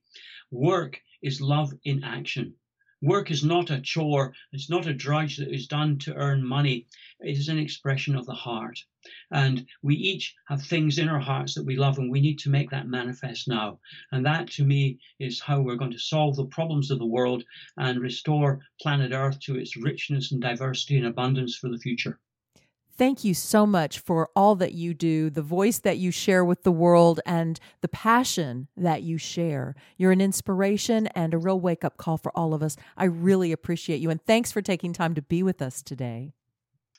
Work 0.51 1.01
is 1.23 1.41
love 1.41 1.73
in 1.85 2.05
action. 2.05 2.55
Work 3.03 3.31
is 3.31 3.45
not 3.45 3.71
a 3.71 3.79
chore, 3.79 4.35
it's 4.53 4.71
not 4.71 4.87
a 4.87 4.95
drudge 4.95 5.37
that 5.37 5.53
is 5.53 5.67
done 5.67 5.99
to 5.99 6.15
earn 6.15 6.43
money. 6.43 6.87
It 7.21 7.37
is 7.37 7.49
an 7.49 7.59
expression 7.59 8.17
of 8.17 8.25
the 8.25 8.33
heart. 8.33 8.83
And 9.31 9.67
we 9.83 9.97
each 9.97 10.35
have 10.47 10.63
things 10.63 10.99
in 10.99 11.09
our 11.09 11.21
hearts 11.21 11.53
that 11.55 11.67
we 11.67 11.77
love, 11.77 11.99
and 11.99 12.11
we 12.11 12.23
need 12.23 12.39
to 12.39 12.51
make 12.51 12.71
that 12.71 12.89
manifest 12.89 13.49
now. 13.49 13.81
And 14.13 14.25
that, 14.25 14.51
to 14.53 14.65
me, 14.65 14.99
is 15.19 15.41
how 15.41 15.61
we're 15.61 15.77
going 15.77 15.93
to 15.93 15.99
solve 15.99 16.37
the 16.37 16.47
problems 16.47 16.91
of 16.91 16.99
the 16.99 17.05
world 17.05 17.45
and 17.77 18.01
restore 18.01 18.67
planet 18.81 19.13
Earth 19.13 19.41
to 19.41 19.57
its 19.57 19.77
richness 19.77 20.33
and 20.33 20.41
diversity 20.41 20.97
and 20.97 21.07
abundance 21.07 21.55
for 21.55 21.69
the 21.69 21.79
future. 21.79 22.19
Thank 22.99 23.25
you 23.25 23.35
so 23.35 23.67
much 23.67 23.99
for 23.99 24.31
all 24.35 24.55
that 24.57 24.73
you 24.73 24.95
do, 24.95 25.29
the 25.29 25.43
voice 25.43 25.79
that 25.81 25.99
you 25.99 26.11
share 26.11 26.45
with 26.45 26.63
the 26.63 26.73
world, 26.73 27.21
and 27.27 27.61
the 27.83 27.89
passion 27.89 28.69
that 28.77 29.03
you 29.03 29.19
share. 29.19 29.75
You're 29.99 30.13
an 30.13 30.23
inspiration 30.23 31.07
and 31.09 31.35
a 31.35 31.39
real 31.39 31.61
wake 31.61 31.85
up 31.85 31.99
call 31.99 32.17
for 32.17 32.33
all 32.35 32.55
of 32.55 32.63
us. 32.63 32.77
I 32.97 33.05
really 33.05 33.53
appreciate 33.53 34.01
you, 34.01 34.09
and 34.09 34.25
thanks 34.25 34.51
for 34.51 34.63
taking 34.63 34.95
time 34.95 35.15
to 35.15 35.23
be 35.23 35.43
with 35.43 35.61
us 35.61 35.83
today. 35.83 36.33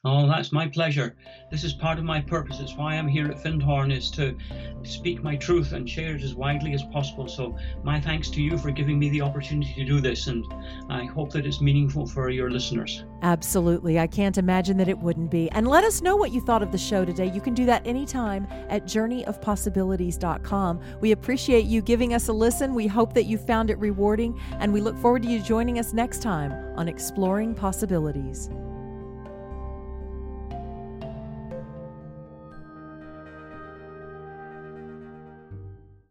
Oh, 0.10 0.26
that's 0.26 0.54
my 0.54 0.70
pleasure. 0.70 1.18
This 1.52 1.66
is 1.66 1.74
part 1.74 1.98
of 2.00 2.06
my 2.06 2.22
purpose. 2.22 2.62
It's 2.62 2.78
why 2.78 2.96
I'm 2.96 3.10
here 3.10 3.26
at 3.28 3.44
Findhorn 3.44 3.92
is 3.92 4.10
to 4.12 4.38
speak 4.84 5.22
my 5.22 5.36
truth 5.36 5.74
and 5.74 5.90
share 5.90 6.16
it 6.16 6.24
as 6.24 6.34
widely 6.34 6.74
as 6.74 6.82
possible. 6.94 7.28
So 7.28 7.58
my 7.84 8.00
thanks 8.00 8.30
to 8.30 8.42
you 8.42 8.58
for 8.58 8.72
giving 8.72 8.98
me 8.98 9.10
the 9.10 9.20
opportunity 9.20 9.74
to 9.74 9.84
do 9.84 10.00
this 10.00 10.28
and 10.28 10.46
I 10.90 11.04
hope 11.04 11.34
that 11.34 11.46
it's 11.46 11.60
meaningful 11.60 12.08
for 12.08 12.30
your 12.30 12.50
listeners. 12.50 13.04
Absolutely. 13.22 14.00
I 14.00 14.08
can't 14.08 14.38
imagine 14.38 14.78
that 14.78 14.88
it 14.88 14.98
wouldn't 14.98 15.30
be. 15.30 15.52
And 15.52 15.68
let 15.68 15.84
us 15.84 16.02
know 16.02 16.16
what 16.16 16.32
you 16.32 16.40
thought 16.40 16.64
of 16.64 16.72
the 16.72 16.78
show 16.78 17.04
today. 17.04 17.30
You 17.30 17.42
can 17.42 17.54
do 17.54 17.66
that 17.66 17.86
anytime 17.86 18.48
at 18.70 18.86
journeyofpossibilities.com. 18.86 20.82
We 21.02 21.12
appreciate 21.12 21.66
you 21.66 21.82
giving 21.82 22.14
us 22.14 22.30
a 22.30 22.34
listen. 22.34 22.74
We 22.74 22.88
hope 22.88 23.14
that 23.14 23.26
you 23.26 23.38
found 23.38 23.70
it 23.70 23.78
rewarding 23.78 24.40
and 24.60 24.72
we 24.72 24.80
look 24.80 24.98
forward 25.00 25.24
to 25.24 25.30
you 25.30 25.42
joining 25.42 25.80
us 25.80 25.92
next 25.92 26.22
time 26.22 26.54
on 26.78 26.88
Exploring 26.88 27.56
Possibilities. 27.56 28.50